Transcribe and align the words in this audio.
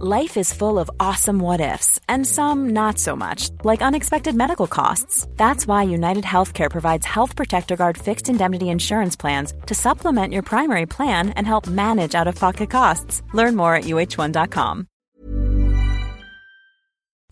Life 0.00 0.36
is 0.40 0.52
full 0.52 0.80
of 0.80 0.90
awesome 0.98 1.38
what 1.38 1.60
ifs, 1.60 2.00
and 2.08 2.26
some 2.26 2.70
not 2.70 2.98
so 2.98 3.14
much, 3.14 3.50
like 3.62 3.80
unexpected 3.80 4.34
medical 4.34 4.66
costs. 4.66 5.28
That's 5.36 5.68
why 5.68 5.84
United 5.84 6.24
Healthcare 6.24 6.68
provides 6.68 7.06
Health 7.06 7.36
Protector 7.36 7.76
Guard 7.76 7.96
fixed 7.96 8.28
indemnity 8.28 8.64
insurance 8.64 9.14
plans 9.14 9.54
to 9.66 9.74
supplement 9.74 10.32
your 10.32 10.42
primary 10.42 10.86
plan 10.86 11.30
and 11.36 11.46
help 11.46 11.68
manage 11.68 12.16
out 12.16 12.26
of 12.26 12.40
pocket 12.40 12.70
costs. 12.70 13.22
Learn 13.34 13.54
more 13.56 13.76
at 13.76 13.84
uh1.com. 13.84 14.86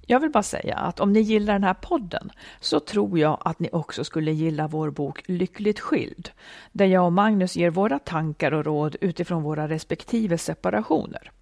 Jag 0.07 0.21
vill 0.21 0.31
bara 0.31 0.43
säga 0.43 0.77
att 0.77 1.01
om 1.01 1.13
ni 1.13 1.21
gillar 1.21 1.53
den 1.53 1.65
här 1.65 1.75
podden 1.75 2.31
så 2.61 2.81
tror 2.81 3.19
jag 3.19 3.39
att 3.45 3.61
ni 3.61 3.69
också 3.73 4.05
skulle 4.05 4.33
gilla 4.33 4.69
vår 4.69 4.91
bok 4.91 5.23
Lyckligt 5.27 5.81
skild, 5.81 6.31
där 6.73 6.87
jag 6.87 7.05
och 7.07 7.13
Magnus 7.13 7.57
ger 7.57 7.71
våra 7.71 7.99
tankar 7.99 8.53
och 8.53 8.65
råd 8.65 8.97
utifrån 9.01 9.43
våra 9.43 9.69
respektive 9.69 10.39
separationer. 10.39 11.33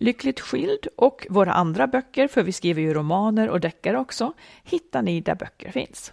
Lyckligt 0.00 0.40
skild 0.40 0.86
och 0.96 1.26
våra 1.30 1.52
andra 1.52 1.86
böcker, 1.86 2.28
för 2.28 2.42
vi 2.42 2.52
skriver 2.52 2.82
ju 2.82 2.94
romaner 2.94 3.48
och 3.48 3.60
deckare 3.60 3.98
också, 3.98 4.32
hittar 4.64 5.02
ni 5.02 5.20
där 5.20 5.34
böcker 5.34 5.70
finns. 5.70 6.12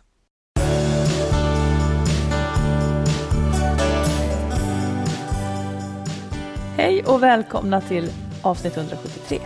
Hej 6.77 7.03
och 7.03 7.23
välkomna 7.23 7.81
till 7.81 8.11
avsnitt 8.41 8.77
173. 8.77 9.39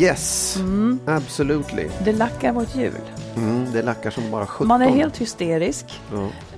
Yes, 0.00 0.56
absolutely. 1.06 1.88
Det 2.04 2.12
lackar 2.12 2.52
mot 2.52 2.76
jul. 2.76 2.92
Mm, 3.36 3.72
det 3.72 3.82
lackar 3.82 4.10
som 4.10 4.30
bara 4.30 4.46
17. 4.46 4.68
Man 4.68 4.82
är 4.82 4.88
helt 4.88 5.16
hysterisk. 5.16 6.00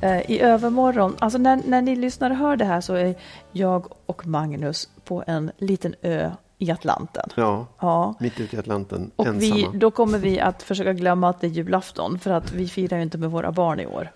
Eh, 0.00 0.30
I 0.30 0.40
övermorgon, 0.40 1.16
alltså 1.18 1.38
när, 1.38 1.60
när 1.66 1.82
ni 1.82 1.96
lyssnar 1.96 2.30
och 2.30 2.36
hör 2.36 2.56
det 2.56 2.64
här 2.64 2.80
så 2.80 2.94
är 2.94 3.14
jag 3.52 3.86
och 4.06 4.26
Magnus 4.26 4.88
på 5.04 5.24
en 5.26 5.50
liten 5.58 5.94
ö 6.02 6.30
i 6.58 6.70
Atlanten. 6.70 7.28
Ja, 7.34 7.66
Ja. 7.80 8.14
mitt 8.20 8.40
ute 8.40 8.56
i 8.56 8.58
Atlanten, 8.58 9.10
Och 9.16 9.26
ensamma. 9.26 9.54
vi, 9.72 9.78
då 9.78 9.90
kommer 9.90 10.18
vi 10.18 10.40
att 10.40 10.62
försöka 10.62 10.92
glömma 10.92 11.28
att 11.28 11.40
det 11.40 11.46
är 11.46 11.50
julafton 11.50 12.18
för 12.18 12.30
att 12.30 12.52
vi 12.52 12.68
firar 12.68 12.96
ju 12.96 13.02
inte 13.02 13.18
med 13.18 13.30
våra 13.30 13.52
barn 13.52 13.80
i 13.80 13.86
år. 13.86 14.10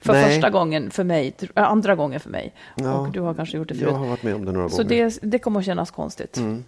För 0.00 0.12
Nej. 0.12 0.24
första 0.24 0.50
gången 0.50 0.90
för 0.90 1.04
mig, 1.04 1.34
äh, 1.54 1.62
andra 1.70 1.94
gången 1.94 2.20
för 2.20 2.30
mig. 2.30 2.54
Ja. 2.74 2.94
Och 2.94 3.10
du 3.10 3.20
har 3.20 3.34
kanske 3.34 3.56
gjort 3.56 3.68
det 3.68 3.74
Jag 3.74 3.80
förut. 3.82 3.96
har 3.96 4.06
varit 4.06 4.22
med 4.22 4.34
om 4.34 4.44
det 4.44 4.52
några 4.52 4.68
Så 4.68 4.82
gånger. 4.82 4.88
det, 5.04 5.18
det 5.22 5.38
kommer 5.38 5.60
att 5.60 5.66
kännas 5.66 5.90
konstigt. 5.90 6.36
Mm. 6.36 6.64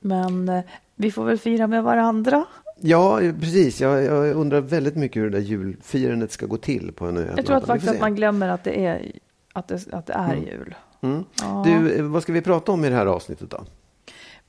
Men 0.00 0.48
eh, 0.48 0.64
vi 0.96 1.10
får 1.10 1.24
väl 1.24 1.38
fira 1.38 1.66
med 1.66 1.84
varandra. 1.84 2.44
Ja, 2.80 3.18
precis. 3.40 3.80
Jag, 3.80 4.02
jag 4.04 4.36
undrar 4.36 4.60
väldigt 4.60 4.96
mycket 4.96 5.22
hur 5.22 5.30
det 5.30 5.38
där 5.38 5.44
julfirandet 5.44 6.32
ska 6.32 6.46
gå 6.46 6.56
till 6.56 6.92
på 6.92 7.06
en 7.06 7.16
ö 7.16 7.32
Jag 7.36 7.46
tror 7.46 7.56
att 7.56 7.66
faktiskt 7.66 7.92
att 7.92 8.00
man 8.00 8.14
glömmer 8.14 8.48
att 8.48 8.64
det 8.64 8.86
är, 8.86 9.12
att 9.52 9.68
det, 9.68 9.86
att 9.92 10.06
det 10.06 10.12
är 10.12 10.34
jul. 10.36 10.74
Mm. 11.00 11.24
Ja. 11.40 11.62
Du, 11.66 11.94
eh, 11.96 12.02
vad 12.04 12.22
ska 12.22 12.32
vi 12.32 12.40
prata 12.42 12.72
om 12.72 12.84
i 12.84 12.88
det 12.88 12.94
här 12.96 13.06
avsnittet 13.06 13.50
då? 13.50 13.64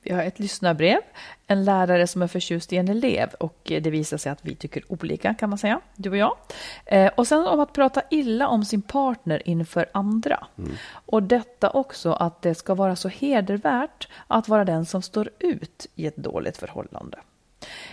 Vi 0.06 0.12
har 0.12 0.22
ett 0.22 0.38
lyssnarbrev, 0.38 1.00
en 1.46 1.64
lärare 1.64 2.06
som 2.06 2.22
är 2.22 2.26
förtjust 2.26 2.72
i 2.72 2.76
en 2.76 2.88
elev 2.88 3.28
och 3.40 3.56
det 3.64 3.90
visar 3.90 4.16
sig 4.16 4.32
att 4.32 4.38
vi 4.42 4.54
tycker 4.54 4.82
olika 4.88 5.34
kan 5.34 5.50
man 5.50 5.58
säga, 5.58 5.80
du 5.96 6.10
och 6.10 6.16
jag. 6.16 6.36
Eh, 6.84 7.10
och 7.16 7.26
sen 7.26 7.46
om 7.46 7.60
att 7.60 7.72
prata 7.72 8.02
illa 8.10 8.48
om 8.48 8.64
sin 8.64 8.82
partner 8.82 9.48
inför 9.48 9.86
andra. 9.92 10.46
Och 10.90 11.22
detta 11.22 11.70
också 11.70 12.12
att 12.12 12.42
det 12.42 12.54
ska 12.54 12.74
vara 12.74 12.96
så 12.96 13.08
hedervärt 13.08 14.08
att 14.26 14.48
vara 14.48 14.64
den 14.64 14.86
som 14.86 15.02
står 15.02 15.30
ut 15.38 15.86
i 15.94 16.06
ett 16.06 16.16
dåligt 16.16 16.56
förhållande. 16.56 17.18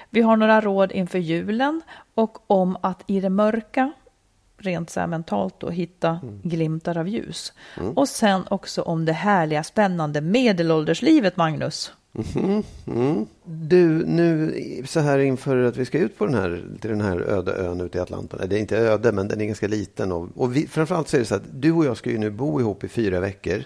Vi 0.10 0.22
har 0.22 0.38
några 0.38 0.62
råd 0.62 0.92
inför 0.92 1.20
julen 1.20 1.82
och 2.14 2.52
om 2.52 2.78
att 2.82 3.04
i 3.08 3.20
det 3.20 3.30
mörka 3.30 3.92
rent 4.58 4.90
så 4.90 5.08
mentalt 5.08 5.60
då, 5.60 5.70
hitta 5.70 6.20
glimtar 6.44 6.98
av 6.98 7.08
ljus. 7.08 7.54
Och 7.96 8.10
sen 8.10 8.44
också 8.50 8.82
om 8.82 9.06
det 9.06 9.14
härliga, 9.14 9.64
spännande 9.64 10.22
medelålderslivet, 10.22 11.38
Magnus. 11.38 11.94
Mm. 12.88 13.26
Du, 13.46 14.06
nu 14.06 14.54
så 14.86 15.00
här 15.00 15.20
inför 15.20 15.58
att 15.64 15.78
vi 15.78 15.86
ska 15.86 16.00
ut 16.00 16.18
på 16.18 16.26
den 16.26 16.36
här, 16.36 16.64
till 16.82 16.90
den 16.90 17.02
här 17.02 17.18
öde 17.22 17.54
ön 17.54 17.82
ute 17.82 17.98
i 17.98 18.02
Atlanten. 18.02 18.50
Det 18.50 18.56
är 18.56 18.60
inte 18.60 18.78
öde, 18.78 19.12
men 19.12 19.28
den 19.28 19.42
är 19.42 19.46
ganska 19.46 19.68
liten. 19.68 20.12
Och, 20.12 20.30
och 20.36 20.56
vi, 20.56 20.68
framförallt 20.68 21.08
så 21.08 21.16
är 21.18 21.20
det 21.20 21.26
så 21.26 21.36
att 21.36 21.42
du 21.54 21.72
och 21.72 21.86
jag 21.86 21.98
ska 21.98 22.10
ju 22.10 22.18
nu 22.18 22.30
bo 22.30 22.60
ihop 22.60 22.84
i 22.84 22.88
fyra 22.88 23.20
veckor. 23.20 23.64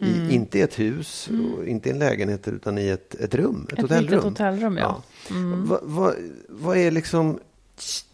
Mm. 0.00 0.30
I, 0.30 0.34
inte 0.34 0.58
i 0.58 0.62
ett 0.62 0.78
hus, 0.78 1.30
och 1.58 1.64
inte 1.66 1.88
i 1.88 1.92
en 1.92 1.98
lägenhet, 1.98 2.48
utan 2.48 2.78
i 2.78 2.88
ett, 2.88 3.14
ett 3.14 3.34
rum. 3.34 3.66
Ett, 3.68 3.72
Ett 3.72 3.82
hotellrum. 3.82 4.24
hotellrum, 4.24 4.76
ja. 4.76 5.02
Mm. 5.30 5.66
Vad 5.66 5.80
vad- 5.82 6.14
vad 6.48 6.76
är 6.76 6.90
liksom... 6.90 7.38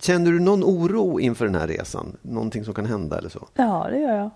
Känner 0.00 0.32
du 0.32 0.40
någon 0.40 0.64
oro 0.64 1.20
inför 1.20 1.44
den 1.44 1.54
här 1.54 1.68
resan? 1.68 2.16
Någonting 2.22 2.64
som 2.64 2.74
kan 2.74 2.86
hända 2.86 3.18
eller 3.18 3.28
så? 3.28 3.48
Ja, 3.54 3.86
det 3.90 3.98
gör 3.98 4.16
jag. 4.16 4.30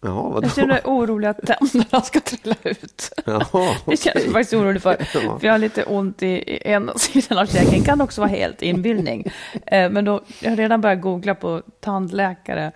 Ja, 0.00 0.22
vadå? 0.28 0.46
Jag 0.46 0.54
känner 0.54 0.68
mig 0.68 0.80
orolig 0.84 1.28
att 1.28 1.40
tänderna 1.46 2.02
ska 2.02 2.20
trilla 2.20 2.56
ut. 2.64 3.12
Jaha, 3.26 3.74
Det 3.86 3.96
känns 3.96 4.24
jag 4.24 4.32
faktiskt 4.32 4.54
orolig 4.54 4.82
för. 4.82 4.96
För 5.04 5.38
jag 5.46 5.52
har 5.52 5.58
lite 5.58 5.82
ont 5.84 6.22
i 6.22 6.58
ena 6.64 6.94
sidan 6.94 7.38
av 7.38 7.46
käken. 7.46 7.82
kan 7.82 8.00
också 8.00 8.20
vara 8.20 8.30
helt 8.30 8.62
inbildning. 8.62 9.32
Eh, 9.66 9.90
Men 9.90 10.04
då, 10.04 10.20
jag 10.42 10.50
har 10.50 10.56
redan 10.56 10.80
börjat 10.80 11.00
googla 11.00 11.34
på 11.34 11.62
tandläkare 11.80 12.72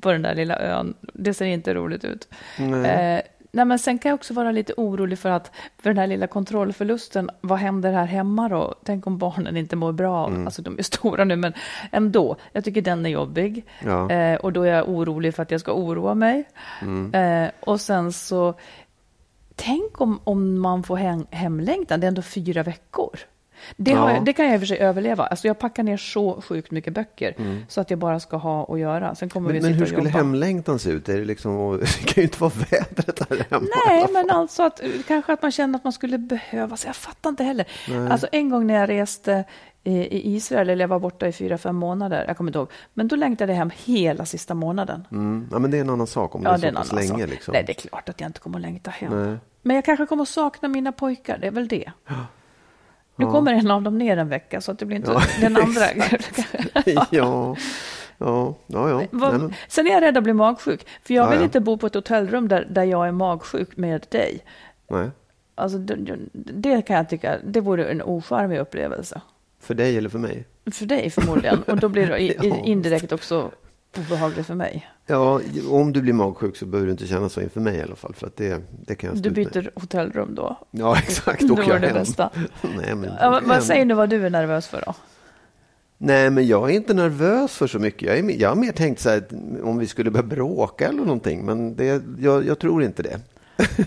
på 0.00 0.12
den 0.12 0.22
där 0.22 0.34
lilla 0.34 0.58
ön. 0.58 0.94
Det 1.14 1.34
ser 1.34 1.44
inte 1.46 1.74
roligt 1.74 2.04
ut. 2.04 2.28
Nej. 2.58 3.22
Nej, 3.56 3.64
men 3.64 3.78
sen 3.78 3.98
kan 3.98 4.08
jag 4.10 4.14
också 4.14 4.34
vara 4.34 4.50
lite 4.52 4.74
orolig 4.76 5.18
för 5.18 5.30
att 5.30 5.50
för 5.78 5.90
den 5.90 5.98
här 5.98 6.06
lilla 6.06 6.26
kontrollförlusten, 6.26 7.30
vad 7.40 7.58
händer 7.58 7.92
här 7.92 8.04
hemma 8.04 8.48
då? 8.48 8.74
Tänk 8.84 9.06
om 9.06 9.18
barnen 9.18 9.56
inte 9.56 9.76
mår 9.76 9.92
bra. 9.92 10.26
Mm. 10.26 10.46
Alltså 10.46 10.62
de 10.62 10.78
är 10.78 10.82
stora 10.82 11.24
nu, 11.24 11.36
men 11.36 11.52
ändå. 11.92 12.36
Jag 12.52 12.64
tycker 12.64 12.82
den 12.82 13.06
är 13.06 13.10
jobbig. 13.10 13.64
Ja. 13.84 14.10
Eh, 14.10 14.36
och 14.36 14.52
då 14.52 14.62
är 14.62 14.72
jag 14.72 14.88
orolig 14.88 15.34
för 15.34 15.42
att 15.42 15.50
jag 15.50 15.60
ska 15.60 15.72
oroa 15.72 16.14
mig. 16.14 16.44
Mm. 16.82 17.14
Eh, 17.14 17.50
och 17.60 17.80
sen 17.80 18.12
så, 18.12 18.54
tänk 19.54 20.00
om, 20.00 20.20
om 20.24 20.60
man 20.60 20.82
får 20.82 20.96
hem, 20.96 21.26
hemlängtan, 21.30 22.00
det 22.00 22.06
är 22.06 22.08
ändå 22.08 22.22
fyra 22.22 22.62
veckor. 22.62 23.18
Det, 23.76 23.90
Ja. 23.90 24.12
jag, 24.12 24.24
det 24.24 24.32
kan 24.32 24.44
jag 24.44 24.54
i 24.54 24.56
och 24.56 24.60
för 24.60 24.66
sig 24.66 24.78
överleva. 24.78 25.26
Alltså 25.26 25.46
jag 25.46 25.58
packar 25.58 25.82
ner 25.82 25.96
så 25.96 26.40
sjukt 26.40 26.70
mycket 26.70 26.92
böcker 26.92 27.34
så 27.68 27.80
att 27.80 27.90
jag 27.90 27.98
bara 27.98 28.20
ska 28.20 28.36
ha 28.36 28.72
att 28.74 28.78
göra. 28.80 29.14
Sen 29.14 29.28
kommer 29.28 29.50
Mm. 29.50 29.62
Men, 29.62 29.72
vi 29.72 29.78
men 29.78 29.78
hur 29.78 29.86
skulle 29.86 30.08
hemlängtan 30.08 30.78
se 30.78 30.90
ut? 30.90 31.08
Är 31.08 31.18
det, 31.18 31.24
liksom, 31.24 31.78
det 31.80 31.86
kan 32.06 32.14
ju 32.14 32.22
inte 32.22 32.40
vara 32.40 32.52
vädret 32.70 33.30
här 33.30 33.46
hemma. 33.50 33.66
Nej, 33.86 34.06
men 34.12 34.30
alltså 34.30 34.62
att 34.62 34.82
eh, 34.82 34.88
kanske 35.08 35.32
att 35.32 35.42
man 35.42 35.52
känner 35.52 35.78
att 35.78 35.84
man 35.84 35.92
skulle 35.92 36.18
behöva, 36.18 36.76
så 36.76 36.88
jag 36.88 36.96
fattar 36.96 37.30
inte 37.30 37.44
heller. 37.44 37.66
Alltså 38.10 38.26
en 38.32 38.50
gång 38.50 38.66
när 38.66 38.74
jag 38.74 38.88
reste 38.88 39.44
i, 39.84 39.92
i 39.92 40.34
Israel, 40.36 40.70
eller 40.70 40.82
jag 40.82 40.88
var 40.88 40.98
borta 40.98 41.28
i 41.28 41.32
fyra, 41.32 41.58
fem 41.58 41.76
månader, 41.76 42.24
jag 42.28 42.36
kommer 42.36 42.50
inte 42.50 42.58
ihåg, 42.58 42.70
men 42.94 43.08
då 43.08 43.16
längtade 43.16 43.52
jag 43.52 43.58
hem 43.58 43.70
hela 43.84 44.24
sista 44.26 44.54
månaden. 44.54 45.06
Mm. 45.10 45.48
Ja, 45.52 45.58
men 45.58 45.70
det 45.70 45.76
är 45.76 45.80
en 45.80 45.90
annan 45.90 46.06
sak 46.06 46.34
om 46.34 46.44
det 46.44 46.50
är 46.50 46.58
så 46.58 46.72
pass 46.72 46.92
länge. 46.92 47.26
Liksom. 47.26 47.52
Nej, 47.52 47.64
det 47.66 47.72
är 47.72 47.88
klart 47.88 48.08
att 48.08 48.20
jag 48.20 48.28
inte 48.28 48.40
kommer 48.40 48.58
att 48.58 48.62
längta 48.62 48.90
hem. 48.90 49.28
Nej. 49.28 49.38
Men 49.62 49.76
jag 49.76 49.84
kanske 49.84 50.06
kommer 50.06 50.22
att 50.22 50.28
sakna 50.28 50.68
mina 50.68 50.92
pojkar, 50.92 51.38
det 51.38 51.46
är 51.46 51.50
väl 51.50 51.68
det. 51.68 51.92
Nu 53.16 53.26
kommer 53.26 53.52
en 53.52 53.70
av 53.70 53.82
dem 53.82 53.98
ner 53.98 54.16
en 54.16 54.28
vecka, 54.28 54.60
så 54.60 54.72
att 54.72 54.78
det 54.78 54.86
blir 54.86 54.96
inte 54.96 55.10
Ja, 55.10 55.22
den 55.40 55.56
andra. 55.56 55.80
ja, 56.84 57.06
ja, 57.10 57.56
ja, 58.18 58.54
ja. 58.90 59.02
Vad- 59.10 59.54
Sen 59.68 59.86
är 59.86 59.90
jag 59.90 60.02
rädd 60.02 60.16
att 60.16 60.24
bli 60.24 60.32
magsjuk, 60.32 60.86
för 61.02 61.14
jag 61.14 61.26
Ja, 61.26 61.30
vill 61.30 61.38
ja. 61.38 61.44
inte 61.44 61.60
bo 61.60 61.76
på 61.78 61.86
ett 61.86 61.94
hotellrum 61.94 62.48
där, 62.48 62.66
där 62.70 62.84
jag 62.84 63.08
är 63.08 63.12
magsjuk 63.12 63.76
med 63.76 64.06
dig. 64.10 64.40
nej. 64.90 65.10
Alltså, 65.58 65.78
det, 65.78 66.16
det 66.32 66.82
kan 66.82 66.96
jag 66.96 67.08
tycka, 67.08 67.36
det 67.44 67.60
vore 67.60 67.84
en 67.84 68.02
ocharmig 68.02 68.58
upplevelse. 68.58 69.20
För 69.60 69.74
dig 69.74 69.96
eller 69.98 70.08
för 70.08 70.18
mig? 70.18 70.44
För 70.72 70.86
dig 70.86 71.10
förmodligen, 71.10 71.62
och 71.62 71.76
då 71.80 71.88
blir 71.88 72.06
det 72.06 72.20
indirekt 72.64 73.12
också 73.12 73.50
obehagligt 73.98 74.46
för 74.46 74.54
mig. 74.54 74.90
Ja, 75.06 75.40
om 75.70 75.92
du 75.92 76.02
blir 76.02 76.12
magsjuk 76.12 76.56
så 76.56 76.66
behöver 76.66 76.86
du 76.86 76.92
inte 76.92 77.06
känna 77.06 77.28
så 77.28 77.40
inför 77.40 77.60
mig 77.60 77.76
i 77.76 77.82
alla 77.82 77.96
fall. 77.96 78.14
För 78.14 78.26
att 78.26 78.36
det, 78.36 78.62
det 78.86 78.94
kan 78.94 79.10
jag 79.10 79.22
Du 79.22 79.28
ut 79.28 79.36
med. 79.36 79.52
byter 79.64 79.70
hotellrum 79.74 80.34
då. 80.34 80.56
Ja, 80.70 80.98
exakt. 80.98 81.42
Åker 81.50 81.62
var 81.72 81.78
det 81.78 81.86
hem. 81.86 81.94
bästa. 81.96 82.30
Nej, 82.76 82.94
men, 82.94 83.10
Ja, 83.20 83.40
vad- 83.44 83.62
säger 83.62 83.84
du 83.84 83.94
vad 83.94 84.08
du 84.10 84.26
är 84.26 84.30
nervös 84.30 84.66
för 84.66 84.82
då? 84.86 84.94
Nej, 85.98 86.30
men 86.30 86.46
jag 86.46 86.70
är 86.70 86.74
inte 86.74 86.94
nervös 86.94 87.52
för 87.52 87.66
så 87.66 87.78
mycket. 87.78 88.02
Jag, 88.08 88.18
är, 88.18 88.40
jag 88.40 88.48
har 88.48 88.56
mer 88.56 88.72
tänkt 88.72 89.00
så 89.00 89.08
här, 89.10 89.24
om 89.62 89.78
vi 89.78 89.86
skulle 89.86 90.10
börja 90.10 90.26
bråka 90.26 90.88
eller 90.88 90.98
någonting. 91.02 91.44
Men 91.46 91.76
det, 91.76 92.02
jag, 92.18 92.46
jag 92.46 92.58
tror 92.58 92.82
inte 92.84 93.02
det. 93.02 93.20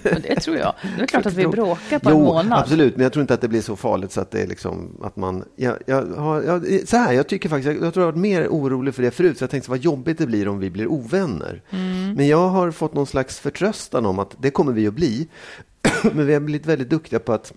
Men 0.04 0.22
det 0.22 0.36
tror 0.36 0.58
jag. 0.58 0.74
Det 0.98 1.04
är 1.04 1.08
klart 1.08 1.26
att 1.26 1.34
vi 1.34 1.44
Jo, 1.44 1.52
bråkar 1.52 2.00
på 2.00 2.10
jo, 2.10 2.18
en 2.18 2.24
månad. 2.24 2.60
absolut. 2.60 2.96
Men 2.96 3.04
jag 3.04 3.14
tror 3.14 3.22
inte 3.22 3.34
att 3.34 3.42
det 3.42 3.48
blir 3.48 3.62
så 3.62 3.76
farligt 3.76 4.12
så 4.12 4.22
att 4.22 4.32
det 4.32 4.42
är 4.42 4.48
liksom 4.48 4.98
att 5.04 5.16
man... 5.16 5.44
Jag, 5.56 5.76
jag, 5.86 6.08
jag, 6.46 6.88
så 6.88 6.98
här, 6.98 7.14
jag 7.14 7.28
tycker 7.28 7.50
faktiskt, 7.50 7.76
jag, 7.76 7.86
jag 7.86 7.94
tror 7.94 8.06
jag 8.06 8.12
varit 8.12 8.22
mer 8.22 8.48
orolig 8.48 8.96
för 8.96 9.04
det 9.04 9.12
förut. 9.12 9.38
Så 9.38 9.44
jag 9.44 9.50
tänkte 9.50 9.70
vad 9.70 9.80
jobbigt 9.80 10.18
det 10.18 10.26
blir 10.28 10.48
om 10.48 10.60
vi 10.60 10.70
blir 10.70 10.88
ovänner. 10.88 11.62
Mm. 11.70 12.14
Men 12.14 12.28
jag 12.28 12.50
har 12.50 12.72
fått 12.72 12.94
någon 12.94 13.08
slags 13.08 13.40
förtröstan 13.40 14.06
om 14.06 14.20
att 14.20 14.36
det 14.40 14.52
kommer 14.52 14.72
vi 14.72 14.88
att 14.88 14.94
bli. 14.94 15.28
Men 16.14 16.26
vi 16.26 16.34
har 16.34 16.40
blivit 16.40 16.66
väldigt 16.66 16.90
duktiga 16.90 17.20
på 17.20 17.34
att 17.34 17.54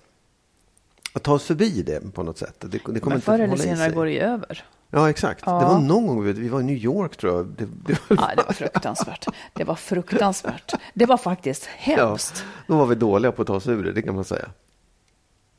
att 1.14 1.22
ta 1.22 1.32
oss 1.32 1.44
förbi 1.44 1.82
det 1.82 2.12
på 2.14 2.22
något 2.22 2.38
sätt. 2.38 2.54
Det, 2.58 2.68
det 2.68 2.78
kommer 2.78 3.16
Men 3.16 3.20
förr 3.20 3.38
eller 3.38 3.56
senare 3.56 3.92
går 3.92 4.04
det 4.04 4.12
ju 4.12 4.20
över. 4.20 4.64
Ja, 4.94 5.10
exakt. 5.10 5.42
Ja. 5.46 5.58
Det 5.58 5.64
var 5.64 5.78
någon 5.78 6.06
gång, 6.06 6.24
vi 6.24 6.48
var 6.48 6.60
i 6.60 6.64
New 6.64 6.76
York 6.76 7.16
tror 7.16 7.36
jag. 7.36 7.46
Det, 7.46 7.64
det 7.86 7.98
var, 8.08 8.16
Ja, 8.16 8.30
det 8.36 8.42
var 8.46 8.52
fruktansvärt. 8.52 9.26
Det 9.52 9.64
var 9.64 9.74
fruktansvärt. 9.74 10.72
Det 10.94 11.06
var 11.06 11.16
faktiskt 11.16 11.68
ja, 11.86 11.96
hemskt. 12.06 12.44
då 12.66 12.76
var 12.76 12.86
vi 12.86 12.94
dåliga 12.94 13.32
på 13.32 13.42
att 13.42 13.48
ta 13.48 13.54
oss 13.54 13.68
ur 13.68 13.84
det, 13.84 13.92
det 13.92 14.02
kan 14.02 14.14
man 14.14 14.24
säga. 14.24 14.48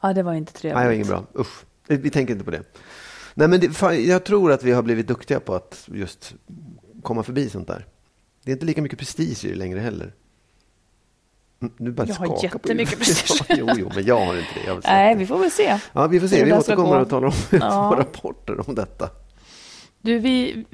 Ja, 0.01 0.13
det 0.13 0.23
var 0.23 0.33
inte 0.33 0.53
trevligt. 0.53 0.75
Nej, 0.75 0.83
det 0.83 0.87
var 0.87 0.93
inget 0.93 1.07
bra. 1.07 1.23
Usch. 1.41 1.63
Vi 1.87 2.09
tänker 2.09 2.33
inte 2.33 2.45
på 2.45 2.51
det. 2.51 2.63
Nej, 3.33 3.47
men 3.47 3.59
det, 3.59 3.95
jag 3.99 4.23
tror 4.23 4.51
att 4.51 4.63
vi 4.63 4.71
har 4.71 4.81
blivit 4.81 5.07
duktiga 5.07 5.39
på 5.39 5.55
att 5.55 5.83
just 5.93 6.33
komma 7.03 7.23
förbi 7.23 7.49
sånt 7.49 7.67
där. 7.67 7.85
Det 8.43 8.51
är 8.51 8.53
inte 8.53 8.65
lika 8.65 8.81
mycket 8.81 8.99
prestige 8.99 9.45
i 9.45 9.49
det 9.49 9.55
längre 9.55 9.79
heller. 9.79 10.13
Nu 11.77 11.91
bara 11.91 12.07
Jag 12.07 12.15
har 12.15 12.43
jättemycket 12.43 12.97
prestige. 12.99 13.45
Ja, 13.49 13.55
jo, 13.59 13.69
jo, 13.77 13.91
men 13.95 14.05
jag 14.05 14.25
har 14.25 14.37
inte 14.37 14.49
det. 14.65 14.79
Nej, 14.83 15.15
vi 15.15 15.27
får 15.27 15.37
väl 15.39 15.51
se. 15.51 15.79
Ja, 15.93 16.07
vi 16.07 16.19
får 16.19 16.27
se. 16.27 16.43
Vi 16.43 16.53
återkommer 16.53 16.99
och 16.99 17.09
talar 17.09 17.27
om 17.27 17.33
Ja. 17.49 17.89
våra 17.89 17.99
rapporter 17.99 18.69
om 18.69 18.75
detta. 18.75 19.09
Du, 20.05 20.19
vi, 20.19 20.65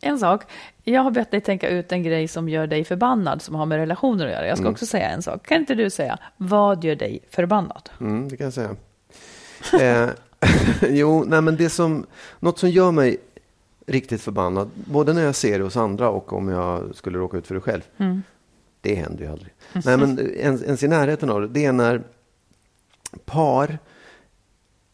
en 0.00 0.18
sak. 0.18 0.42
Jag 0.82 1.02
har 1.02 1.10
bett 1.10 1.30
dig 1.30 1.40
tänka 1.40 1.68
ut 1.68 1.92
en 1.92 2.02
grej 2.02 2.28
som 2.28 2.48
gör 2.48 2.66
dig 2.66 2.84
förbannad, 2.84 3.42
som 3.42 3.54
har 3.54 3.66
med 3.66 3.78
relationer 3.78 4.26
att 4.26 4.32
göra. 4.32 4.46
Jag 4.46 4.56
ska 4.58 4.62
Mm. 4.64 4.72
också 4.72 4.86
säga 4.86 5.08
en 5.08 5.22
sak. 5.22 5.46
Kan 5.46 5.60
inte 5.60 5.74
du 5.74 5.90
säga, 5.90 6.18
vad 6.36 6.84
gör 6.84 6.96
dig 6.96 7.20
förbannad? 7.30 7.90
Mm, 8.00 8.28
det 8.28 8.36
kan 8.36 8.44
jag 8.44 8.54
säga. 8.54 8.76
Eh, 9.80 10.10
jo, 10.90 11.24
nej, 11.26 11.40
men 11.40 11.56
det 11.56 11.70
som, 11.70 12.06
något 12.40 12.58
som 12.58 12.70
gör 12.70 12.90
mig 12.92 13.16
riktigt 13.86 14.22
förbannad, 14.22 14.70
både 14.74 15.12
när 15.12 15.22
jag 15.24 15.34
ser 15.34 15.58
det 15.58 15.64
hos 15.64 15.76
andra 15.76 16.08
och 16.08 16.32
om 16.32 16.48
jag 16.48 16.94
skulle 16.96 17.18
råka 17.18 17.36
ut 17.36 17.46
för 17.46 17.54
det 17.54 17.60
själv. 17.60 17.82
Mm. 17.98 18.22
Det 18.80 18.94
händer 18.94 19.24
ju 19.24 19.30
aldrig. 19.30 19.52
Nej, 19.72 19.96
men 19.96 20.18
ens, 20.36 20.62
ens 20.62 20.82
i 20.82 20.88
närheten 20.88 21.30
av 21.30 21.40
det, 21.40 21.48
det 21.48 21.64
är 21.64 21.72
när 21.72 22.02
par 23.24 23.78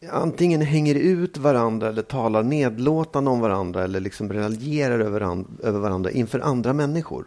antingen 0.09 0.61
hänger 0.61 0.95
ut 0.95 1.37
varandra 1.37 1.89
eller 1.89 2.01
talar 2.01 2.43
nedlåtande 2.43 3.31
om 3.31 3.39
varandra 3.39 3.83
eller 3.83 3.99
liksom 3.99 4.33
raljerar 4.33 4.99
över, 4.99 5.19
varandra, 5.19 5.49
över 5.63 5.79
varandra 5.79 6.11
inför 6.11 6.39
andra 6.39 6.73
människor. 6.73 7.25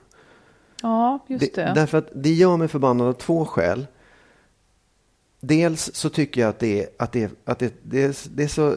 Ja, 0.82 1.26
just 1.28 1.54
det. 1.54 1.72
Därför 1.74 1.98
att 1.98 2.08
det 2.14 2.32
gör 2.32 2.56
mig 2.56 2.68
förbannad 2.68 3.08
av 3.08 3.12
två 3.12 3.44
skäl. 3.44 3.86
Dels 5.40 5.94
så 5.94 6.08
tycker 6.10 6.40
jag 6.40 6.48
att 6.48 6.58
det 6.58 6.82
är, 6.82 6.88
att 6.98 7.12
det, 7.12 7.30
att 7.44 7.58
det, 7.58 7.74
det, 7.82 8.02
är, 8.02 8.16
det, 8.30 8.42
är 8.42 8.48
så, 8.48 8.74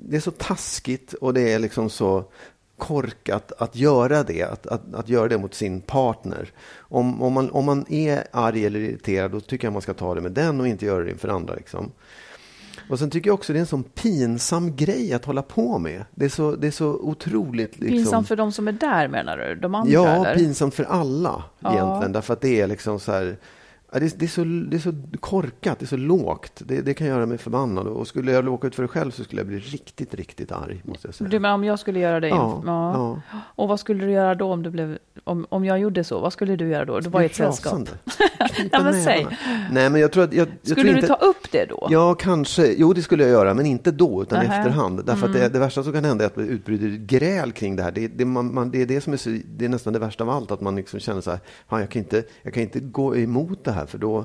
det 0.00 0.16
är 0.16 0.20
så 0.20 0.30
taskigt 0.30 1.12
och 1.12 1.34
det 1.34 1.52
är 1.52 1.58
liksom 1.58 1.90
så 1.90 2.24
korkat 2.78 3.52
att 3.58 3.76
göra 3.76 4.22
det, 4.22 4.42
att, 4.42 4.66
att, 4.66 4.94
att 4.94 5.08
göra 5.08 5.28
det 5.28 5.38
mot 5.38 5.54
sin 5.54 5.80
partner. 5.80 6.50
Om, 6.76 7.22
om, 7.22 7.32
man, 7.32 7.50
om 7.50 7.64
man 7.64 7.86
är 7.88 8.24
arg 8.30 8.66
eller 8.66 8.80
irriterad, 8.80 9.30
då 9.30 9.40
tycker 9.40 9.66
jag 9.66 9.72
man 9.72 9.82
ska 9.82 9.94
ta 9.94 10.14
det 10.14 10.20
med 10.20 10.32
den 10.32 10.60
och 10.60 10.68
inte 10.68 10.86
göra 10.86 11.04
det 11.04 11.10
inför 11.10 11.28
andra. 11.28 11.54
Liksom. 11.54 11.90
Och 12.92 12.98
sen 12.98 13.10
tycker 13.10 13.28
jag 13.28 13.34
också 13.34 13.52
det 13.52 13.58
är 13.58 13.60
en 13.60 13.66
sån 13.66 13.82
pinsam 13.82 14.76
grej 14.76 15.12
att 15.12 15.24
hålla 15.24 15.42
på 15.42 15.78
med. 15.78 16.04
Det 16.14 16.24
är 16.24 16.28
så, 16.28 16.56
det 16.56 16.66
är 16.66 16.70
så 16.70 16.88
otroligt... 16.88 17.78
Liksom, 17.78 17.96
Pinsamt 17.98 18.28
för 18.28 18.36
de 18.36 18.52
som 18.52 18.68
är 18.68 18.72
där 18.72 19.08
menar 19.08 19.36
du? 19.36 19.54
De 19.54 19.74
andra 19.74 19.92
Ja, 19.92 20.06
eller? 20.26 20.34
pinsamt 20.34 20.74
för 20.74 20.84
alla 20.84 21.44
Ja. 21.60 21.72
egentligen. 21.72 22.12
Därför 22.12 22.32
att 22.32 22.40
det 22.40 22.60
är 22.60 22.66
liksom 22.66 23.00
så 23.00 23.12
här... 23.12 23.36
ja, 23.92 23.98
Det 24.00 24.06
är, 24.06 24.12
det, 24.18 24.24
är 24.24 24.28
så, 24.28 24.44
det 24.44 24.76
är 24.76 24.78
så 24.78 24.94
korkat, 25.20 25.78
det 25.78 25.84
är 25.84 25.86
så 25.86 25.96
lågt. 25.96 26.52
Det, 26.64 26.80
det 26.80 26.94
kan 26.94 27.06
göra 27.06 27.26
mig 27.26 27.38
förbannad. 27.38 27.86
Och 27.86 28.06
skulle 28.08 28.32
jag 28.32 28.48
åka 28.48 28.66
ut 28.66 28.74
för 28.74 28.82
det 28.82 28.88
själv 28.88 29.10
så 29.10 29.24
skulle 29.24 29.40
jag 29.40 29.46
bli 29.46 29.58
riktigt, 29.58 30.14
riktigt 30.14 30.52
arg. 30.52 30.82
Måste 30.84 31.08
jag 31.08 31.14
säga. 31.14 31.30
Du 31.30 31.38
menar 31.38 31.54
om 31.54 31.64
jag 31.64 31.78
skulle 31.78 32.00
göra 32.00 32.20
det? 32.20 32.28
Ja, 32.28 32.62
ja. 32.66 32.92
ja. 33.32 33.38
Och 33.56 33.68
vad 33.68 33.80
skulle 33.80 34.04
du 34.04 34.12
göra 34.12 34.34
då 34.34 34.52
om 34.52 34.62
du 34.62 34.70
blev, 34.70 34.98
om, 35.24 35.46
om 35.48 35.64
jag 35.64 35.78
gjorde 35.78 36.04
så? 36.04 36.20
Vad 36.20 36.32
skulle 36.32 36.56
du 36.56 36.68
göra 36.68 36.84
då? 36.84 37.00
Du 37.00 37.10
var 37.10 37.22
i 37.22 37.26
ett 37.26 37.34
sällskap. 37.34 37.88
Ja, 38.72 38.82
men 38.82 39.04
säg. 39.04 39.26
Nej, 39.72 39.90
men 39.90 40.00
jag 40.00 40.12
tror 40.12 40.24
att... 40.24 40.32
Jag, 40.32 40.48
jag 40.48 40.56
Skulle 40.62 40.74
tror 40.74 40.84
du 40.84 40.94
inte, 40.96 41.06
ta 41.08 41.14
upp 41.14 41.52
det 41.52 41.64
då? 41.64 41.86
Ja, 41.90 42.14
kanske. 42.14 42.74
Jo, 42.78 42.92
det 42.92 43.02
skulle 43.02 43.22
jag 43.22 43.32
göra, 43.32 43.54
men 43.54 43.66
inte 43.66 43.90
då, 43.90 44.22
utan 44.22 44.42
i 44.42 44.46
efterhand. 44.46 45.04
Därför 45.04 45.26
att 45.26 45.32
det, 45.32 45.48
det 45.48 45.58
värsta 45.58 45.82
som 45.82 45.92
kan 45.92 46.04
hända 46.04 46.24
är 46.24 46.26
att 46.26 46.34
det 46.34 46.42
utbryter 46.42 46.86
gräl 46.88 47.52
kring 47.52 47.76
det 47.76 47.82
här. 47.82 47.92
Det, 47.92 48.08
det, 48.08 48.24
man, 48.24 48.54
man, 48.54 48.70
det 48.70 48.82
är 48.82 48.86
det 48.86 49.00
som 49.00 49.12
är, 49.12 49.16
så, 49.16 49.30
det 49.56 49.64
är 49.64 49.68
nästan 49.68 49.92
det 49.92 49.98
värsta 49.98 50.24
av 50.24 50.30
allt, 50.30 50.50
att 50.50 50.60
man 50.60 50.76
liksom 50.76 51.00
känner 51.00 51.20
så 51.20 51.30
här, 51.30 51.40
"Fan, 51.68 51.80
jag, 51.80 51.90
kan 51.90 52.02
inte, 52.02 52.24
jag 52.42 52.54
kan 52.54 52.62
inte 52.62 52.80
gå 52.80 53.16
emot 53.16 53.64
det 53.64 53.72
här, 53.72 53.81
för 53.86 53.98
då, 53.98 54.24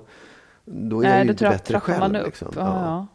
då 0.65 1.01
är 1.01 1.09
jag 1.09 1.17
ju 1.19 1.23
då 1.25 1.31
inte 1.31 1.49
bättre 1.49 1.79
själv. 1.79 1.99
man 1.99 2.15
upp. 2.15 2.25
Liksom. 2.25 2.53
Ja. 2.55 2.61
Ja. 2.61 3.07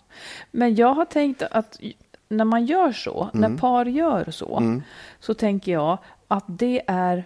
Men 0.50 0.74
jag 0.74 0.94
har 0.94 1.04
tänkt 1.04 1.42
att 1.42 1.80
när 2.28 2.44
man 2.44 2.66
gör 2.66 2.92
så, 2.92 3.30
Mm. 3.34 3.50
när 3.52 3.58
par 3.58 3.86
gör 3.86 4.30
så, 4.30 4.80
så 5.20 5.34
tänker 5.34 5.72
jag 5.72 5.98
att 6.28 6.44
det 6.46 6.82
är 6.86 7.24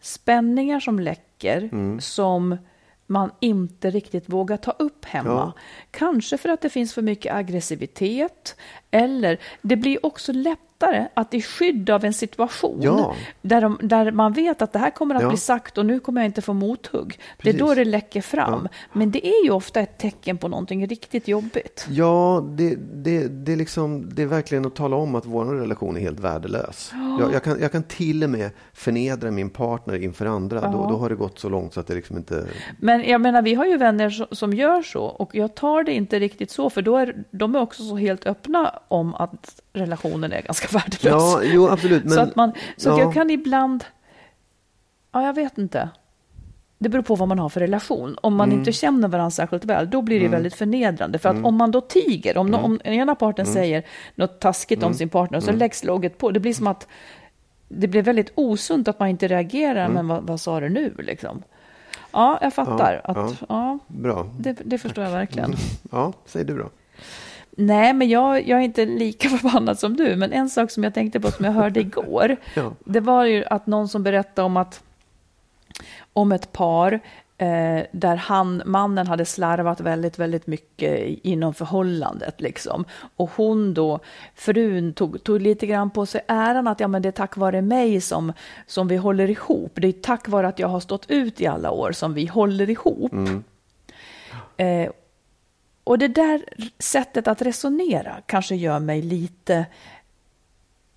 spänningar 0.00 0.80
som 0.80 1.00
läcker 1.00 1.58
Mm. 1.72 2.00
som 2.00 2.56
man 3.06 3.30
inte 3.40 3.90
riktigt 3.90 4.28
vågar 4.28 4.56
ta 4.56 4.70
upp 4.70 5.04
hemma. 5.04 5.30
Ja. 5.30 5.52
Kanske 5.90 6.38
för 6.38 6.48
att 6.48 6.60
det 6.60 6.70
finns 6.70 6.94
för 6.94 7.02
mycket 7.02 7.34
aggressivitet 7.34 8.56
eller 8.90 9.38
det 9.62 9.76
blir 9.76 10.06
också 10.06 10.32
lättare 10.80 11.08
att 11.14 11.34
i 11.34 11.42
skydd 11.42 11.90
av 11.90 12.04
en 12.04 12.12
situation 12.12 12.78
Ja. 12.82 13.14
där, 13.42 13.60
de, 13.60 13.78
där 13.82 14.12
man 14.12 14.32
vet 14.32 14.62
att 14.62 14.72
det 14.72 14.78
här 14.78 14.90
kommer 14.90 15.14
att 15.14 15.22
Ja. 15.22 15.28
bli 15.28 15.38
sagt 15.38 15.78
och 15.78 15.86
nu 15.86 16.00
kommer 16.00 16.20
jag 16.20 16.26
inte 16.28 16.42
få 16.42 16.52
mothugg. 16.52 17.08
Det 17.08 17.48
är 17.48 17.52
Precis. 17.52 17.60
då 17.60 17.74
det 17.74 17.84
läcker 17.84 18.20
fram. 18.20 18.68
Men 18.92 19.10
det 19.10 19.26
är 19.26 19.44
ju 19.44 19.50
ofta 19.50 19.80
ett 19.80 19.98
tecken 19.98 20.38
på 20.38 20.48
någonting 20.48 20.86
riktigt 20.86 21.28
jobbigt. 21.28 21.86
Ja, 21.90 22.44
det, 22.48 22.74
det, 22.94 23.28
det, 23.28 23.52
är 23.52 23.56
liksom, 23.56 24.14
det 24.14 24.22
är 24.22 24.26
verkligen 24.26 24.66
att 24.66 24.74
tala 24.74 24.96
om 24.96 25.14
att 25.14 25.26
vår 25.26 25.44
relation 25.44 25.96
är 25.96 26.00
helt 26.00 26.20
värdelös. 26.20 26.92
Jag, 27.20 27.32
jag, 27.34 27.42
kan, 27.44 27.60
jag 27.60 27.72
kan 27.72 27.82
till 27.82 28.24
och 28.24 28.30
med 28.30 28.50
förnedra 28.72 29.30
min 29.30 29.50
partner 29.50 30.02
inför 30.02 30.26
andra. 30.26 30.60
Då, 30.60 30.88
då 30.90 30.96
har 30.96 31.08
det 31.08 31.14
gått 31.14 31.38
så 31.38 31.48
långt 31.48 31.74
så 31.74 31.80
att 31.80 31.86
det 31.86 31.94
liksom 31.94 32.16
inte... 32.16 32.46
Men 32.78 33.04
jag 33.08 33.20
menar, 33.20 33.42
vi 33.42 33.54
har 33.54 33.66
ju 33.66 33.76
vänner 33.76 34.10
so- 34.10 34.34
som 34.34 34.52
gör 34.54 34.82
så 34.82 35.04
och 35.04 35.34
jag 35.34 35.54
tar 35.54 35.84
det 35.84 35.92
inte 35.92 36.18
riktigt 36.18 36.50
så, 36.50 36.70
för 36.70 36.82
då 36.82 36.96
är 36.96 37.24
de 37.30 37.54
är 37.54 37.60
också 37.60 37.82
så 37.82 37.96
helt 37.96 38.26
öppna 38.26 38.78
om 38.88 39.14
att 39.14 39.60
relationen 39.72 40.32
är 40.32 40.42
ganska 40.42 40.68
värdelös. 40.78 41.00
Ja, 41.04 41.40
jo, 41.44 41.68
absolut. 41.68 42.04
Men, 42.04 42.12
så 42.12 42.20
att, 42.20 42.36
man, 42.36 42.52
så 42.76 42.90
att 42.92 42.98
ja. 42.98 43.04
jag 43.04 43.14
kan 43.14 43.30
ibland, 43.30 43.84
ja 45.12 45.22
jag 45.26 45.34
vet 45.34 45.58
inte. 45.58 45.88
Det 46.78 46.88
beror 46.88 47.02
på 47.02 47.14
vad 47.14 47.28
man 47.28 47.38
har 47.38 47.48
för 47.48 47.60
relation. 47.60 48.16
Om 48.22 48.34
man 48.36 48.48
Mm. 48.48 48.58
inte 48.58 48.72
känner 48.72 49.08
varandra 49.08 49.30
särskilt 49.30 49.64
väl, 49.64 49.90
då 49.90 50.02
blir 50.02 50.20
det 50.20 50.28
väldigt 50.28 50.54
förnedrande. 50.54 51.18
För 51.18 51.28
att 51.28 51.34
Mm. 51.34 51.46
om 51.46 51.56
man 51.56 51.70
då 51.70 51.80
tiger, 51.80 52.36
om, 52.38 52.46
nå- 52.46 52.58
om 52.58 52.80
ena 52.84 53.14
parten 53.14 53.46
säger 53.46 53.82
något 54.14 54.40
taskigt 54.40 54.78
Mm. 54.78 54.86
om 54.88 54.94
sin 54.94 55.08
partner, 55.08 55.40
så 55.40 55.52
läggs 55.52 55.84
låget 55.84 56.18
på. 56.18 56.30
Det 56.30 56.40
blir 56.40 56.54
som 56.54 56.66
att 56.66 56.86
det 57.68 57.88
blir 57.88 58.02
väldigt 58.02 58.32
osunt 58.34 58.88
att 58.88 58.98
man 59.00 59.08
inte 59.08 59.28
reagerar, 59.28 59.80
Mm. 59.84 59.92
men 59.92 60.08
vad, 60.08 60.22
vad 60.26 60.40
sa 60.40 60.60
du 60.60 60.68
nu 60.68 60.94
liksom? 60.98 61.42
Ja, 62.12 62.38
jag 62.42 62.54
fattar. 62.54 63.00
Ja, 63.04 63.10
att, 63.10 63.42
ja. 63.48 63.78
Bra. 63.86 64.26
det, 64.38 64.52
det 64.64 64.78
förstår 64.78 65.04
jag 65.04 65.10
verkligen. 65.10 65.54
Ja, 65.90 66.12
säg 66.26 66.44
du 66.44 66.58
då. 66.58 66.68
Nej, 67.60 67.92
men 67.92 68.08
jag, 68.08 68.48
jag 68.48 68.58
är 68.58 68.62
inte 68.64 68.86
lika 68.86 69.28
förbannad 69.38 69.78
som 69.78 69.96
du. 69.96 70.16
Men 70.16 70.32
en 70.32 70.50
sak 70.50 70.70
som 70.70 70.84
jag 70.84 70.94
tänkte 70.94 71.20
på 71.20 71.30
som 71.30 71.44
jag 71.44 71.52
hörde 71.52 71.80
igår, 71.90 72.36
Ja. 72.54 72.72
det 72.84 73.00
var 73.00 73.24
ju 73.24 73.44
att 73.44 73.66
någon 73.66 73.88
som 73.88 74.02
berättade 74.02 74.46
om 74.46 74.56
att 74.56 74.82
om 76.12 76.32
ett 76.32 76.52
par 76.52 76.92
eh, 77.38 77.82
där 77.92 78.16
han, 78.16 78.62
mannen 78.66 79.06
hade 79.06 79.24
slarvat 79.24 79.80
väldigt, 79.80 80.18
väldigt 80.18 80.46
mycket 80.46 81.18
inom 81.22 81.54
förhållandet. 81.54 82.40
Liksom. 82.40 82.84
Och 83.16 83.30
hon 83.36 83.74
då, 83.74 83.98
frun, 84.34 84.92
tog, 84.92 85.24
tog 85.24 85.40
lite 85.40 85.66
grann 85.66 85.90
på 85.90 86.06
sig 86.06 86.20
äran 86.28 86.68
att 86.68 86.80
ja, 86.80 86.88
men 86.88 87.02
det 87.02 87.08
är 87.08 87.12
tack 87.12 87.36
vare 87.36 87.62
mig 87.62 88.00
som, 88.00 88.32
som 88.66 88.88
vi 88.88 88.96
håller 88.96 89.30
ihop. 89.30 89.72
Det 89.74 89.88
är 89.88 89.92
tack 89.92 90.28
vare 90.28 90.48
att 90.48 90.58
jag 90.58 90.68
har 90.68 90.80
stått 90.80 91.10
ut 91.10 91.40
i 91.40 91.46
alla 91.46 91.70
år 91.70 91.92
som 91.92 92.14
vi 92.14 92.26
håller 92.26 92.70
ihop. 92.70 93.12
Eh, 94.56 94.90
och 95.84 95.98
det 95.98 96.08
där 96.08 96.44
sättet 96.78 97.28
att 97.28 97.42
resonera 97.42 98.16
kanske 98.26 98.54
gör 98.56 98.78
mig 98.78 99.02
lite... 99.02 99.66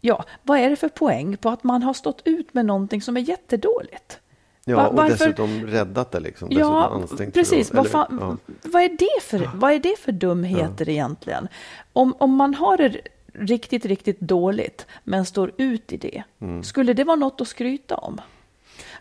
Ja, 0.01 0.25
vad 0.43 0.59
är 0.59 0.69
det 0.69 0.75
för 0.75 0.89
poäng 0.89 1.37
på 1.37 1.49
att 1.49 1.63
man 1.63 1.83
har 1.83 1.93
stått 1.93 2.21
ut 2.25 2.53
med 2.53 2.65
någonting 2.65 3.01
som 3.01 3.17
är 3.17 3.21
jättedåligt? 3.21 4.19
Ja, 4.65 4.75
Va- 4.75 4.87
och 4.87 4.95
varför- 4.95 5.13
dessutom 5.13 5.67
räddat 5.67 6.11
det. 6.11 6.19
Liksom. 6.19 6.47
Ja, 6.51 7.01
precis. 7.33 7.69
att- 7.71 7.75
Vad, 7.77 7.87
fan, 7.87 8.17
ja. 8.21 8.53
vad, 8.63 8.83
är 8.83 8.89
det 8.89 9.21
för, 9.23 9.49
vad 9.55 9.71
är 9.71 9.79
det 9.79 9.99
för 9.99 10.11
dumheter 10.11 10.89
egentligen? 10.89 11.47
Om, 11.93 12.15
om 12.19 12.35
man 12.35 12.53
har 12.55 12.77
det 12.77 12.97
riktigt, 13.33 13.85
riktigt 13.85 14.19
dåligt, 14.19 14.85
men 15.03 15.25
står 15.25 15.51
ut 15.57 15.93
i 15.93 15.97
det, 15.97 16.23
Mm. 16.41 16.63
skulle 16.63 16.93
det 16.93 17.03
vara 17.03 17.15
något 17.15 17.41
att 17.41 17.47
skryta 17.47 17.95
om? 17.97 18.21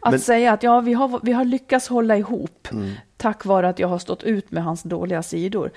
Att 0.03 0.11
Men- 0.11 0.21
säga 0.21 0.53
att 0.53 0.63
ja, 0.63 0.81
vi 0.81 0.93
har, 0.93 1.21
vi 1.23 1.33
har 1.33 1.45
lyckats 1.45 1.89
hålla 1.89 2.17
ihop 2.17 2.69
Mm. 2.73 2.93
tack 3.17 3.45
vare 3.45 3.69
att 3.69 3.79
jag 3.79 3.89
har 3.89 3.99
stått 3.99 4.23
ut 4.23 4.51
med 4.51 4.65
hans 4.65 4.83
dåliga 4.83 5.23
sidor. 5.23 5.71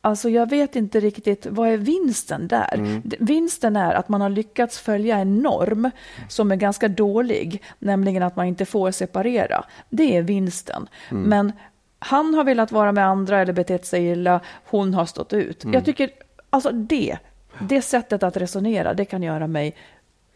Alltså 0.00 0.28
jag 0.28 0.50
vet 0.50 0.76
inte 0.76 1.00
riktigt, 1.00 1.46
vad 1.50 1.68
är 1.68 1.76
vinsten 1.76 2.48
där? 2.48 2.74
Mm. 2.74 3.02
Vinsten 3.18 3.76
är 3.76 3.94
att 3.94 4.08
man 4.08 4.20
har 4.20 4.28
lyckats 4.28 4.78
följa 4.78 5.16
en 5.18 5.36
norm 5.36 5.90
som 6.28 6.52
är 6.52 6.56
ganska 6.56 6.88
dålig, 6.88 7.62
nämligen 7.78 8.22
att 8.22 8.36
man 8.36 8.46
inte 8.46 8.64
får 8.64 8.90
separera. 8.90 9.64
Det 9.88 10.16
är 10.16 10.22
vinsten. 10.22 10.88
Mm. 11.10 11.22
Men 11.22 11.52
han 11.98 12.34
har 12.34 12.44
velat 12.44 12.72
vara 12.72 12.92
med 12.92 13.06
andra 13.06 13.40
eller 13.40 13.52
betett 13.52 13.86
sig 13.86 14.06
illa, 14.06 14.40
hon 14.64 14.94
har 14.94 15.06
stått 15.06 15.32
ut. 15.32 15.64
Mm. 15.64 15.74
Jag 15.74 15.84
tycker, 15.84 16.10
alltså 16.50 16.70
det, 16.70 17.18
det 17.60 17.82
sättet 17.82 18.22
att 18.22 18.36
resonera, 18.36 18.94
det 18.94 19.04
kan 19.04 19.22
göra 19.22 19.46
mig 19.46 19.74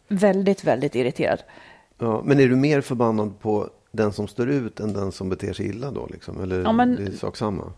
väldigt, 0.09 0.65
väldigt 0.65 0.95
irriterad. 0.95 1.43
Ja, 2.03 2.23
men 2.25 2.41
är 2.41 2.49
du 2.49 2.57
mer 2.57 2.81
förbannad 2.81 3.41
på 3.41 3.69
den 3.93 4.13
som 4.13 4.29
står 4.29 4.49
ut 4.49 4.81
än 4.81 4.93
den 4.93 5.13
som 5.13 5.29
beter 5.29 5.53
sig 5.53 5.67
illa 5.69 5.91
då? 5.91 6.07
Liksom? 6.11 6.43
Eller 6.43 6.63
Ja, 6.63 6.73
men- 6.73 6.97
det 6.97 7.03
är 7.03 7.11
sak 7.11 7.37
samma? 7.37 7.73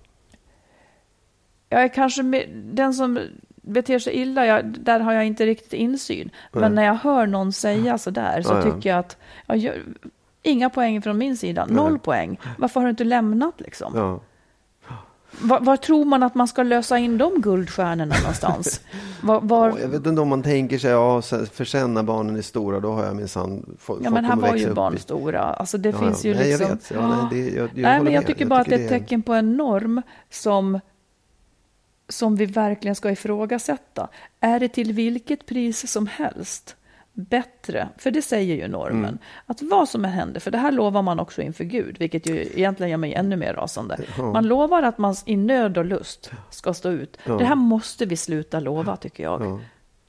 jag 1.68 1.82
är 1.82 1.88
kanske 1.88 2.22
med, 2.22 2.48
den 2.72 2.94
som 2.94 3.18
beter 3.62 3.98
sig 3.98 4.12
illa, 4.14 4.46
jag, 4.46 4.64
där 4.64 5.00
har 5.00 5.12
jag 5.12 5.26
inte 5.26 5.46
riktigt 5.46 5.72
insyn. 5.72 6.30
Men 6.52 6.74
när 6.74 6.84
jag 6.84 6.94
hör 6.94 7.26
någon 7.26 7.52
säga 7.52 7.98
sådär 7.98 8.42
så 8.42 8.52
Ja, 8.52 8.56
ja. 8.56 8.62
tycker 8.74 8.90
jag 8.90 8.98
att, 8.98 9.16
ja, 9.46 9.56
jag, 9.56 9.74
inga 10.42 10.70
poäng 10.70 11.02
från 11.02 11.18
min 11.18 11.36
sida, 11.36 11.66
noll 11.66 11.98
poäng. 11.98 12.40
Varför 12.58 12.80
har 12.80 12.86
du 12.86 12.90
inte 12.90 13.04
lämnat 13.04 13.60
liksom? 13.60 14.20
Var, 15.42 15.60
var 15.60 15.76
tror 15.76 16.04
man 16.04 16.22
att 16.22 16.34
man 16.34 16.48
ska 16.48 16.62
lösa 16.62 16.98
in 16.98 17.18
de 17.18 17.40
guldstjärnorna 17.40 18.14
någonstans? 18.18 18.80
Var, 19.22 19.40
var, 19.40 19.78
Jag 19.78 19.88
vet 19.88 20.06
inte 20.06 20.20
om 20.20 20.28
man 20.28 20.42
tänker 20.42 20.78
sig, 20.78 20.90
ja, 20.90 21.22
för 21.52 21.64
sen 21.64 21.94
när 21.94 22.02
barnen 22.02 22.36
är 22.36 22.42
stora, 22.42 22.80
då 22.80 22.92
har 22.92 23.04
jag 23.04 23.16
minsann 23.16 23.76
fått 23.78 23.98
ja, 24.02 24.10
men 24.10 24.24
här 24.24 24.36
var 24.36 24.56
ju 24.56 24.74
barn 24.74 24.94
i- 24.94 24.98
stora. 24.98 25.40
Alltså 25.42 25.78
det 25.78 25.88
Ja, 25.88 25.98
finns 25.98 26.24
ja. 26.24 26.28
ju 26.30 26.36
Nej, 26.36 26.48
liksom... 26.48 26.66
jag 26.66 26.74
vet. 26.74 26.90
Ja, 26.94 27.08
nej, 27.08 27.26
det- 27.30 27.50
jag- 27.56 27.64
jag 27.74 27.82
nej, 27.82 28.02
men 28.02 28.12
jag 28.12 28.26
tycker 28.26 28.40
Jag 28.40 28.48
bara 28.48 28.60
att 28.60 28.66
det 28.68 28.74
är 28.74 28.78
ett 28.84 28.88
tecken 28.88 29.22
på 29.22 29.32
en 29.32 29.56
norm 29.56 30.02
som, 30.30 30.80
som 32.08 32.36
vi 32.36 32.46
verkligen 32.46 32.94
ska 32.94 33.10
ifrågasätta. 33.10 34.08
Är 34.40 34.60
det 34.60 34.68
till 34.68 34.92
vilket 34.92 35.46
pris 35.46 35.90
som 35.92 36.06
helst 36.06 36.76
bättre, 37.14 37.88
för 37.98 38.10
det 38.10 38.22
säger 38.22 38.56
ju 38.56 38.68
normen, 38.68 39.04
Mm. 39.04 39.18
att 39.46 39.62
vad 39.62 39.88
som 39.88 40.04
än 40.04 40.10
händer, 40.10 40.40
för 40.40 40.50
det 40.50 40.58
här 40.58 40.72
lovar 40.72 41.02
man 41.02 41.20
också 41.20 41.42
inför 41.42 41.64
Gud, 41.64 41.96
vilket 41.98 42.26
ju 42.26 42.36
egentligen 42.40 42.90
gör 42.90 42.96
mig 42.98 43.14
ännu 43.14 43.36
mer 43.36 43.54
rasande. 43.54 43.98
Man 44.18 44.46
lovar 44.46 44.82
att 44.82 44.98
man 44.98 45.14
i 45.26 45.36
nöd 45.36 45.78
och 45.78 45.84
lust 45.84 46.30
ska 46.50 46.74
stå 46.74 46.90
ut. 46.90 47.18
Det 47.24 47.44
här 47.44 47.54
måste 47.54 48.06
vi 48.06 48.16
sluta 48.16 48.60
lova, 48.60 48.96
tycker 48.96 49.22
jag. 49.22 49.40
Ja. 49.44 49.60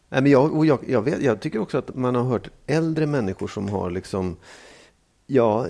Nej, 0.09 0.21
men 0.21 0.31
jag, 0.31 0.65
jag, 0.65 0.79
jag, 0.87 1.01
vet, 1.01 1.21
jag 1.21 1.39
tycker 1.39 1.59
också 1.59 1.77
att 1.77 1.95
man 1.95 2.15
har 2.15 2.23
hört 2.23 2.49
äldre 2.67 3.05
människor 3.05 3.47
som 3.47 3.69
har 3.69 3.89
liksom 3.91 4.37
Ja, 5.27 5.65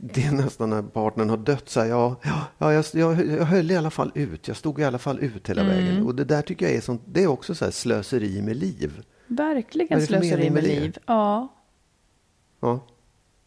det 0.00 0.24
är 0.24 0.32
nästan 0.32 0.70
när 0.70 0.82
partnern 0.82 1.30
har 1.30 1.36
dött. 1.36 1.68
Så 1.68 1.80
här, 1.80 1.86
ja, 1.86 2.16
ja, 2.58 2.72
jag, 2.72 2.84
jag, 2.92 3.26
jag 3.26 3.44
höll 3.44 3.70
i 3.70 3.76
alla 3.76 3.90
fall 3.90 4.12
ut. 4.14 4.48
Jag 4.48 4.56
stod 4.56 4.80
i 4.80 4.84
alla 4.84 4.98
fall 4.98 5.18
ut 5.20 5.50
hela 5.50 5.62
Mm. 5.62 5.74
vägen. 5.76 6.06
Och 6.06 6.14
det 6.14 6.24
där 6.24 6.42
tycker 6.42 6.66
jag 6.66 6.74
är, 6.74 6.80
sånt, 6.80 7.02
det 7.06 7.22
är 7.22 7.26
också 7.26 7.54
så 7.54 7.64
här 7.64 7.72
slöseri 7.72 8.42
med 8.42 8.56
liv. 8.56 9.02
Verkligen 9.26 10.06
slöseri 10.06 10.42
med 10.42 10.52
med 10.52 10.64
liv. 10.64 10.98
Ja, 11.06 11.48
Ja, 12.60 12.80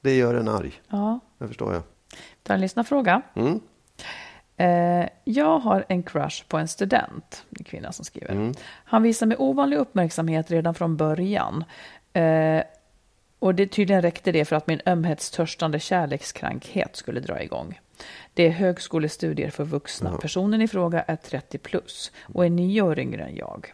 det 0.01 0.15
gör 0.15 0.35
en 0.35 0.47
arg. 0.47 0.81
ja. 0.89 1.19
Det 1.37 1.47
förstår 1.47 1.73
jag. 1.73 1.83
Ta 2.43 2.53
en 2.53 2.61
lyssnarfråga. 2.61 3.21
Mm. 3.35 3.59
Eh, 4.57 5.09
jag 5.23 5.59
har 5.59 5.85
en 5.89 6.03
crush 6.03 6.43
på 6.47 6.57
en 6.57 6.67
student, 6.67 7.45
en 7.59 7.63
kvinna 7.63 7.91
som 7.91 8.05
skriver. 8.05 8.31
Mm. 8.31 8.53
Han 8.63 9.03
visar 9.03 9.25
mig 9.25 9.37
ovanlig 9.37 9.77
uppmärksamhet 9.77 10.51
redan 10.51 10.73
från 10.73 10.97
början. 10.97 11.63
Eh, 12.13 12.61
och 13.39 13.55
det 13.55 13.67
tydligen 13.67 14.01
räckte 14.01 14.31
det 14.31 14.45
för 14.45 14.55
att 14.55 14.67
min 14.67 14.81
ömhetstörstande 14.85 15.79
kärlekskrankhet 15.79 16.95
skulle 16.95 17.19
dra 17.19 17.43
igång. 17.43 17.79
Det 18.33 18.43
är 18.47 18.49
högskolestudier 18.49 19.49
för 19.49 19.63
vuxna. 19.63 20.17
Personen 20.17 20.61
i 20.61 20.67
fråga 20.67 21.01
är 21.01 21.15
30 21.15 21.57
plus 21.57 22.11
och 22.33 22.45
är 22.45 22.49
nio 22.49 22.81
år 22.81 22.99
yngre 22.99 23.23
än 23.23 23.35
jag. 23.35 23.73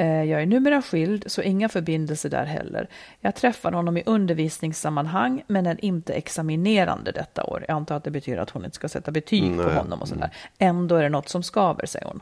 Eh, 0.00 0.24
Jag 0.24 0.42
är 0.42 0.46
numera 0.46 0.82
skild, 0.82 1.24
så 1.26 1.42
inga 1.42 1.68
förbindelser 1.68 2.28
där 2.28 2.44
heller. 2.44 2.88
Jag 3.20 3.34
träffar 3.34 3.72
honom 3.72 3.96
i 3.96 4.02
undervisningssammanhang, 4.06 5.42
men 5.46 5.66
är 5.66 5.84
inte 5.84 6.12
examinerande 6.14 7.12
detta 7.12 7.44
år. 7.44 7.64
Jag 7.68 7.74
antar 7.74 7.96
att 7.96 8.04
det 8.04 8.10
betyder 8.10 8.38
att 8.38 8.50
hon 8.50 8.64
inte 8.64 8.74
ska 8.74 8.88
sätta 8.88 9.10
betyg 9.10 9.56
på 9.56 9.62
Nej. 9.62 9.76
honom 9.76 10.02
och 10.02 10.08
sådär. 10.08 10.30
Ändå 10.58 10.96
är 10.96 11.02
det 11.02 11.08
något 11.08 11.28
som 11.28 11.42
skaver, 11.42 11.86
säger 11.86 12.06
hon. 12.06 12.20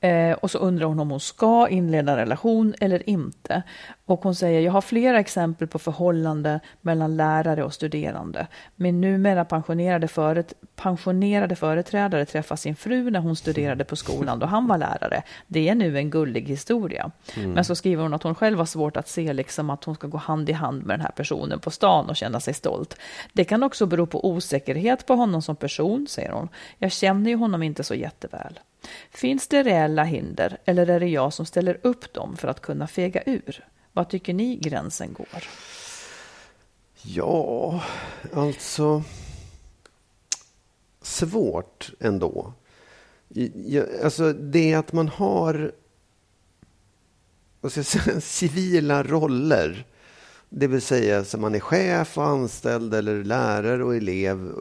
Eh, 0.00 0.32
och 0.32 0.50
så 0.50 0.58
undrar 0.58 0.86
hon 0.86 1.00
om 1.00 1.10
hon 1.10 1.20
ska 1.20 1.68
inleda 1.68 2.12
en 2.12 2.18
relation 2.18 2.74
eller 2.80 3.10
inte. 3.10 3.62
Och 4.06 4.22
hon 4.22 4.34
säger, 4.34 4.60
jag 4.60 4.72
har 4.72 4.80
flera 4.80 5.20
exempel 5.20 5.68
på 5.68 5.78
förhållanden 5.78 6.60
mellan 6.80 7.16
lärare 7.16 7.64
och 7.64 7.74
studerande. 7.74 8.46
Min 8.76 9.00
numera 9.00 9.44
pensionerade, 9.44 10.08
föret 10.08 10.54
pensionerade 10.76 11.56
företrädare 11.56 12.24
träffar 12.24 12.56
sin 12.56 12.76
fru 12.76 13.10
när 13.10 13.20
hon 13.20 13.36
studerade 13.36 13.84
på 13.84 13.96
skolan 13.96 14.38
då 14.38 14.46
han 14.46 14.66
var 14.66 14.78
lärare. 14.78 15.22
Det 15.46 15.68
är 15.68 15.74
nu 15.74 15.98
en 15.98 16.10
gullig 16.10 16.48
historia. 16.48 17.10
Men 17.54 17.64
så 17.64 17.74
skriver 17.74 18.02
hon 18.02 18.14
att 18.14 18.22
hon 18.22 18.34
själv 18.34 18.58
har 18.58 18.66
svårt 18.66 18.96
att 18.96 19.08
se 19.08 19.32
liksom 19.32 19.70
att 19.70 19.84
hon 19.84 19.94
ska 19.94 20.06
gå 20.06 20.18
hand 20.18 20.50
i 20.50 20.52
hand 20.52 20.86
med 20.86 20.98
den 20.98 21.04
här 21.04 21.12
personen 21.16 21.60
på 21.60 21.70
stan 21.70 22.10
och 22.10 22.16
känna 22.16 22.40
sig 22.40 22.54
stolt. 22.54 22.96
Det 23.32 23.44
kan 23.44 23.62
också 23.62 23.86
bero 23.86 24.06
på 24.06 24.28
osäkerhet 24.28 25.06
på 25.06 25.14
honom 25.14 25.42
som 25.42 25.56
person, 25.56 26.06
säger 26.08 26.32
hon. 26.32 26.48
Jag 26.78 26.92
känner 26.92 27.30
ju 27.30 27.36
honom 27.36 27.62
inte 27.62 27.84
så 27.84 27.94
jätteväl. 27.94 28.60
Finns 29.10 29.48
det 29.48 29.62
reella 29.62 30.04
hinder 30.04 30.58
eller 30.64 30.86
är 30.86 31.00
det 31.00 31.08
jag 31.08 31.32
som 31.32 31.46
ställer 31.46 31.80
upp 31.82 32.12
dem 32.12 32.36
för 32.36 32.48
att 32.48 32.60
kunna 32.60 32.86
fega 32.86 33.22
ur? 33.26 33.64
Vad 33.92 34.08
tycker 34.08 34.34
ni 34.34 34.56
gränsen 34.56 35.12
går? 35.12 35.44
Ja, 37.02 37.82
alltså 38.34 39.02
svårt 41.02 41.90
ändå. 42.00 42.52
Alltså 44.02 44.32
det 44.32 44.74
att 44.74 44.92
man 44.92 45.08
har 45.08 45.72
vad 47.60 47.72
ska 47.72 47.78
jag 47.78 47.86
säga, 47.86 48.20
civila 48.20 49.02
roller. 49.02 49.86
Det 50.48 50.66
vill 50.66 50.82
säga 50.82 51.18
att 51.18 51.40
man 51.40 51.54
är 51.54 51.60
chef 51.60 52.18
och 52.18 52.26
anställd 52.26 52.94
eller 52.94 53.24
lärare 53.24 53.84
och 53.84 53.96
elev. 53.96 54.52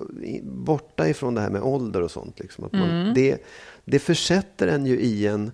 Borta 0.44 1.08
ifrån 1.08 1.36
det 1.36 1.42
här 1.42 1.50
med 1.50 1.62
ålder 1.62 2.02
och 2.02 2.12
sånt. 2.12 2.40
Liksom. 2.40 2.64
Att 2.64 2.74
man, 2.74 3.14
det, 3.14 3.44
det 3.90 4.00
försätter 4.00 4.68
en 4.68 4.86
ju 4.86 5.00
i 5.00 5.28
en, 5.28 5.52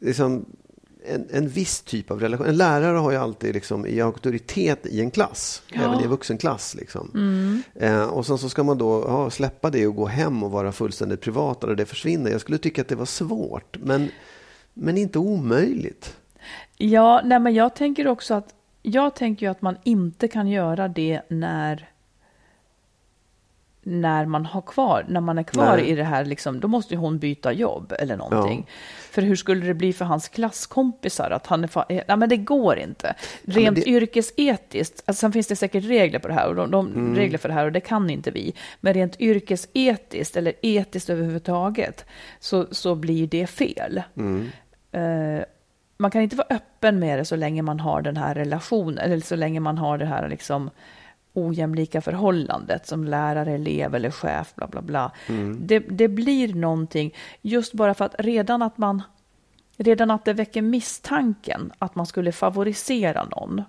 liksom, 0.00 0.44
en, 1.04 1.28
en 1.30 1.48
viss 1.48 1.80
typ 1.80 2.10
av 2.10 2.20
relation. 2.20 2.46
En 2.46 2.56
lärare 2.56 2.96
har 2.98 3.10
ju 3.10 3.16
alltid 3.16 3.54
liksom, 3.54 3.86
i 3.86 4.00
auktoritet 4.00 4.86
i 4.86 5.00
en 5.00 5.10
klass, 5.10 5.62
Ja. 5.72 5.82
även 5.82 6.00
i 6.00 6.02
en 6.02 6.10
vuxenklass. 6.10 6.74
Liksom. 6.74 7.10
Eh, 7.74 8.02
och 8.04 8.26
sen 8.26 8.38
så 8.38 8.48
ska 8.48 8.62
man 8.62 8.78
då 8.78 9.04
ja, 9.08 9.30
släppa 9.30 9.70
det 9.70 9.86
och 9.86 9.94
gå 9.94 10.06
hem 10.06 10.42
och 10.42 10.50
vara 10.50 10.72
fullständigt 10.72 11.20
privat 11.20 11.64
och 11.64 11.76
det 11.76 11.86
försvinner. 11.86 12.30
Jag 12.30 12.40
skulle 12.40 12.58
tycka 12.58 12.82
att 12.82 12.88
det 12.88 12.96
var 12.96 13.06
svårt, 13.06 13.76
men, 13.82 14.08
men 14.74 14.98
inte 14.98 15.18
omöjligt. 15.18 16.16
Ja, 16.76 17.20
nej, 17.24 17.40
men 17.40 17.54
jag 17.54 17.76
tänker 17.76 18.06
också 18.06 18.34
att 18.34 18.54
jag 18.82 19.16
tänker 19.16 19.46
ju 19.46 19.50
att 19.50 19.62
man 19.62 19.76
inte 19.84 20.28
kan 20.28 20.48
göra 20.48 20.88
det 20.88 21.22
när 21.28 21.88
när 23.82 24.26
man 24.26 24.46
har 24.46 24.60
kvar, 24.62 25.04
när 25.08 25.20
man 25.20 25.38
är 25.38 25.42
kvar 25.42 25.76
Nej. 25.76 25.88
i 25.90 25.94
det 25.94 26.04
här, 26.04 26.24
liksom, 26.24 26.60
då 26.60 26.68
måste 26.68 26.94
ju 26.94 27.00
hon 27.00 27.18
byta 27.18 27.52
jobb 27.52 27.92
eller 27.98 28.16
någonting. 28.16 28.66
För 29.10 29.22
hur 29.22 29.36
skulle 29.36 29.66
det 29.66 29.74
bli 29.74 29.92
för 29.92 30.04
hans 30.04 30.28
klasskompisar? 30.28 31.30
Att 31.30 31.46
han 31.46 31.64
är 31.64 31.68
fa- 31.68 31.84
nej, 32.08 32.16
men 32.16 32.28
det 32.28 32.36
går 32.36 32.78
inte. 32.78 33.14
Rent 33.44 33.76
det- 33.76 33.88
yrkesetiskt, 33.88 35.02
alltså, 35.06 35.20
sen 35.20 35.32
finns 35.32 35.46
det 35.46 35.56
säkert 35.56 35.84
regler 35.84 36.18
på 36.18 36.28
det 36.28 36.34
här, 36.34 36.48
och 36.48 36.54
de, 36.54 36.70
de 36.70 36.86
Mm. 36.86 37.14
regler 37.16 37.38
för 37.38 37.48
det 37.48 37.54
här, 37.54 37.64
och 37.66 37.72
det 37.72 37.80
kan 37.80 38.10
inte 38.10 38.30
vi. 38.30 38.54
Men 38.80 38.94
rent 38.94 39.20
yrkesetiskt, 39.20 40.36
eller 40.36 40.52
etiskt 40.62 41.10
överhuvudtaget, 41.10 42.04
så, 42.40 42.66
så 42.70 42.94
blir 42.94 43.26
det 43.26 43.46
fel. 43.46 44.02
Mm. 44.16 44.48
Eh, 44.92 45.44
man 45.96 46.10
kan 46.10 46.22
inte 46.22 46.36
vara 46.36 46.46
öppen 46.50 46.98
med 46.98 47.18
det 47.18 47.24
så 47.24 47.36
länge 47.36 47.62
man 47.62 47.80
har 47.80 48.02
den 48.02 48.16
här 48.16 48.34
relationen, 48.34 48.98
eller 48.98 49.20
så 49.20 49.36
länge 49.36 49.60
man 49.60 49.78
har 49.78 49.98
det 49.98 50.06
här 50.06 50.28
liksom 50.28 50.70
ojämlika 51.32 52.00
förhållandet 52.00 52.86
som 52.86 53.04
lärare, 53.04 53.52
elev 53.52 53.94
eller 53.94 54.10
chef, 54.10 54.54
bla 54.54 54.66
bla 54.66 54.82
bla. 54.82 55.12
Det, 55.58 55.78
det 55.78 56.08
blir 56.08 56.54
någonting, 56.54 57.14
just 57.42 57.72
bara 57.72 57.94
för 57.94 58.04
att 58.04 58.14
redan 58.18 58.62
att 58.62 58.78
man 58.78 59.02
redan 59.76 60.10
att 60.10 60.24
det 60.24 60.32
väcker 60.32 60.62
misstanken 60.62 61.72
att 61.78 61.94
man 61.94 62.06
skulle 62.06 62.32
favorisera 62.32 63.24
någon, 63.24 63.62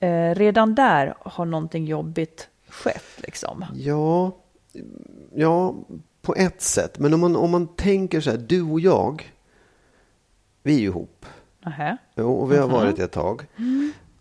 eh, 0.00 0.34
redan 0.34 0.74
där 0.74 1.14
har 1.18 1.44
någonting 1.44 1.84
jobbigt 1.84 2.48
skett. 2.68 3.04
Liksom. 3.16 3.64
Ja, 3.74 4.36
ja, 5.34 5.74
på 6.22 6.34
ett 6.34 6.62
sätt. 6.62 6.98
Men 6.98 7.14
om 7.14 7.20
man, 7.20 7.36
om 7.36 7.50
man 7.50 7.66
tänker 7.66 8.20
så 8.20 8.30
här, 8.30 8.38
du 8.38 8.62
och 8.62 8.80
jag, 8.80 9.32
vi 10.62 10.74
är 10.74 10.78
ju 10.78 10.86
ihop. 10.86 11.26
Nähä. 11.64 11.96
Jo, 12.16 12.32
och 12.32 12.52
vi 12.52 12.56
har 12.56 12.68
varit 12.68 12.98
ett 12.98 13.12
tag. 13.12 13.46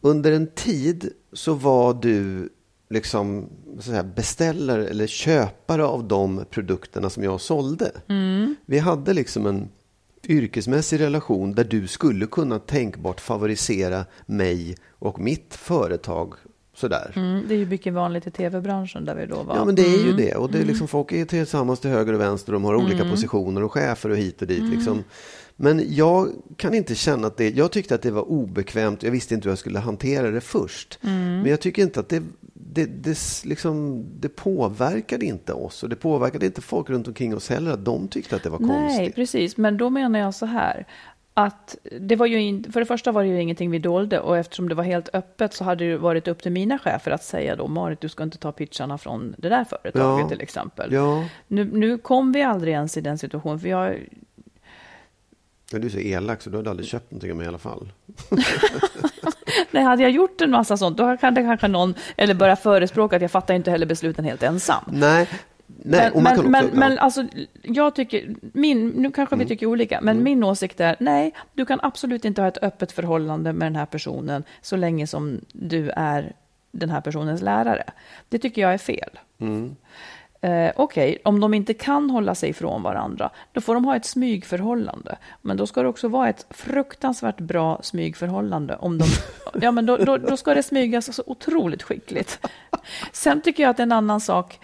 Under 0.01 0.31
en 0.31 0.47
tid 0.47 1.13
så 1.33 1.53
var 1.53 1.93
du 1.93 2.49
liksom 2.93 3.49
här, 3.91 4.03
beställare 4.03 4.87
eller 4.87 5.07
köpare 5.07 5.85
av 5.85 6.07
de 6.07 6.45
produkterna 6.49 7.09
som 7.09 7.23
jag 7.23 7.41
sålde. 7.41 7.91
Vi 8.65 8.79
hade 8.79 9.13
liksom 9.13 9.45
en 9.45 9.69
yrkesmässig 10.27 10.99
relation 10.99 11.53
där 11.53 11.63
du 11.63 11.87
skulle 11.87 12.25
kunna 12.25 12.59
tänkbart 12.59 13.21
favorisera 13.21 14.05
mig 14.25 14.75
och 14.89 15.19
mitt 15.19 15.55
företag. 15.55 16.33
Sådär. 16.75 17.13
Mm, 17.15 17.45
det 17.47 17.53
är 17.53 17.57
ju 17.57 17.65
mycket 17.65 17.93
vanligt 17.93 18.27
i 18.27 18.31
tv-branschen 18.31 19.05
där 19.05 19.15
vi 19.15 19.25
då 19.25 19.43
var. 19.43 19.55
Ja, 19.55 19.65
men 19.65 19.75
det 19.75 19.81
är 19.81 20.05
ju 20.05 20.13
det. 20.13 20.35
Och 20.35 20.51
det 20.51 20.59
är 20.59 20.65
liksom, 20.65 20.87
folk 20.87 21.11
är 21.11 21.25
tillsammans 21.25 21.79
till 21.79 21.89
höger 21.89 22.13
och 22.13 22.21
vänster. 22.21 22.53
De 22.53 22.63
har 22.63 22.75
olika 22.75 23.09
positioner 23.09 23.63
och 23.63 23.71
chefer 23.71 24.09
och 24.09 24.17
hit 24.17 24.41
och 24.41 24.47
dit. 24.47 24.63
Liksom. 24.63 25.03
Men 25.55 25.95
jag 25.95 26.29
kan 26.57 26.73
inte 26.73 26.95
känna 26.95 27.27
att 27.27 27.37
det... 27.37 27.49
Jag 27.49 27.71
tyckte 27.71 27.95
att 27.95 28.01
det 28.01 28.11
var 28.11 28.21
obekvämt. 28.21 29.03
Jag 29.03 29.11
visste 29.11 29.33
inte 29.33 29.45
hur 29.45 29.51
jag 29.51 29.59
skulle 29.59 29.79
hantera 29.79 30.31
det 30.31 30.41
först. 30.41 30.99
Men 31.01 31.45
jag 31.45 31.61
tycker 31.61 31.81
inte 31.81 31.99
att 31.99 32.09
det... 32.09 32.23
Det, 32.73 32.85
det, 32.85 33.17
liksom, 33.45 34.05
det 34.19 34.29
påverkade 34.29 35.25
inte 35.25 35.53
oss 35.53 35.83
och 35.83 35.89
det 35.89 35.95
påverkade 35.95 36.45
inte 36.45 36.61
folk 36.61 36.89
runt 36.89 37.07
omkring 37.07 37.35
oss 37.35 37.49
heller 37.49 37.71
att 37.71 37.85
de 37.85 38.07
tyckte 38.07 38.35
att 38.35 38.43
det 38.43 38.49
var 38.49 38.59
Nej, 38.59 38.87
konstigt. 38.87 39.15
precis. 39.15 39.57
Men 39.57 39.77
då 39.77 39.89
menar 39.89 40.19
jag 40.19 40.33
så 40.33 40.45
här. 40.45 40.85
Att 41.35 41.75
det 42.01 42.15
var 42.15 42.25
ju 42.25 42.41
in, 42.41 42.71
för 42.71 42.79
det 42.79 42.85
första 42.85 43.11
var 43.11 43.23
det 43.23 43.29
ju 43.29 43.41
ingenting 43.41 43.71
vi 43.71 43.79
dolde 43.79 44.19
och 44.19 44.37
eftersom 44.37 44.69
det 44.69 44.75
var 44.75 44.83
helt 44.83 45.09
öppet 45.13 45.53
så 45.53 45.63
hade 45.63 45.89
det 45.89 45.97
varit 45.97 46.27
upp 46.27 46.41
till 46.43 46.51
mina 46.51 46.79
chefer 46.79 47.11
att 47.11 47.23
säga 47.23 47.55
då 47.55 47.67
Marit, 47.67 48.01
du 48.01 48.09
ska 48.09 48.23
inte 48.23 48.37
ta 48.37 48.51
pitcharna 48.51 48.97
från 48.97 49.35
det 49.37 49.49
där 49.49 49.63
företaget 49.63 50.21
Ja. 50.23 50.29
till 50.29 50.41
exempel. 50.41 50.93
Ja, 50.93 51.25
Nu, 51.47 51.69
nu 51.73 51.97
kom 51.97 52.31
vi 52.31 52.41
aldrig 52.43 52.73
ens 52.73 52.97
i 52.97 53.01
den 53.01 53.17
situationen 53.17 53.59
för 53.59 53.67
jag, 53.69 53.99
Ja, 55.71 55.79
du 55.79 55.85
är 55.87 55.91
så 55.91 55.99
elak 55.99 56.41
så 56.41 56.49
du 56.49 56.57
hade 56.57 56.69
aldrig 56.69 56.87
köpt 56.89 57.11
någonting 57.11 57.31
av 57.31 57.37
mig 57.37 57.45
i 57.45 57.47
alla 57.49 57.57
fall. 57.57 57.91
Nej, 59.73 59.83
hade 59.83 60.01
jag 60.01 60.11
gjort 60.11 60.41
en 60.41 60.51
massa 60.51 60.77
sånt, 60.77 60.97
då 60.97 61.17
hade 61.21 61.41
kanske 61.41 61.67
någon, 61.67 61.93
eller 62.17 62.33
börjat 62.33 62.63
förespråka 62.63 63.15
att 63.15 63.21
jag 63.21 63.31
fattar 63.31 63.53
inte 63.53 63.71
heller 63.71 63.85
besluten 63.85 64.25
helt 64.25 64.43
ensam. 64.43 64.83
Nej, 64.87 65.29
Nej, 65.85 66.11
men, 66.13 66.23
men, 66.23 66.33
också, 66.33 66.49
men, 66.49 66.65
ja. 66.65 66.71
men 66.73 66.99
alltså, 66.99 67.25
jag 67.61 67.95
tycker, 67.95 68.35
min, 68.53 68.87
nu 68.87 69.11
kanske 69.11 69.35
Mm. 69.35 69.45
vi 69.45 69.49
tycker 69.49 69.65
olika, 69.65 69.99
men 70.01 70.23
min 70.23 70.43
åsikt 70.43 70.79
är 70.79 70.95
nej, 70.99 71.33
du 71.53 71.65
kan 71.65 71.79
absolut 71.83 72.25
inte 72.25 72.41
ha 72.41 72.47
ett 72.47 72.63
öppet 72.63 72.91
förhållande 72.91 73.53
med 73.53 73.65
den 73.65 73.75
här 73.75 73.85
personen 73.85 74.43
så 74.61 74.75
länge 74.75 75.07
som 75.07 75.41
du 75.53 75.89
är 75.89 76.33
den 76.71 76.89
här 76.89 77.01
personens 77.01 77.41
lärare. 77.41 77.83
Det 78.29 78.39
tycker 78.39 78.61
jag 78.61 78.73
är 78.73 78.77
fel. 78.77 79.19
Mm. 79.39 79.75
Eh, 80.43 80.71
Okej, 80.75 81.17
om 81.23 81.39
de 81.39 81.53
inte 81.53 81.73
kan 81.73 82.09
hålla 82.09 82.35
sig 82.35 82.49
ifrån 82.49 82.83
varandra, 82.83 83.29
då 83.51 83.61
får 83.61 83.73
de 83.73 83.85
ha 83.85 83.95
ett 83.95 84.05
smygförhållande. 84.05 85.17
Men 85.41 85.57
då 85.57 85.67
ska 85.67 85.81
det 85.81 85.87
också 85.87 86.07
vara 86.07 86.29
ett 86.29 86.45
fruktansvärt 86.49 87.37
bra 87.37 87.79
smygförhållande. 87.83 88.75
Om 88.75 88.97
de, 88.97 89.05
ja, 89.61 89.71
men 89.71 89.85
då, 89.85 89.97
då, 89.97 90.17
då 90.17 90.37
ska 90.37 90.53
det 90.53 90.63
smygas 90.63 91.15
så 91.15 91.23
otroligt 91.25 91.83
skickligt. 91.83 92.47
Sen 93.11 93.41
tycker 93.41 93.63
jag 93.63 93.69
att 93.69 93.79
en 93.79 93.91
annan 93.91 94.21
sak, 94.21 94.59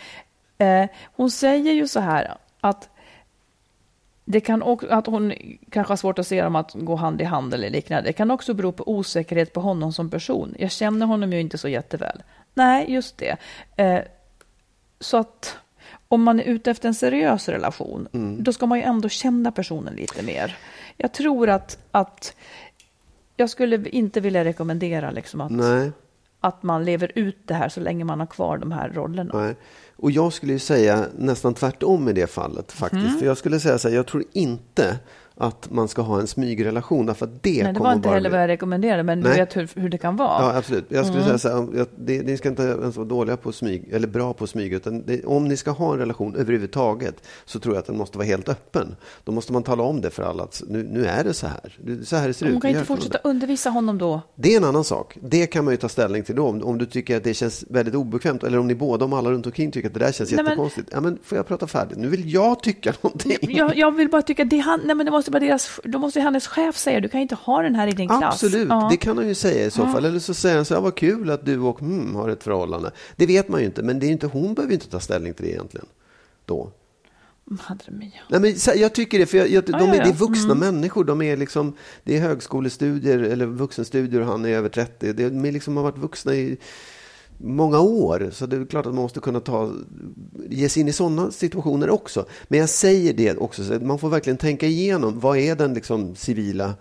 eh, 0.57 0.85
hon 1.15 1.31
säger 1.31 1.73
ju 1.73 1.87
så 1.87 1.99
här 1.99 2.37
att 2.61 2.89
det 4.25 4.39
kan 4.39 4.63
också, 4.63 4.87
att 4.87 5.05
hon 5.05 5.33
kanske 5.69 5.91
har 5.91 5.97
svårt 5.97 6.19
att 6.19 6.27
se 6.27 6.41
dem 6.41 6.55
att 6.55 6.73
gå 6.73 6.95
hand 6.95 7.21
i 7.21 7.23
hand 7.23 7.53
eller 7.53 7.69
liknande. 7.69 8.09
Det 8.09 8.13
kan 8.13 8.31
också 8.31 8.53
bero 8.53 8.71
på 8.71 8.91
osäkerhet 8.91 9.53
på 9.53 9.61
honom 9.61 9.93
som 9.93 10.09
person. 10.09 10.55
Jag 10.59 10.71
känner 10.71 11.05
honom 11.05 11.33
ju 11.33 11.39
inte 11.39 11.57
så 11.57 11.67
jätteväl. 11.67 12.23
Nej, 12.53 12.91
just 12.91 13.17
det. 13.17 13.37
Eh, 13.75 14.01
så 14.99 15.17
att 15.17 15.57
om 16.11 16.23
man 16.23 16.39
är 16.39 16.43
ute 16.43 16.71
efter 16.71 16.87
en 16.87 16.93
seriös 16.95 17.49
relation, 17.49 18.07
då 18.39 18.53
ska 18.53 18.65
man 18.65 18.77
ju 18.77 18.83
ändå 18.83 19.09
känna 19.09 19.51
personen 19.51 19.93
lite 19.95 20.23
mer. 20.23 20.57
Jag 20.97 21.13
tror 21.13 21.49
att, 21.49 21.77
att 21.91 22.35
jag 23.35 23.49
skulle 23.49 23.89
inte 23.89 24.19
vilja 24.19 24.43
rekommendera 24.43 25.11
liksom 25.11 25.41
att, 25.41 25.51
Nej, 25.51 25.91
att 26.39 26.63
man 26.63 26.85
lever 26.85 27.11
ut 27.15 27.37
det 27.45 27.53
här 27.53 27.69
så 27.69 27.79
länge 27.79 28.03
man 28.03 28.19
har 28.19 28.27
kvar 28.27 28.57
de 28.57 28.71
här 28.71 28.89
rollerna. 28.89 29.31
nej. 29.33 29.55
Och 29.95 30.11
jag 30.11 30.33
skulle 30.33 30.53
ju 30.53 30.59
säga 30.59 31.05
nästan 31.17 31.53
tvärtom 31.53 32.09
i 32.09 32.13
det 32.13 32.27
fallet 32.27 32.71
faktiskt. 32.71 33.03
Mm. 33.03 33.19
För 33.19 33.25
jag 33.25 33.37
skulle 33.37 33.59
säga 33.59 33.77
så 33.77 33.89
här, 33.89 33.95
jag 33.95 34.07
tror 34.07 34.23
inte 34.33 34.99
att 35.41 35.71
man 35.71 35.87
ska 35.87 36.01
ha 36.01 36.19
en 36.19 36.27
smygrelation. 36.27 37.05
Därför 37.05 37.25
att 37.25 37.43
det 37.43 37.63
Nej, 37.63 37.73
det 37.73 37.79
var 37.79 37.93
inte 37.93 38.09
heller 38.09 38.29
bli- 38.29 38.35
vad 38.37 38.41
jag 38.43 38.47
rekommenderade, 38.47 39.03
men 39.03 39.21
du 39.21 39.29
Nej. 39.29 39.37
vet 39.37 39.57
hur, 39.57 39.69
hur 39.75 39.89
det 39.89 39.97
kan 39.97 40.15
vara. 40.15 40.41
Ja, 40.43 40.57
absolut. 40.57 40.85
Jag 40.89 41.05
skulle 41.05 41.23
Mm. 41.25 41.37
säga 41.39 41.53
så 41.53 41.73
här, 41.75 41.85
det, 41.95 42.21
ni 42.21 42.37
ska 42.37 42.49
inte 42.49 42.63
ens 42.63 42.95
vara 42.97 43.07
dåliga 43.07 43.37
på 43.37 43.51
smyg, 43.51 43.89
eller 43.91 44.07
bra 44.07 44.33
på 44.33 44.47
smyg, 44.47 44.73
utan 44.73 45.03
det, 45.05 45.25
om 45.25 45.47
ni 45.47 45.57
ska 45.57 45.71
ha 45.71 45.93
en 45.93 45.99
relation 45.99 46.35
överhuvudtaget 46.35 47.15
så 47.45 47.59
tror 47.59 47.75
jag 47.75 47.79
att 47.79 47.85
den 47.87 47.97
måste 47.97 48.17
vara 48.17 48.27
helt 48.27 48.49
öppen. 48.49 48.95
Då 49.23 49.31
måste 49.31 49.53
man 49.53 49.63
tala 49.63 49.83
om 49.83 50.01
det 50.01 50.09
för 50.09 50.23
alla, 50.23 50.43
att 50.43 50.61
nu, 50.67 50.87
nu 50.91 51.05
är 51.05 51.23
det 51.23 51.33
så 51.33 51.47
här. 51.47 51.77
Det- 51.83 52.05
Så 52.05 52.15
här 52.15 52.27
det 52.27 52.33
ser 52.33 52.45
ut. 52.45 52.51
Hon 52.51 52.61
kan 52.61 52.69
inte 52.71 52.85
fortsätta 52.85 53.17
undervisa 53.23 53.69
honom 53.69 53.97
då. 53.97 54.21
Det 54.35 54.53
är 54.53 54.57
en 54.57 54.63
annan 54.63 54.83
sak. 54.83 55.17
Det 55.21 55.47
kan 55.47 55.65
man 55.65 55.73
ju 55.73 55.77
ta 55.77 55.89
ställning 55.89 56.23
till 56.23 56.35
då. 56.35 56.47
Om, 56.47 56.63
om 56.63 56.77
du 56.77 56.85
tycker 56.85 57.17
att 57.17 57.23
det 57.23 57.33
känns 57.33 57.65
väldigt 57.69 57.95
obekvämt 57.95 58.43
eller 58.43 58.57
om 58.59 58.67
ni 58.67 58.75
båda, 58.75 59.05
om 59.05 59.13
alla 59.13 59.31
runt 59.31 59.45
omkring 59.45 59.71
tycker 59.71 59.87
att 59.87 59.93
det 59.93 59.99
där 59.99 60.11
känns 60.11 60.31
Nej, 60.31 60.37
men- 60.37 60.45
jättekonstigt. 60.45 60.89
Ja, 60.93 61.01
men 61.01 61.17
får 61.23 61.35
jag 61.37 61.47
prata 61.47 61.67
färdigt? 61.67 61.97
Nu 61.97 62.07
vill 62.07 62.33
jag 62.33 62.63
tycka 62.63 62.93
någonting. 63.01 63.37
Jag, 63.41 63.77
jag 63.77 63.95
vill 63.95 64.09
bara 64.09 64.21
tycka, 64.21 64.43
det 64.43 64.57
han, 64.57 64.79
nej 64.85 64.95
men 64.95 65.05
det 65.05 65.11
måste 65.11 65.28
vara 65.29 65.39
deras, 65.39 65.79
då 65.83 65.99
måste 65.99 66.19
ju 66.19 66.23
hennes 66.23 66.47
chef 66.47 66.77
säga, 66.77 66.99
du 66.99 67.09
kan 67.09 67.21
inte 67.21 67.35
ha 67.35 67.61
den 67.61 67.75
här 67.75 67.87
i 67.87 67.91
din 67.91 68.07
klass. 68.07 68.23
Absolut, 68.23 68.69
Ja. 68.69 68.87
det 68.91 68.97
kan 68.97 69.17
han 69.17 69.27
ju 69.27 69.35
säga 69.35 69.65
i 69.65 69.71
så 69.71 69.87
fall. 69.87 70.05
Eller 70.05 70.19
så 70.19 70.33
säger 70.33 70.55
han 70.55 70.65
så 70.65 70.73
här, 70.73 70.81
vad 70.81 70.95
kul 70.95 71.29
att 71.29 71.45
du 71.45 71.59
och 71.59 71.79
hmm, 71.79 72.15
har 72.15 72.29
ett 72.29 72.43
förhållande. 72.43 72.91
Det 73.15 73.25
vet 73.25 73.49
man 73.49 73.59
ju 73.59 73.65
inte, 73.65 73.83
men 73.83 73.99
det 73.99 74.05
är 74.05 74.11
inte, 74.11 74.27
hon 74.27 74.53
behöver 74.53 74.71
ju 74.71 74.75
inte 74.75 74.89
ta 74.89 74.99
ställning 74.99 75.33
till 75.33 75.45
det 75.45 75.51
egentligen. 75.51 75.85
Då. 76.45 76.71
Madre 77.49 77.91
mia. 77.91 78.11
Nej, 78.29 78.39
men, 78.39 78.55
jag 78.81 78.93
tycker 78.93 79.19
det, 79.19 79.25
för 79.25 79.37
jag, 79.37 79.49
jag, 79.49 79.65
de 79.65 79.73
är, 79.73 79.79
ja, 79.79 79.95
ja. 79.95 80.03
det 80.03 80.09
är 80.09 80.13
vuxna 80.13 80.55
människor. 80.55 81.03
De 81.03 81.21
är 81.21 81.37
liksom, 81.37 81.73
det 82.03 82.17
är 82.17 82.21
högskolestudier 82.21 83.19
eller 83.19 83.45
vuxenstudier 83.45 84.21
och 84.21 84.27
han 84.27 84.45
är 84.45 84.49
över 84.49 84.69
30. 84.69 85.13
Det, 85.13 85.29
de 85.29 85.45
är 85.45 85.51
liksom 85.51 85.77
har 85.77 85.83
varit 85.83 85.97
vuxna 85.97 86.33
i 86.33 86.57
många 87.39 87.79
år. 87.79 88.29
Så 88.33 88.45
det 88.45 88.57
är 88.57 88.65
klart 88.65 88.85
att 88.85 88.93
man 88.93 89.01
måste 89.01 89.19
kunna 89.19 89.39
ta, 89.39 89.71
ge 90.49 90.69
sig 90.69 90.81
in 90.81 90.87
i 90.87 90.93
sådana 90.93 91.31
situationer 91.31 91.89
också. 91.89 92.25
Men 92.47 92.59
jag 92.59 92.69
säger 92.69 93.13
det 93.13 93.37
också, 93.37 93.63
så 93.63 93.73
man 93.73 93.99
får 93.99 94.09
verkligen 94.09 94.37
tänka 94.37 94.65
igenom. 94.67 95.19
Vad 95.19 95.37
är 95.37 95.55
den 95.55 95.73
liksom 95.73 96.15
civila 96.15 96.73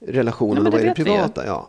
relationen 0.00 0.62
Ja, 0.62 0.68
och 0.68 0.72
vad 0.72 0.82
är 0.82 0.86
det 0.86 0.94
privata? 0.94 1.46
Ja. 1.46 1.68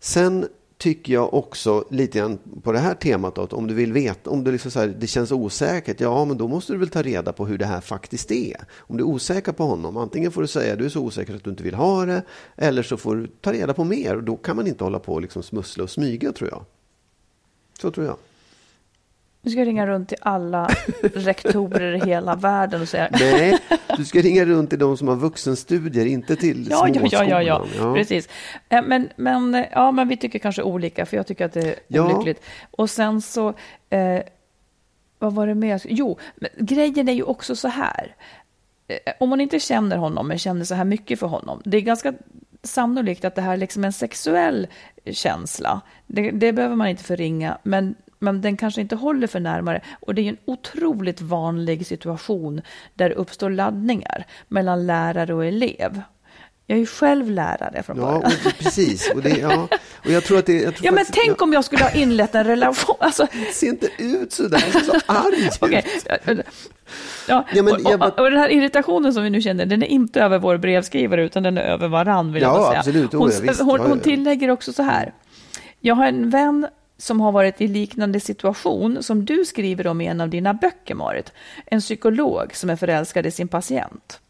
Sen 0.00 0.46
tycker 0.78 1.12
jag 1.12 1.34
också 1.34 1.84
lite 1.90 2.18
grann 2.18 2.38
på 2.62 2.72
det 2.72 2.78
här 2.78 2.94
temat 2.94 3.38
att 3.38 3.52
om 3.52 3.66
du 3.66 3.74
vill 3.74 3.92
veta, 3.92 4.30
om 4.30 4.44
det, 4.44 4.52
liksom 4.52 4.70
så 4.70 4.80
här, 4.80 4.94
det 4.98 5.06
känns 5.06 5.32
osäkert, 5.32 6.00
ja 6.00 6.24
men 6.24 6.38
då 6.38 6.48
måste 6.48 6.72
du 6.72 6.78
väl 6.78 6.88
ta 6.88 7.02
reda 7.02 7.32
på 7.32 7.46
hur 7.46 7.58
det 7.58 7.66
här 7.66 7.80
faktiskt 7.80 8.30
är. 8.30 8.56
Om 8.76 8.96
du 8.96 9.02
är 9.02 9.08
osäker 9.08 9.52
på 9.52 9.64
honom, 9.64 9.96
antingen 9.96 10.32
får 10.32 10.42
du 10.42 10.48
säga 10.48 10.76
du 10.76 10.84
är 10.84 10.88
så 10.88 11.00
osäker 11.00 11.34
att 11.34 11.44
du 11.44 11.50
inte 11.50 11.62
vill 11.62 11.74
ha 11.74 12.04
det, 12.06 12.22
eller 12.56 12.82
så 12.82 12.96
får 12.96 13.16
du 13.16 13.26
ta 13.26 13.52
reda 13.52 13.74
på 13.74 13.84
mer 13.84 14.16
och 14.16 14.22
då 14.22 14.36
kan 14.36 14.56
man 14.56 14.66
inte 14.66 14.84
hålla 14.84 14.98
på 14.98 15.12
och 15.12 15.22
liksom 15.22 15.42
smussla 15.42 15.84
och 15.84 15.90
smyga 15.90 16.32
tror 16.32 16.50
jag. 16.50 16.64
Så 17.80 17.90
tror 17.90 18.06
jag. 18.06 18.16
Nu 19.42 19.50
ska 19.50 19.64
ringa 19.64 19.86
runt 19.86 20.08
till 20.08 20.18
alla 20.20 20.68
rektorer 21.14 21.92
i 21.94 22.06
hela 22.10 22.34
världen 22.36 22.80
och 22.82 22.88
säga 22.88 23.08
Nej, 23.12 23.58
du 23.96 24.04
ska 24.04 24.20
ringa 24.20 24.44
runt 24.44 24.70
till 24.70 24.78
de 24.78 24.96
som 24.96 25.08
har 25.08 25.16
vuxenstudier, 25.16 26.06
inte 26.06 26.36
till 26.36 26.66
Ja, 26.70 26.88
ja, 26.88 27.00
ja, 27.12 27.24
ja, 27.24 27.42
ja, 27.42 27.58
småskolan. 27.66 27.94
precis. 27.94 28.28
Eh, 28.68 28.82
Men, 28.82 29.08
men, 29.16 29.54
eh, 29.54 29.64
ja, 29.72 29.90
men 29.92 30.08
vi 30.08 30.16
tycker 30.16 30.38
kanske 30.38 30.62
olika, 30.62 31.06
för 31.06 31.16
jag 31.16 31.26
tycker 31.26 31.44
att 31.44 31.52
det 31.52 31.60
är 31.68 31.74
Ja. 31.88 32.14
olyckligt. 32.14 32.44
Och 32.70 32.90
sen 32.90 33.22
så, 33.22 33.54
eh, 33.90 34.20
vad 35.18 35.34
var 35.34 35.46
det 35.46 35.54
mer? 35.54 35.82
Jo, 35.84 36.18
men 36.36 36.50
grejen 36.58 37.08
är 37.08 37.12
ju 37.12 37.22
också 37.22 37.56
så 37.56 37.68
här. 37.68 38.14
Eh, 38.88 39.12
Om 39.20 39.28
man 39.28 39.40
inte 39.40 39.60
känner 39.60 39.96
honom, 39.96 40.28
men 40.28 40.38
känner 40.38 40.64
så 40.64 40.74
här 40.74 40.84
mycket 40.84 41.18
för 41.18 41.26
honom, 41.26 41.62
det 41.64 41.76
är 41.76 41.80
ganska 41.80 42.12
sannolikt 42.62 43.24
att 43.24 43.34
det 43.34 43.42
här 43.42 43.52
är 43.52 43.56
liksom 43.56 43.84
en 43.84 43.92
sexuell 43.92 44.66
känsla. 45.10 45.80
Det, 46.06 46.30
det 46.30 46.52
behöver 46.52 46.76
man 46.76 46.88
inte 46.88 47.04
förringa, 47.04 47.58
men, 47.62 47.94
men 48.18 48.40
den 48.40 48.56
kanske 48.56 48.80
inte 48.80 48.96
håller 48.96 49.26
för 49.26 49.40
närmare. 49.40 49.80
Och 50.00 50.14
det 50.14 50.20
är 50.20 50.24
ju 50.24 50.28
en 50.28 50.38
otroligt 50.44 51.20
vanlig 51.20 51.86
situation 51.86 52.62
där 52.94 53.08
det 53.08 53.14
uppstår 53.14 53.50
laddningar 53.50 54.26
mellan 54.48 54.86
lärare 54.86 55.34
och 55.34 55.44
elev. 55.44 56.02
Jag 56.70 56.76
är 56.76 56.80
ju 56.80 56.86
själv 56.86 57.30
lärare 57.30 57.82
från 57.82 57.96
Ja, 57.96 58.02
början. 58.04 58.22
och, 58.46 58.58
precis. 58.58 59.10
Och, 59.14 59.22
det, 59.22 59.38
ja, 59.38 59.68
och 60.04 60.10
jag 60.10 60.24
tror 60.24 60.38
att 60.38 60.46
det... 60.46 60.52
Jag 60.62 60.74
tror 60.74 60.86
Ja, 60.86 60.92
men 60.92 61.04
faktiskt- 61.04 61.24
tänk 61.26 61.42
om 61.42 61.52
jag 61.52 61.64
skulle 61.64 61.84
ha 61.84 61.90
inlett 61.90 62.34
en 62.34 62.44
relation. 62.44 62.96
Alltså, 63.00 63.26
Se 63.52 63.66
inte 63.66 63.88
ut 63.98 64.32
så 64.32 64.48
där, 64.48 64.80
så 64.84 64.92
arg 65.06 65.46
ut. 65.46 65.58
okej. 65.60 65.84
Ja, 67.28 67.44
Ja, 67.54 67.62
men 67.62 67.74
och, 67.74 67.80
jag 67.84 68.02
och, 68.02 68.18
och 68.18 68.30
den 68.30 68.40
här 68.40 68.48
irritationen 68.48 69.14
som 69.14 69.22
vi 69.22 69.30
nu 69.30 69.42
känner, 69.42 69.66
den 69.66 69.82
är 69.82 69.86
inte 69.86 70.20
över 70.22 70.38
vår 70.38 70.56
brevskrivare, 70.56 71.24
utan 71.24 71.42
den 71.42 71.58
är 71.58 71.62
över 71.62 71.88
varann, 71.88 72.32
vill 72.32 72.42
jag 72.42 72.50
Ja, 72.50 72.58
bara 72.58 72.68
säga. 72.68 72.78
absolut. 72.78 73.14
Oh, 73.14 73.20
Hon, 73.20 73.30
ja, 73.30 73.40
visst. 73.42 73.60
hon, 73.60 73.68
Ja, 73.70 73.76
ja, 73.82 73.88
hon 73.88 73.98
ja. 73.98 74.04
tillägger 74.04 74.50
också 74.50 74.72
så 74.72 74.82
här. 74.82 75.12
Jag 75.80 75.94
har 75.94 76.06
en 76.06 76.30
vän 76.30 76.66
som 76.98 77.20
har 77.20 77.32
varit 77.32 77.60
i 77.60 77.68
liknande 77.68 78.20
situation 78.20 79.02
som 79.02 79.24
du 79.24 79.44
skriver 79.44 79.86
om 79.86 80.00
i 80.00 80.06
en 80.06 80.20
av 80.20 80.28
dina 80.28 80.54
böcker, 80.54 80.94
Marit. 80.94 81.32
En 81.66 81.80
psykolog 81.80 82.54
som 82.54 82.70
är 82.70 82.76
förälskad 82.76 83.26
i 83.26 83.30
sin 83.30 83.48
patient. 83.48 84.20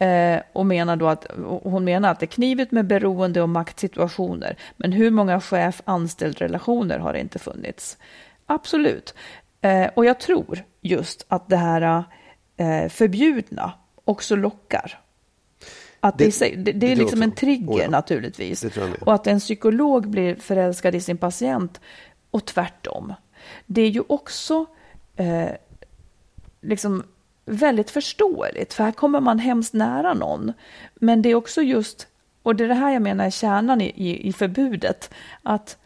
Eh, 0.00 0.40
och 0.52 0.66
menar 0.66 0.96
då 0.96 1.08
att, 1.08 1.26
hon 1.62 1.84
menar 1.84 2.10
att 2.10 2.20
det 2.20 2.24
är 2.24 2.28
knivigt 2.28 2.72
med 2.72 2.86
beroende 2.86 3.42
och 3.42 3.48
maktsituationer, 3.48 4.56
men 4.76 4.92
hur 4.92 5.10
många 5.10 5.40
chef-anställd-relationer 5.40 6.98
har 6.98 7.12
det 7.12 7.20
inte 7.20 7.38
funnits? 7.38 7.98
Absolut. 8.46 9.14
Eh, 9.60 9.86
och 9.94 10.04
jag 10.04 10.20
tror 10.20 10.64
just 10.80 11.24
att 11.28 11.48
det 11.48 11.56
här 11.56 12.04
eh, 12.56 12.88
förbjudna 12.88 13.72
också 14.04 14.36
lockar. 14.36 15.00
Att 16.00 16.18
det, 16.18 16.38
Det- 16.40 16.56
det, 16.56 16.72
det 16.72 16.92
är 16.92 16.96
liksom 16.96 17.22
en 17.22 17.32
trigger 17.32 17.72
Oh 17.72 17.80
ja. 17.82 17.90
naturligtvis. 17.90 18.64
Och 19.00 19.14
att 19.14 19.26
en 19.26 19.40
psykolog 19.40 20.08
blir 20.08 20.34
förälskad 20.34 20.94
i 20.94 21.00
sin 21.00 21.16
patient 21.18 21.80
och 22.30 22.44
tvärtom. 22.46 23.14
Det 23.66 23.82
är 23.82 23.88
ju 23.88 24.02
också 24.08 24.66
eh, 25.16 25.48
liksom 26.60 27.02
väldigt 27.50 27.90
förståeligt, 27.90 28.74
för 28.74 28.84
här 28.84 28.92
kommer 28.92 29.20
man 29.20 29.38
hemskt 29.38 29.74
nära 29.74 30.14
någon. 30.14 30.52
Men 30.94 31.22
det 31.22 31.28
är 31.28 31.34
också 31.34 31.62
just, 31.62 32.06
och 32.42 32.56
det 32.56 32.64
är 32.64 32.68
det 32.68 32.74
här 32.74 32.92
jag 32.92 33.02
menar 33.02 33.26
är 33.26 33.30
kärnan 33.30 33.80
i, 33.80 33.92
i, 33.96 34.28
i 34.28 34.32
förbudet, 34.32 35.10
att 35.42 35.76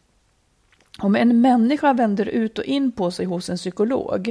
om 0.99 1.17
en 1.17 1.41
människa 1.41 1.93
vänder 1.93 2.27
ut 2.27 2.59
och 2.59 2.65
in 2.65 2.93
på 2.93 3.11
sig 3.11 3.27
hos 3.27 3.51
en 3.51 3.57
psykolog, 3.57 4.29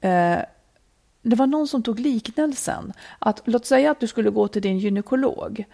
eh, 0.00 0.38
det 1.22 1.36
var 1.36 1.46
någon 1.46 1.68
som 1.68 1.82
tog 1.82 2.00
liknelsen, 2.00 2.92
att 3.18 3.42
låt 3.44 3.66
säga 3.66 3.90
att 3.90 4.00
du 4.00 4.06
skulle 4.06 4.30
gå 4.30 4.48
till 4.48 4.62
din 4.62 4.78
gynekolog 4.78 5.64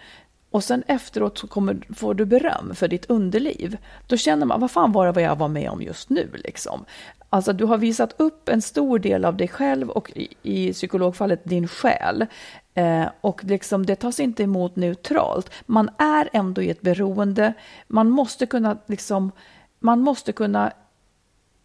och 0.51 0.65
sen 0.65 0.83
efteråt 0.87 1.39
så 1.39 1.47
kommer, 1.47 1.81
får 1.95 2.15
du 2.15 2.25
beröm 2.25 2.75
för 2.75 2.89
ditt 2.89 3.11
underliv. 3.11 3.77
Då 4.07 4.17
känner 4.17 4.47
man, 4.47 4.61
vad 4.61 4.71
fan 4.71 4.93
var 4.93 5.07
det 5.07 5.13
vad 5.13 5.23
jag 5.23 5.37
var 5.37 5.49
med 5.49 5.71
om 5.71 5.83
just 5.83 6.11
nu 6.11 6.31
liksom? 6.45 6.85
Alltså 7.31 7.53
du 7.53 7.65
har 7.65 7.79
visat 7.79 8.21
upp 8.21 8.49
en 8.49 8.63
stor 8.63 8.99
del 8.99 9.25
av 9.25 9.37
dig 9.37 9.49
själv 9.49 9.91
och 9.91 10.11
i, 10.11 10.29
i 10.43 10.73
psykologfallet 10.73 11.45
din 11.45 11.69
själ. 11.69 12.27
Eh, 12.75 13.07
och 13.21 13.45
liksom, 13.45 13.87
det 13.87 13.97
tas 13.97 14.21
inte 14.21 14.43
emot 14.43 14.77
neutralt. 14.77 15.51
Man 15.67 15.91
är 15.99 16.29
ändå 16.33 16.63
i 16.63 16.71
ett 16.71 16.81
beroende. 16.81 17.53
Man 17.89 18.11
måste 18.11 18.47
kunna 18.47 18.79
liksom, 18.87 19.33
man 19.79 20.01
måste 20.01 20.33
kunna 20.33 20.73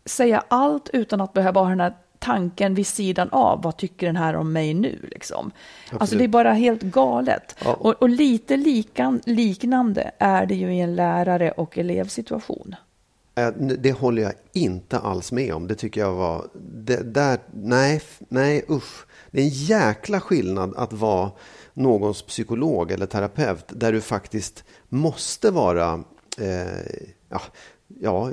säga 0.05 0.43
allt 0.47 0.89
utan 0.93 1.21
att 1.21 1.33
behöva 1.33 1.61
ha 1.61 1.69
den 1.69 1.79
här 1.79 1.93
tanken 2.19 2.75
vid 2.75 2.87
sidan 2.87 3.29
av. 3.31 3.61
Vad 3.61 3.77
tycker 3.77 4.05
den 4.05 4.15
här 4.15 4.35
om 4.35 4.53
mig 4.53 4.73
nu? 4.73 4.99
Liksom. 5.11 5.51
Alltså 5.99 6.15
det 6.15 6.23
är 6.23 6.27
bara 6.27 6.53
helt 6.53 6.81
galet. 6.81 7.55
Ja. 7.65 7.73
Och, 7.73 7.93
och 7.93 8.09
lite 8.09 8.57
likan, 8.57 9.21
liknande 9.25 10.11
är 10.17 10.45
det 10.45 10.55
ju 10.55 10.75
i 10.75 10.79
en 10.79 10.95
lärare 10.95 11.51
och 11.51 11.77
elevsituation. 11.77 12.75
Eh, 13.35 13.51
Det 13.57 13.91
håller 13.91 14.21
jag 14.21 14.33
inte 14.53 14.99
alls 14.99 15.31
med 15.31 15.53
om. 15.53 15.67
Det 15.67 15.75
tycker 15.75 16.01
jag 16.01 16.13
var... 16.13 16.47
Det, 16.73 17.13
där, 17.13 17.39
nej, 17.53 18.01
nej, 18.29 18.65
usch. 18.69 19.05
Det 19.31 19.39
är 19.41 19.43
en 19.43 19.49
jäkla 19.49 20.21
skillnad 20.21 20.73
att 20.75 20.93
vara 20.93 21.31
någons 21.73 22.21
psykolog 22.21 22.91
eller 22.91 23.05
terapeut 23.05 23.65
där 23.67 23.91
du 23.91 24.01
faktiskt 24.01 24.63
måste 24.89 25.51
vara... 25.51 26.03
Eh, 26.37 27.03
ja, 27.29 27.41
ja, 28.01 28.29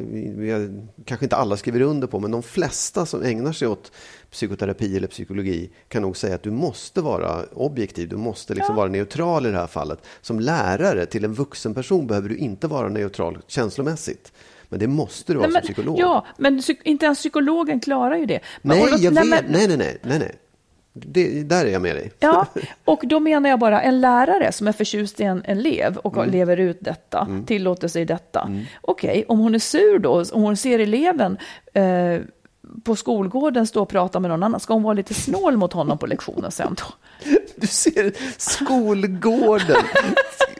kanske 1.05 1.27
inte 1.27 1.37
alla 1.37 1.57
skriver 1.57 1.81
under 1.81 2.07
på, 2.07 2.21
men 2.21 2.31
de 2.31 2.43
flesta 2.43 3.07
som 3.07 3.23
ägnar 3.23 3.53
sig 3.53 3.69
åt 3.69 3.93
psykoterapi 4.31 4.97
eller 4.97 5.09
psykologi 5.09 5.71
kan 5.89 6.03
nog 6.03 6.17
säga 6.17 6.35
att 6.35 6.43
du 6.43 6.51
måste 6.51 7.01
vara 7.01 7.45
objektiv, 7.53 8.09
du 8.09 8.17
måste 8.17 8.55
liksom 8.55 8.77
vara 8.77 8.89
neutral 8.89 9.47
i 9.47 9.51
det 9.51 9.57
här 9.59 9.67
fallet. 9.67 9.99
Som 10.21 10.41
lärare 10.41 11.07
till 11.07 11.25
en 11.25 11.35
vuxen 11.35 11.75
person 11.75 12.07
behöver 12.07 12.29
du 12.29 12.37
inte 12.37 12.67
vara 12.67 12.89
neutral 12.89 13.39
känslomässigt. 13.47 14.33
Men 14.73 14.79
det 14.81 14.87
måste 14.87 15.33
du 15.33 15.39
vara 15.39 15.49
Nej, 15.49 15.53
som 15.53 15.55
men, 15.55 15.63
psykolog. 15.63 15.99
Ja, 15.99 16.27
men 16.37 16.63
inte 16.85 17.05
ens 17.07 17.19
psykologen 17.19 17.81
klarar 17.81 18.17
ju 18.17 18.27
det. 18.27 18.41
Men- 18.63 18.79
nej, 18.79 18.89
jag 19.05 19.13
nej, 19.15 19.23
vet. 19.31 19.45
men- 19.45 19.53
Nej, 19.53 19.69
nej, 19.69 19.77
nej. 19.77 19.99
nej, 20.03 20.19
nej. 20.19 20.33
Det, 20.95 21.43
där 21.43 21.67
är 21.67 21.71
jag 21.71 21.83
med 21.83 21.97
dig. 21.97 22.13
Ja, 22.21 22.47
och 22.85 23.01
då 23.07 23.21
menar 23.21 23.51
jag 23.51 23.59
bara 23.59 23.83
en 23.83 24.01
lärare 24.01 24.53
som 24.53 24.69
är 24.69 24.73
förtjust 24.73 25.21
i 25.21 25.25
en 25.25 25.43
elev 25.45 25.97
och 25.97 26.17
Mm. 26.17 26.31
lever 26.31 26.57
ut 26.57 26.79
detta, 26.81 27.29
tillåter 27.47 27.89
sig 27.89 28.05
detta. 28.05 28.51
Okej, 28.81 29.25
om 29.29 29.39
hon 29.39 29.55
är 29.55 29.59
sur 29.59 29.99
då, 29.99 30.25
om 30.33 30.43
hon 30.43 30.57
ser 30.57 30.79
eleven 30.79 31.39
eh, 31.75 31.83
på 32.85 32.97
skolgården 32.97 33.67
stå 33.67 33.83
och 33.83 33.89
prata 33.89 34.21
med 34.21 34.31
någon 34.31 34.43
annan, 34.43 34.61
ska 34.61 34.75
hon 34.75 34.83
vara 34.83 34.95
lite 34.95 35.15
snål 35.15 35.57
mot 35.57 35.73
honom 35.73 35.99
på 35.99 36.07
lektionen 36.07 36.51
sen 36.51 36.77
då? 36.79 36.85
Du 37.57 37.67
ser 37.67 38.13
skolgården. 38.39 39.77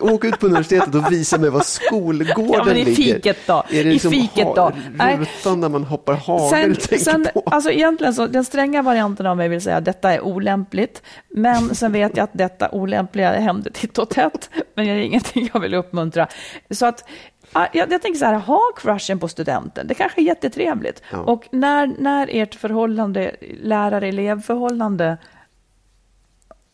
Åk 0.01 0.25
ut 0.25 0.39
på 0.41 0.47
universitetet 0.47 0.95
och 0.95 1.13
visa 1.13 1.39
mig 1.39 1.51
var 1.51 1.61
skolgården 1.61 2.53
Ja, 2.55 2.65
men 2.65 2.77
i 2.77 2.85
ligger. 2.85 3.15
fiket 3.15 3.37
då. 3.47 3.53
Är 3.53 3.63
det 3.71 3.79
I 3.81 3.85
liksom 3.85 4.11
fiket 4.13 4.49
då. 4.57 4.73
Rutan 5.19 5.61
där 5.61 5.69
man 5.69 5.85
hoppar 5.85 6.15
hagel 6.15 6.77
Sen, 6.81 6.99
sen, 6.99 7.27
på? 7.35 7.43
alltså 7.47 7.71
egentligen 7.71 8.15
så, 8.15 8.27
den 8.27 8.45
stränga 8.45 8.83
varianten 8.83 9.27
av 9.27 9.37
mig 9.37 9.49
vill 9.49 9.61
säga 9.61 9.77
att 9.77 9.85
detta 9.85 10.13
är 10.13 10.21
olämpligt, 10.21 11.03
men 11.29 11.75
sen 11.75 11.93
vet 11.93 12.17
jag 12.17 12.25
att 12.25 12.31
detta 12.33 12.71
olämpliga 12.71 13.33
händer 13.41 13.71
titt 13.71 13.99
och 13.99 14.09
tätt, 14.09 14.51
men 14.75 14.87
det 14.87 14.93
är 14.93 14.97
ingenting 14.97 15.51
jag 15.55 15.61
vill 15.61 15.75
uppmuntra. 15.75 16.29
Så 16.71 16.87
att, 16.87 17.05
jag, 17.53 17.93
jag 17.93 18.03
tänker 18.03 18.19
så 18.19 18.25
här, 18.25 18.35
ha 18.35 18.61
crushen 18.77 19.19
på 19.19 19.29
studenten, 19.29 19.87
det 19.87 19.95
kanske 19.95 20.21
är 20.21 20.25
jättetrevligt. 20.25 21.03
Ja. 21.11 21.19
Och 21.19 21.49
när, 21.51 21.87
när 21.99 22.29
ert 22.31 22.55
förhållande, 22.55 23.37
lärare-elev-förhållande 23.63 25.19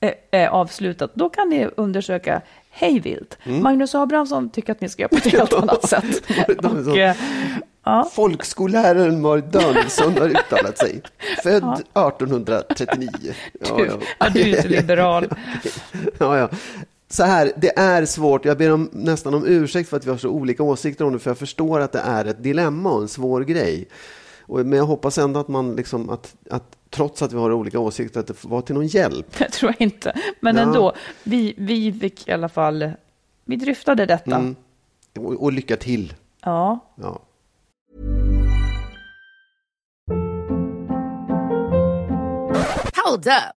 är, 0.01 0.15
är 0.31 0.49
avslutat, 0.49 1.11
då 1.15 1.29
kan 1.29 1.49
ni 1.49 1.69
undersöka 1.77 2.43
hej 2.71 3.01
vilt. 3.01 3.39
Mm. 3.45 3.63
Magnus 3.63 3.95
Abrahamsson 3.95 4.51
tycker 4.51 4.73
att 4.73 4.81
ni 4.81 4.89
ska 4.89 5.03
göra 5.03 5.09
på 5.09 5.17
ett 5.17 5.33
helt 5.33 5.53
annat 5.63 5.89
sätt. 5.89 6.23
Och, 6.65 6.99
eh, 6.99 7.17
ja. 7.85 8.11
Folkskolläraren 8.13 9.21
Marit 9.21 9.53
Danielsson 9.53 10.19
har 10.19 10.29
uttalat 10.29 10.79
sig. 10.79 11.03
Född 11.43 11.73
1839. 11.73 13.09
Ja, 13.61 13.77
Du, 13.77 13.87
ja. 13.87 13.93
ja, 14.19 14.29
du 14.29 14.41
är 14.41 14.63
så 14.63 14.69
liberal. 14.69 15.29
Ja, 16.19 16.39
ja. 16.39 16.49
Så 17.11 17.23
här, 17.23 17.53
det 17.57 17.79
är 17.79 18.05
svårt. 18.05 18.45
Jag 18.45 18.59
ber 18.59 18.73
om, 18.73 18.91
nästan 18.93 19.35
om 19.35 19.45
ursäkt 19.47 19.89
för 19.89 19.97
att 19.97 20.07
vi 20.07 20.11
har 20.11 20.17
så 20.19 20.29
olika 20.29 20.63
åsikter 20.63 21.05
om 21.05 21.13
det, 21.13 21.19
för 21.19 21.31
jag 21.31 21.39
förstår 21.39 21.81
att 21.81 21.93
det 21.93 21.99
är 22.01 22.25
ett 22.25 22.43
dilemma 22.43 22.93
och 22.93 23.03
en 23.03 23.09
svår 23.09 23.41
grej. 23.41 23.89
Och, 24.43 24.59
men 24.67 24.79
jag 24.79 24.85
hoppas 24.87 25.19
ändå 25.19 25.41
att 25.41 25.49
man, 25.49 25.77
liksom, 25.77 26.11
att, 26.11 26.35
att 26.51 26.77
trots 26.91 27.23
att 27.23 27.33
vi 27.33 27.37
har 27.39 27.53
olika 27.53 27.79
åsikter, 27.79 28.21
att 28.21 28.27
det 28.27 28.45
var 28.45 28.61
till 28.63 28.75
någon 28.75 28.87
hjälp. 28.87 29.27
Det 29.39 29.49
tror 29.51 29.75
jag 29.79 29.81
inte. 29.87 30.13
Men 30.41 30.57
Ja. 30.57 30.63
ändå, 30.63 30.93
vi, 31.25 31.55
vi 31.59 31.93
fick 31.93 32.29
i 32.29 32.33
alla 32.33 32.49
fall, 32.49 32.91
vi 33.45 33.57
dryftade 33.57 34.07
detta. 34.07 34.37
Mm. 34.37 34.57
Och, 35.19 35.43
och 35.43 35.53
lycka 35.53 35.77
till. 35.77 36.15
Ja. 36.45 36.79
Ja. 36.97 37.23
Hold 43.05 43.27
up. 43.27 43.58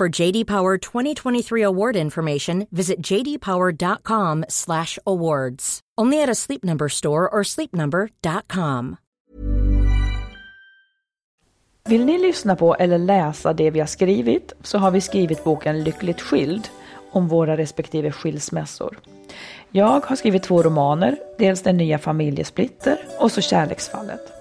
For 0.00 0.22
JD 0.22 0.46
Power 0.46 0.78
2023 0.78 1.62
award 1.62 1.96
information, 1.96 2.66
visit 2.70 3.00
jdpower.com/awards. 3.00 5.80
Only 6.00 6.22
at 6.22 6.28
a 6.28 6.34
Sleep 6.34 6.64
Number 6.64 6.88
store 6.88 7.28
or 7.28 7.42
sleepnumber.com. 7.42 8.96
Vill 11.88 12.04
ni 12.04 12.18
lyssna 12.18 12.56
på 12.56 12.74
eller 12.74 12.98
läsa 12.98 13.52
det 13.52 13.70
vi 13.70 13.80
har 13.80 13.86
skrivit 13.86 14.52
så 14.62 14.78
har 14.78 14.90
vi 14.90 15.00
skrivit 15.00 15.44
boken 15.44 15.84
Lyckligt 15.84 16.20
skild 16.20 16.68
om 17.10 17.28
våra 17.28 17.56
respektive 17.56 18.10
skilsmässor. 18.10 18.98
Jag 19.70 20.06
har 20.06 20.16
skrivit 20.16 20.42
två 20.42 20.62
romaner, 20.62 21.16
dels 21.38 21.62
Den 21.62 21.76
nya 21.76 21.98
familjesplitter 21.98 22.98
och 23.18 23.32
så 23.32 23.40
Kärleksfallet. 23.40 24.35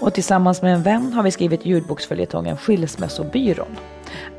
Och 0.00 0.14
tillsammans 0.14 0.62
med 0.62 0.74
en 0.74 0.82
vän 0.82 1.12
har 1.12 1.22
vi 1.22 1.30
skrivit 1.30 1.66
ljudboksföljetongen 1.66 2.56
Skilsmässobyrån. 2.56 3.76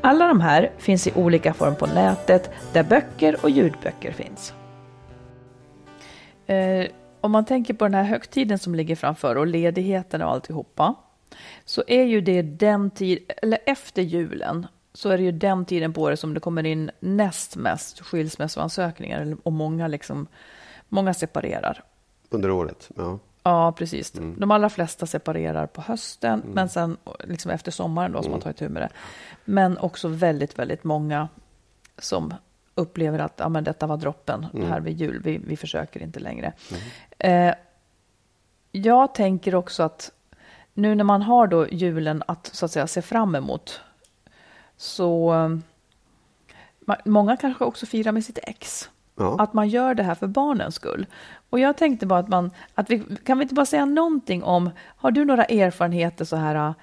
Alla 0.00 0.26
de 0.26 0.40
här 0.40 0.70
finns 0.78 1.06
i 1.06 1.12
olika 1.14 1.54
form 1.54 1.74
på 1.76 1.86
nätet 1.86 2.50
där 2.72 2.82
böcker 2.82 3.36
och 3.42 3.50
ljudböcker 3.50 4.12
finns. 4.12 4.54
Eh, 6.46 6.86
om 7.20 7.32
man 7.32 7.44
tänker 7.44 7.74
på 7.74 7.84
den 7.84 7.94
här 7.94 8.02
högtiden 8.02 8.58
som 8.58 8.74
ligger 8.74 8.96
framför 8.96 9.36
och 9.36 9.46
ledigheten 9.46 10.22
och 10.22 10.30
alltihopa 10.30 10.94
så 11.64 11.82
är 11.86 12.02
ju 12.02 12.20
det 12.20 12.42
den 12.42 12.90
tid, 12.90 13.32
eller 13.42 13.58
efter 13.66 14.02
julen, 14.02 14.66
så 14.94 15.08
är 15.08 15.18
det 15.18 15.24
ju 15.24 15.32
den 15.32 15.64
tiden 15.64 15.92
på 15.92 16.02
året 16.02 16.20
som 16.20 16.34
det 16.34 16.40
kommer 16.40 16.66
in 16.66 16.90
näst 17.00 17.56
mest 17.56 18.00
skilsmässoansökningar 18.00 19.36
och 19.42 19.52
många 19.52 19.88
liksom, 19.88 20.26
många 20.88 21.14
separerar. 21.14 21.84
Under 22.30 22.50
året. 22.50 22.90
Ja. 22.96 23.18
Ja, 23.42 23.72
precis. 23.72 24.12
De 24.38 24.50
allra 24.50 24.68
flesta 24.68 25.06
separerar 25.06 25.66
på 25.66 25.80
hösten, 25.80 26.42
men 26.54 26.68
sen 26.68 26.96
liksom 27.24 27.50
efter 27.50 27.70
sommaren 27.70 28.12
då 28.12 28.22
som 28.22 28.30
man 28.32 28.40
tar 28.40 28.50
itu 28.50 28.68
med 28.68 28.82
det. 28.82 28.88
Men 29.44 29.78
också 29.78 30.08
väldigt, 30.08 30.58
väldigt 30.58 30.84
många 30.84 31.28
som 31.98 32.34
upplever 32.74 33.18
att 33.18 33.34
ja, 33.36 33.48
men 33.48 33.64
detta 33.64 33.86
var 33.86 33.96
droppen 33.96 34.46
här 34.68 34.80
vid 34.80 34.96
jul. 35.00 35.22
Vi, 35.24 35.38
vi 35.38 35.56
försöker 35.56 36.02
inte 36.02 36.20
längre. 36.20 36.52
Eh, 37.18 37.54
jag 38.72 39.14
tänker 39.14 39.54
också 39.54 39.82
att 39.82 40.10
nu 40.74 40.94
när 40.94 41.04
man 41.04 41.22
har 41.22 41.46
då 41.46 41.68
julen 41.68 42.22
att 42.26 42.46
så 42.46 42.64
att 42.64 42.70
säga 42.72 42.86
se 42.86 43.02
fram 43.02 43.34
emot 43.34 43.80
så 44.76 45.30
ma- 46.86 47.00
många 47.04 47.36
kanske 47.36 47.64
också 47.64 47.86
firar 47.86 48.12
med 48.12 48.24
sitt 48.24 48.38
ex. 48.42 48.90
Ja. 49.16 49.36
Att 49.38 49.52
man 49.52 49.68
gör 49.68 49.94
det 49.94 50.02
här 50.02 50.14
för 50.14 50.26
barnens 50.26 50.74
skull. 50.74 51.06
Och 51.50 51.60
jag 51.60 51.76
tänkte 51.76 52.06
bara 52.06 52.18
att 52.18 52.28
man, 52.28 52.50
att 52.74 52.90
vi, 52.90 53.02
kan 53.24 53.38
vi 53.38 53.42
inte 53.42 53.54
bara 53.54 53.66
säga 53.66 53.84
någonting 53.84 54.42
om, 54.42 54.70
har 54.96 55.10
du 55.10 55.24
några 55.24 55.44
erfarenheter 55.44 56.24
så 56.24 56.36
här, 56.36 56.54
äh, 56.54 56.74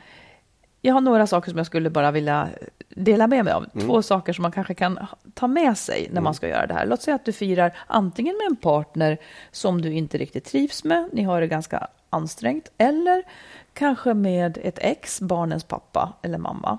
jag 0.82 0.94
har 0.94 1.02
några 1.02 1.28
saker 1.28 1.50
som 1.50 1.58
jag 1.58 1.66
skulle 1.66 1.90
bara 1.90 2.12
vilja 2.12 2.50
dela 2.90 3.28
med 3.28 3.46
mig 3.46 3.54
av. 3.54 3.66
Två 3.82 4.02
saker 4.02 4.34
som 4.34 4.42
man 4.42 4.52
kanske 4.52 4.74
kan 4.74 5.00
ta 5.34 5.48
med 5.48 5.78
sig 5.78 6.10
när 6.12 6.22
man 6.22 6.34
ska 6.34 6.48
göra 6.48 6.68
det 6.68 6.74
här. 6.74 6.86
Låt 6.86 7.02
säga 7.02 7.16
att 7.16 7.26
du 7.26 7.32
firar 7.32 7.78
antingen 7.88 8.38
med 8.38 8.48
en 8.48 8.56
partner 8.56 9.18
som 9.52 9.82
du 9.82 9.94
inte 9.94 10.18
riktigt 10.18 10.46
trivs 10.46 10.84
med, 10.84 11.10
ni 11.14 11.24
har 11.24 11.42
det 11.42 11.48
ganska 11.48 11.88
ansträngt, 12.10 12.72
eller 12.78 13.24
kanske 13.74 14.14
med 14.14 14.58
ett 14.64 14.80
ex, 14.82 15.22
barnens 15.22 15.64
pappa 15.64 16.14
eller 16.22 16.38
mamma. 16.38 16.78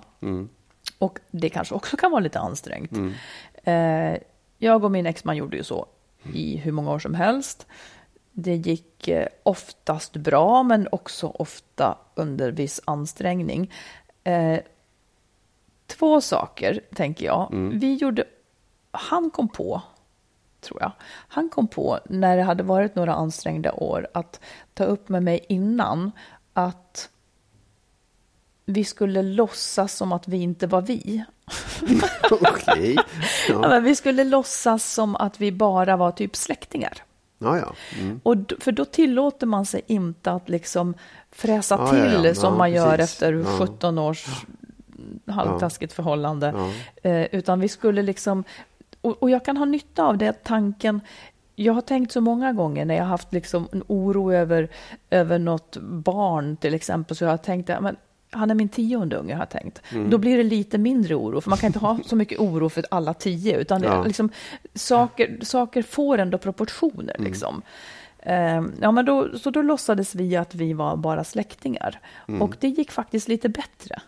Och 0.99 1.19
det 1.31 1.49
kanske 1.49 1.75
också 1.75 1.97
kan 1.97 2.11
vara 2.11 2.21
lite 2.21 2.39
ansträngt. 2.41 2.93
Eh, 3.65 4.13
jag 4.63 4.85
och 4.85 4.91
min 4.91 5.07
exman 5.07 5.37
gjorde 5.37 5.57
ju 5.57 5.65
så 5.65 5.87
i 6.33 6.57
hur 6.57 6.73
många 6.73 6.91
år 6.91 6.99
som 6.99 7.15
helst. 7.15 7.67
Det 8.33 8.57
gick 8.57 9.09
eh, 9.09 9.27
oftast 9.43 10.17
bra, 10.17 10.63
men 10.63 10.89
också 10.93 11.27
ofta 11.27 11.99
under 12.15 12.53
viss 12.53 12.81
ansträngning. 12.85 13.73
Eh, 14.25 14.59
två 15.87 16.21
saker, 16.21 16.81
tänker 16.95 17.27
jag. 17.27 17.49
Vi 17.73 17.95
gjorde... 17.95 18.25
Han 18.91 19.31
kom 19.31 19.49
på, 19.49 19.83
tror 20.61 20.83
jag, 20.83 20.93
han 21.29 21.49
kom 21.49 21.69
på 21.69 21.99
när 22.05 22.37
det 22.37 22.43
hade 22.43 22.63
varit 22.63 22.95
några 22.95 23.15
ansträngda 23.15 23.73
år 23.73 24.09
att 24.15 24.41
ta 24.75 24.85
upp 24.85 25.09
med 25.09 25.23
mig 25.23 25.45
innan 25.49 26.13
att 26.53 27.11
vi 28.65 28.85
skulle 28.85 29.23
låtsas 29.23 29.95
som 29.95 30.13
att 30.13 30.29
vi 30.29 30.37
inte 30.37 30.67
var 30.67 30.83
vi. 30.83 31.25
Okej. 32.31 32.97
Ja. 33.49 33.59
Men 33.61 33.85
vi 33.85 33.95
skulle 33.95 34.25
låtsas 34.25 34.93
som 34.93 35.17
att 35.17 35.41
vi 35.41 35.53
bara 35.53 35.97
var 35.97 36.11
typ 36.13 36.37
släktingar. 36.37 36.93
Ja, 37.39 37.59
ja. 37.59 37.73
Mm. 38.01 38.21
Och 38.23 38.37
för 38.61 38.73
då 38.73 38.85
tillåter 38.85 39.47
man 39.47 39.67
sig 39.67 39.83
inte 39.87 40.33
att 40.33 40.49
liksom 40.49 40.95
fräsa 41.33 41.75
Ja, 41.79 41.91
till 41.91 42.25
ja, 42.25 42.35
som 42.35 42.59
man 42.59 42.73
gör 42.73 42.97
precis. 42.97 43.13
efter 43.13 43.33
Ja. 43.33 43.45
17 43.59 43.99
års 43.99 44.27
halvtaskigt 45.27 45.93
förhållande. 45.93 46.55
Eh, 47.03 47.23
utan 47.23 47.61
vi 47.61 47.69
skulle 47.69 48.03
liksom, 48.03 48.45
och, 49.01 49.23
och 49.23 49.31
jag 49.31 49.45
kan 49.45 49.57
ha 49.57 49.65
nytta 49.65 50.05
av 50.05 50.19
det, 50.19 50.45
tanken, 50.45 51.01
jag 51.57 51.73
har 51.73 51.81
tänkt 51.81 52.13
så 52.13 52.21
många 52.21 52.53
gånger 52.53 52.85
när 52.85 52.95
jag 52.95 53.03
har 53.03 53.09
haft 53.09 53.33
liksom 53.33 53.69
en 53.73 53.83
oro 53.87 54.33
över, 54.33 54.69
över 55.11 55.39
något 55.39 55.77
barn 55.81 56.57
till 56.57 56.75
exempel, 56.75 57.17
så 57.17 57.25
jag 57.25 57.31
har 57.31 57.37
tänkt, 57.37 57.69
men 57.81 57.97
han 58.31 58.51
är 58.51 58.55
min 58.55 58.69
tionde 58.69 59.17
unge, 59.17 59.35
har 59.35 59.41
jag 59.41 59.51
tänkt. 59.51 59.83
Mm. 59.93 60.11
Då 60.11 60.19
blir 60.19 60.37
det 60.37 60.43
lite 60.43 60.79
mindre 60.79 61.15
oro, 61.15 61.41
för 61.41 61.51
man 61.51 61.59
kan 61.59 61.67
inte 61.67 61.79
ha 61.79 61.99
så 62.07 62.17
mycket 62.17 62.39
oro 62.39 62.69
för 62.69 62.85
alla 62.91 63.15
tio, 63.15 63.57
utan 63.57 63.83
Ja. 63.83 64.05
liksom, 64.05 64.31
saker, 64.75 65.39
saker 65.43 65.83
får 65.83 66.19
ändå 66.19 66.39
proportioner. 66.39 67.15
Mm. 67.19 67.31
Liksom. 67.31 67.63
Eh, 68.19 68.63
ja, 68.81 68.91
men 68.91 69.05
då, 69.05 69.39
så 69.39 69.51
då 69.51 69.63
låtsades 69.63 70.15
vi 70.15 70.37
att 70.37 70.55
vi 70.55 70.73
var 70.73 70.97
bara 70.97 71.25
släktingar. 71.25 72.01
Mm. 72.29 72.43
Och 72.43 72.57
det 72.61 72.69
gick 72.69 72.91
faktiskt 72.93 73.29
lite 73.29 73.49
bättre. 73.49 74.01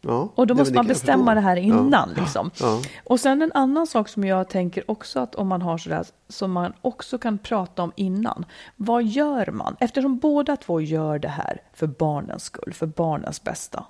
Ja. 0.00 0.28
Och 0.34 0.46
då 0.46 0.54
måste 0.54 0.74
man 0.74 0.86
bestämma 0.86 1.34
det 1.34 1.40
här 1.40 1.56
innan. 1.56 2.10
Liksom. 2.16 2.50
Ja. 2.60 2.82
Och 3.04 3.20
sen 3.20 3.42
en 3.42 3.52
annan 3.52 3.86
sak 3.86 4.08
som 4.08 4.24
jag 4.24 4.48
tänker 4.48 4.90
också 4.90 5.20
att 5.20 5.34
om 5.34 5.48
man 5.48 5.62
har 5.62 5.78
sådär 5.78 6.04
som 6.28 6.52
man 6.52 6.72
också 6.82 7.18
kan 7.18 7.38
prata 7.38 7.82
om 7.82 7.92
innan. 7.96 8.44
Vad 8.76 9.04
gör 9.04 9.50
man? 9.50 9.76
Eftersom 9.80 10.18
båda 10.18 10.56
två 10.56 10.80
gör 10.80 11.18
det 11.18 11.28
här 11.28 11.62
för 11.72 11.86
barnens 11.86 12.44
skull, 12.44 12.72
för 12.72 12.86
barnens 12.86 13.44
bästa. 13.44 13.84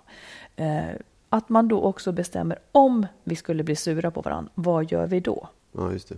Eh, 0.57 0.85
att 1.29 1.49
man 1.49 1.69
då 1.69 1.81
också 1.81 2.13
bestämmer 2.13 2.59
om 2.73 3.07
vi 3.25 3.37
skulle 3.37 3.63
bli 3.63 3.77
sura 3.77 4.11
på 4.11 4.21
varandra, 4.21 4.53
vad 4.55 4.93
gör 4.93 5.07
vi 5.07 5.21
då? 5.21 5.49
ja, 5.73 5.93
just 5.93 6.09
det. 6.09 6.17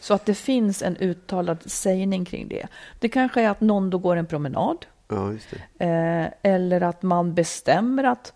Så 0.00 0.14
att 0.14 0.26
det 0.26 0.34
finns 0.34 0.82
en 0.82 0.96
uttalad 0.96 1.70
sägning 1.70 2.24
kring 2.24 2.48
det. 2.48 2.66
Det 2.98 3.08
kanske 3.08 3.42
är 3.42 3.50
att 3.50 3.60
någon 3.60 3.90
då 3.90 3.98
går 3.98 4.16
en 4.16 4.26
promenad. 4.26 4.86
Ja, 5.08 5.32
just 5.32 5.46
det. 5.50 5.84
Eh, 5.84 6.52
eller 6.52 6.80
att 6.80 7.02
man 7.02 7.34
bestämmer 7.34 8.04
att 8.04 8.32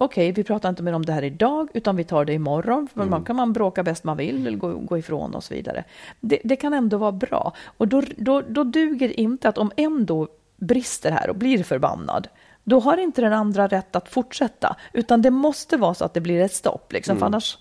okej, 0.00 0.32
vi 0.32 0.44
pratar 0.44 0.68
inte 0.68 0.82
mer 0.82 0.92
om 0.92 1.04
det 1.04 1.12
här 1.12 1.24
idag, 1.24 1.68
utan 1.74 1.96
vi 1.96 2.04
tar 2.04 2.24
det 2.24 2.32
imorgon. 2.32 2.88
För 2.94 3.04
man 3.04 3.24
kan 3.24 3.36
man 3.36 3.52
bråka 3.52 3.82
bäst 3.82 4.04
man 4.04 4.16
vill 4.16 4.46
eller 4.46 4.58
gå, 4.58 4.72
gå 4.72 4.98
ifrån 4.98 5.34
och 5.34 5.44
så 5.44 5.54
vidare. 5.54 5.84
Det, 6.20 6.40
det 6.44 6.56
kan 6.56 6.74
ändå 6.74 6.96
vara 6.96 7.12
bra. 7.12 7.52
Och 7.76 7.88
då, 7.88 8.02
då, 8.16 8.40
då 8.40 8.64
duger 8.64 9.20
inte 9.20 9.48
att 9.48 9.58
om 9.58 9.72
en 9.76 10.06
då 10.06 10.28
brister 10.56 11.10
här 11.10 11.30
och 11.30 11.36
blir 11.36 11.64
förbannad, 11.64 12.28
då 12.64 12.80
har 12.80 12.96
inte 12.96 13.20
den 13.20 13.32
andra 13.32 13.66
rätt 13.66 13.96
att 13.96 14.08
fortsätta, 14.08 14.76
utan 14.92 15.22
det 15.22 15.30
måste 15.30 15.76
vara 15.76 15.94
så 15.94 16.04
att 16.04 16.14
det 16.14 16.20
blir 16.20 16.40
ett 16.40 16.54
stopp, 16.54 16.92
liksom, 16.92 17.16
för 17.16 17.26
annars 17.26 17.58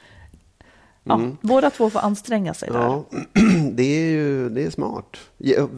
Ja, 1.10 1.22
båda 1.42 1.70
två 1.70 1.90
får 1.90 2.00
anstränga 2.00 2.54
sig 2.54 2.70
där. 2.72 2.80
Ja, 2.80 3.06
det 3.72 3.84
är 3.84 4.12
ju 4.12 4.50
det 4.50 4.64
är 4.64 4.70
smart. 4.70 5.18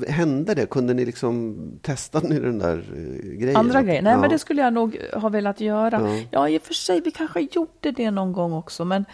Hände 0.08 0.54
det? 0.56 0.65
Kunde 0.65 0.94
ni 0.94 1.06
liksom 1.06 1.58
testa 1.82 2.20
ni 2.20 2.39
den 2.39 2.60
där 2.60 2.78
eh, 2.96 3.39
grejen? 3.39 3.56
Andra 3.56 3.82
grejer? 3.82 4.02
Nej, 4.02 4.12
ja. 4.13 4.20
men 4.20 4.30
det 4.30 4.39
skulle 4.39 4.62
jag 4.62 4.74
nog 4.74 4.98
ha 5.13 5.30
velat 5.30 5.62
göra. 5.62 6.02
Ja. 6.17 6.24
Ja, 6.32 6.50
i 6.50 6.58
och 6.58 6.62
för 6.62 6.74
sig, 6.74 7.02
vi 7.02 7.12
kanske 7.12 7.48
gjorde 7.52 7.91
det 7.91 8.12
någon 8.12 8.34
gång 8.34 8.54
också, 8.54 8.86
men 8.86 9.06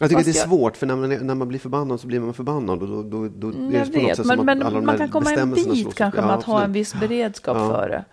Jag 0.00 0.08
tycker 0.08 0.22
Fast 0.22 0.32
det 0.34 0.38
är 0.38 0.42
jag- 0.42 0.48
svårt, 0.48 0.76
för 0.76 0.86
när 0.86 0.96
man, 0.96 1.12
är- 1.12 1.20
när 1.20 1.34
man 1.34 1.48
blir 1.48 1.58
förbannad 1.58 2.00
så 2.00 2.06
blir 2.06 2.20
man 2.20 2.34
förbannad. 2.34 2.82
Och 2.82 2.88
då, 2.88 3.02
då, 3.02 3.28
då 3.28 3.48
är 3.48 3.52
Mm, 3.54 3.70
det 3.70 3.76
jag 3.78 3.92
på 3.92 3.98
något 4.00 4.16
sätt 4.16 4.26
men, 4.26 4.36
som 4.36 4.46
men 4.46 4.58
att 4.62 4.66
alla 4.66 4.76
de 4.80 4.86
man 4.86 4.98
kan 4.98 5.08
komma 5.08 5.32
en 5.32 5.52
bit 5.52 5.94
kanske 5.94 6.20
Ja, 6.20 6.26
med 6.26 6.34
att 6.34 6.44
ha 6.44 6.54
en 6.54 6.58
absolut. 6.64 6.76
viss 6.76 6.94
beredskap 6.94 7.56
Ja. 7.56 7.68
för 7.68 7.88
det. 7.88 8.04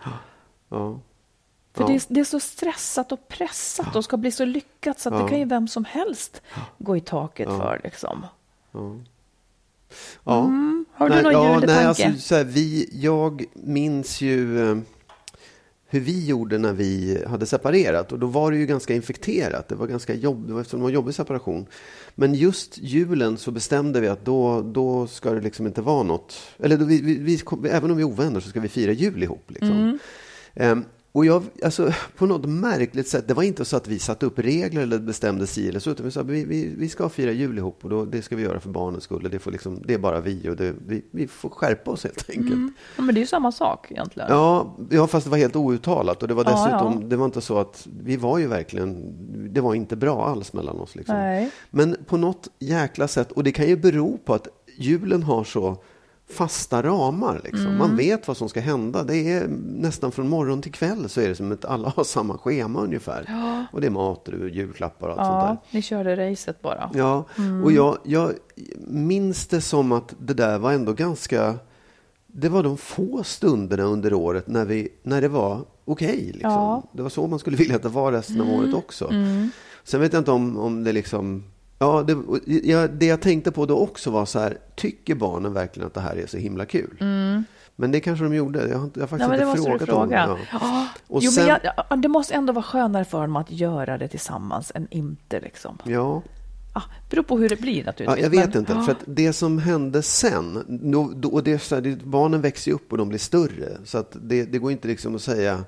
Ja. 0.70 1.00
För 1.74 1.84
Ja. 1.84 1.88
det, 1.88 1.94
är, 1.94 2.02
det 2.08 2.20
är 2.20 2.24
så 2.24 2.40
stressat 2.40 3.12
och 3.12 3.28
pressat 3.28 3.96
och 3.96 4.04
ska 4.04 4.18
bli 4.18 4.32
så 4.32 4.46
lyckat 4.46 5.00
så 5.00 5.10
att 5.10 5.16
det 5.16 5.22
Ja. 5.22 5.28
kan 5.28 5.40
ju 5.40 5.46
vem 5.46 5.68
som 5.68 5.86
helst 5.86 6.42
gå 6.78 6.98
i 6.98 7.02
taket 7.02 7.48
Ja. 7.52 7.58
för. 7.58 7.82
Liksom. 7.84 8.26
Ja. 10.24 10.44
Mm, 10.46 10.86
har 10.94 11.10
du 11.10 11.16
nej, 11.16 11.24
någon 11.24 11.34
ja, 11.34 11.60
nej, 11.60 11.86
alltså, 11.86 12.12
så 12.18 12.36
här, 12.36 12.44
vi, 12.44 12.90
Jag 12.94 13.44
minns 13.54 14.22
ju 14.22 14.70
eh, 14.72 14.78
hur 15.88 16.00
vi 16.00 16.26
gjorde 16.26 16.58
när 16.58 16.74
vi 16.74 17.24
hade 17.28 17.46
separerat. 17.46 18.12
Och 18.12 18.20
då 18.20 18.28
var 18.28 18.52
det 18.52 18.58
ju 18.58 18.66
ganska 18.66 18.96
infekterat. 18.96 19.68
Det 19.68 19.76
var 19.76 19.88
ganska 19.88 20.14
jobb, 20.14 20.48
det 20.48 20.54
var, 20.54 20.62
eftersom 20.62 20.80
det 20.80 20.84
var 20.84 20.90
en 20.90 20.96
jobbig 20.96 21.16
separation. 21.16 21.66
Men 22.16 22.34
just 22.34 22.78
julen 22.78 23.38
så 23.38 23.52
bestämde 23.52 24.00
vi 24.00 24.08
att 24.08 24.26
då, 24.26 24.62
då 24.62 25.08
ska 25.08 25.32
det 25.32 25.42
liksom 25.42 25.68
inte 25.68 25.82
vara 25.82 26.04
något. 26.04 26.36
Eller 26.60 26.78
då 26.78 26.86
vi, 26.86 27.02
vi, 27.02 27.18
vi, 27.18 27.70
även 27.70 27.92
om 27.92 27.98
vi 27.98 28.04
är 28.04 28.08
ovänner 28.08 28.40
så 28.40 28.50
ska 28.50 28.60
vi 28.60 28.70
fira 28.70 28.92
jul 28.92 29.24
ihop. 29.24 29.52
Liksom. 29.52 29.72
Mm. 29.72 30.00
Ehm, 30.54 30.86
och 31.16 31.26
jag, 31.26 31.44
alltså, 31.64 31.94
på 32.18 32.26
något 32.26 32.46
märkligt 32.46 33.08
sätt, 33.08 33.28
det 33.28 33.34
var 33.34 33.44
inte 33.44 33.66
så 33.66 33.78
att 33.78 33.88
vi 33.88 34.00
satte 34.00 34.26
upp 34.26 34.40
regler 34.40 34.82
eller 34.82 35.00
bestämde 35.00 35.48
si 35.48 35.70
eller 35.70 35.80
så, 35.80 35.90
utan 35.90 36.06
vi 36.06 36.12
sa 36.12 36.24
vi, 36.24 36.46
vi, 36.46 36.74
vi 36.78 36.90
ska 36.90 37.10
fira 37.10 37.32
jul 37.32 37.58
ihop 37.58 37.80
och 37.84 37.90
då, 37.90 38.06
det 38.06 38.22
ska 38.22 38.36
vi 38.36 38.44
göra 38.44 38.60
för 38.60 38.70
barnens 38.70 39.04
skull. 39.04 39.26
och 39.26 39.30
Det, 39.30 39.40
får 39.40 39.52
liksom, 39.52 39.82
det 39.86 39.94
är 39.94 39.98
bara 39.98 40.22
vi 40.22 40.50
och 40.50 40.56
det, 40.56 40.74
vi, 40.88 41.06
vi 41.12 41.28
får 41.28 41.50
skärpa 41.50 41.92
oss 41.92 42.04
helt 42.04 42.30
enkelt. 42.30 42.74
Ja, 42.98 43.04
men 43.04 43.16
det 43.16 43.20
är 43.20 43.22
ju 43.22 43.28
samma 43.28 43.52
sak 43.52 43.92
egentligen. 43.92 44.30
Ja, 44.32 44.78
ja, 44.90 45.08
fast 45.08 45.26
det 45.26 45.30
var 45.32 45.38
helt 45.38 45.56
outtalat 45.56 46.22
och 46.22 46.28
det 46.28 46.34
var 46.34 46.44
Ja, 46.44 46.52
dessutom, 46.52 47.02
ja. 47.02 47.08
det 47.08 47.16
var 47.16 47.26
inte 47.26 47.42
så 47.42 47.58
att 47.58 47.88
vi 48.04 48.18
var 48.18 48.38
ju 48.38 48.48
verkligen, 48.48 49.14
det 49.54 49.62
var 49.62 49.76
inte 49.76 49.96
bra 49.96 50.26
alls 50.28 50.54
mellan 50.54 50.80
oss. 50.80 50.96
Liksom. 50.96 51.16
Nej. 51.16 51.52
Men 51.72 51.96
på 52.06 52.18
något 52.18 52.48
jäkla 52.60 53.08
sätt, 53.08 53.32
och 53.32 53.44
det 53.44 53.52
kan 53.52 53.68
ju 53.68 53.78
bero 53.78 54.18
på 54.26 54.34
att 54.34 54.48
julen 54.78 55.24
har 55.24 55.44
så 55.44 55.78
fasta 56.30 56.84
ramar. 56.84 57.42
Liksom. 57.44 57.66
Mm. 57.66 57.78
Man 57.78 57.96
vet 57.96 58.28
vad 58.28 58.38
som 58.38 58.50
ska 58.50 58.60
hända. 58.60 59.04
Det 59.04 59.34
är 59.34 59.48
nästan 59.64 60.12
från 60.12 60.30
morgon 60.30 60.62
till 60.62 60.72
kväll 60.72 61.10
så 61.10 61.22
är 61.22 61.28
det 61.28 61.36
som 61.36 61.52
att 61.52 61.66
alla 61.66 61.90
har 61.90 62.04
samma 62.04 62.38
schema 62.38 62.82
ungefär. 62.82 63.26
Och 63.72 63.82
det 63.82 63.88
är 63.88 63.92
mat 63.92 64.28
och 64.28 64.50
julklappar 64.50 65.08
och 65.08 65.20
allt 65.20 65.28
sånt 65.28 65.42
där. 65.42 65.48
Ja, 65.48 65.58
ni 65.72 65.82
körde 65.82 66.32
racet 66.32 66.62
bara. 66.62 66.90
Ja, 66.94 67.26
och 67.64 67.72
jag, 67.72 67.98
jag 68.04 68.32
minns 68.88 69.48
det 69.48 69.62
som 69.62 69.92
att 69.92 70.16
det 70.20 70.34
där 70.34 70.60
var 70.60 70.74
ändå 70.74 70.94
ganska... 70.94 71.56
Det 72.28 72.50
var 72.50 72.64
de 72.64 72.78
få 72.78 73.24
stunderna 73.24 73.84
under 73.84 74.14
året 74.14 74.48
när, 74.48 74.66
vi, 74.66 74.90
när 75.04 75.22
det 75.22 75.28
var 75.28 75.66
okej. 75.86 76.32
liksom. 76.34 76.52
Ja. 76.52 76.74
Mm. 76.74 76.88
Det 76.92 77.02
var 77.02 77.10
så 77.10 77.28
man 77.28 77.40
skulle 77.40 77.58
vilja 77.58 77.76
att 77.76 77.84
det 77.84 77.90
var 77.90 78.12
resten 78.12 78.42
av 78.42 78.50
året 78.50 78.74
också. 78.74 79.12
Sen 79.84 80.02
vet 80.02 80.14
jag 80.14 80.20
inte 80.20 80.32
om, 80.32 80.58
om 80.58 80.84
det 80.84 80.92
liksom... 80.92 81.44
Ja, 81.84 82.04
det, 82.04 82.18
jag, 82.70 82.90
det 82.92 83.06
jag 83.06 83.22
tänkte 83.22 83.52
på 83.52 83.66
då 83.66 83.78
också 83.80 84.12
var 84.12 84.26
så 84.26 84.40
här, 84.40 84.58
tycker 84.76 85.16
barnen 85.16 85.54
verkligen 85.54 85.88
att 85.88 85.94
det 85.94 86.02
här 86.02 86.16
är 86.16 86.28
så 86.28 86.38
himla 86.38 86.66
kul? 86.66 86.98
Men 87.76 87.92
det 87.92 88.00
kanske 88.00 88.24
de 88.26 88.36
gjorde. 88.36 88.68
Jag 88.68 88.78
har, 88.78 88.90
jag 88.96 89.02
har 89.02 89.02
Ja, 89.02 89.08
faktiskt 89.08 89.30
det 89.30 89.50
inte 89.50 89.64
frågat 89.64 89.90
fråga. 89.90 90.26
Ja. 90.28 90.38
Ja. 90.62 90.88
Och 91.08 91.24
jo, 91.24 91.32
sen- 91.32 91.46
men 91.48 91.60
jag, 91.64 91.74
ja, 91.90 91.96
det 91.96 92.08
måste 92.08 92.34
ändå 92.34 92.54
vara 92.54 92.64
skönare 92.64 93.06
för 93.06 93.22
dem 93.22 93.36
att 93.36 93.52
göra 93.52 93.98
det 93.98 94.08
tillsammans 94.08 94.72
än 94.76 94.88
inte. 94.92 95.40
Liksom. 95.40 95.78
Ja. 95.84 96.22
Ah, 96.76 96.82
beror 97.10 97.24
på 97.24 97.38
hur 97.38 97.50
det 97.50 97.62
blir 97.62 97.78
Ja, 97.80 97.86
naturligtvis. 97.86 98.24
jag 98.24 98.30
vet 98.30 98.50
men- 98.50 98.58
inte. 98.60 98.74
Ja. 98.74 98.82
För 98.84 98.92
att 98.92 99.04
det 99.06 99.34
som 99.34 99.60
hände 99.60 100.02
sen, 100.02 100.64
då, 100.92 101.12
då, 101.16 101.30
och 101.30 101.44
det, 101.44 101.52
är 101.54 101.58
så 101.58 101.76
här, 101.76 101.82
det, 101.82 101.96
barnen 102.06 102.42
växer 102.42 102.72
ju 102.72 102.76
upp 102.76 102.92
och 102.92 102.98
de 102.98 103.10
blir 103.10 103.20
större. 103.20 103.78
Så 103.86 103.98
att 103.98 104.18
det, 104.22 104.44
det 104.46 104.58
går 104.60 104.72
inte 104.72 104.88
liksom 104.88 105.16
att 105.16 105.22
säga, 105.22 105.64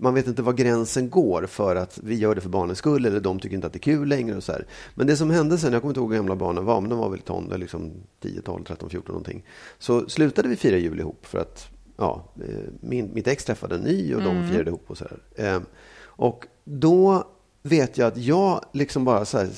man 0.00 0.14
vet 0.14 0.26
inte 0.26 0.42
var 0.42 0.52
gränsen 0.52 1.10
går 1.10 1.46
för 1.46 1.76
att 1.76 1.98
vi 2.02 2.14
gör 2.14 2.34
det 2.34 2.40
för 2.40 2.48
barnens 2.48 2.78
skull 2.78 3.06
eller 3.06 3.20
de 3.20 3.40
tycker 3.40 3.54
inte 3.54 3.66
att 3.66 3.72
det 3.72 3.78
är 3.78 3.80
kul 3.80 4.08
längre. 4.08 4.36
Och 4.36 4.44
så 4.44 4.52
här. 4.52 4.66
Men 4.94 5.06
det 5.06 5.16
som 5.16 5.30
hände 5.30 5.58
sen, 5.58 5.72
jag 5.72 5.82
kommer 5.82 5.90
inte 5.90 6.00
ihåg 6.00 6.10
hur 6.10 6.18
gamla 6.18 6.36
barnen 6.36 6.64
var, 6.64 6.80
men 6.80 6.90
de 6.90 6.98
var 6.98 7.08
väl 7.08 7.20
ton, 7.20 7.52
liksom 7.56 7.92
10, 8.20 8.40
12, 8.40 8.64
13, 8.64 8.90
14 8.90 9.12
någonting. 9.12 9.44
Så 9.78 10.08
slutade 10.08 10.48
vi 10.48 10.56
fira 10.56 10.76
jul 10.76 11.00
ihop 11.00 11.26
för 11.26 11.38
att 11.38 11.68
ja, 11.96 12.24
eh, 12.40 12.72
min, 12.80 13.10
mitt 13.14 13.26
ex 13.26 13.44
träffade 13.44 13.74
en 13.74 13.80
ny 13.80 14.14
och 14.14 14.22
de 14.22 14.48
firade 14.48 14.70
ihop 14.70 14.84
och 14.86 14.98
så 14.98 15.04
här. 15.04 15.54
Eh, 15.54 15.60
och 16.00 16.46
då 16.64 17.24
vet 17.62 17.98
jag 17.98 18.08
att 18.08 18.16
jag 18.16 18.64
liksom 18.72 19.04
bara 19.04 19.24
så 19.24 19.38
här 19.38 19.48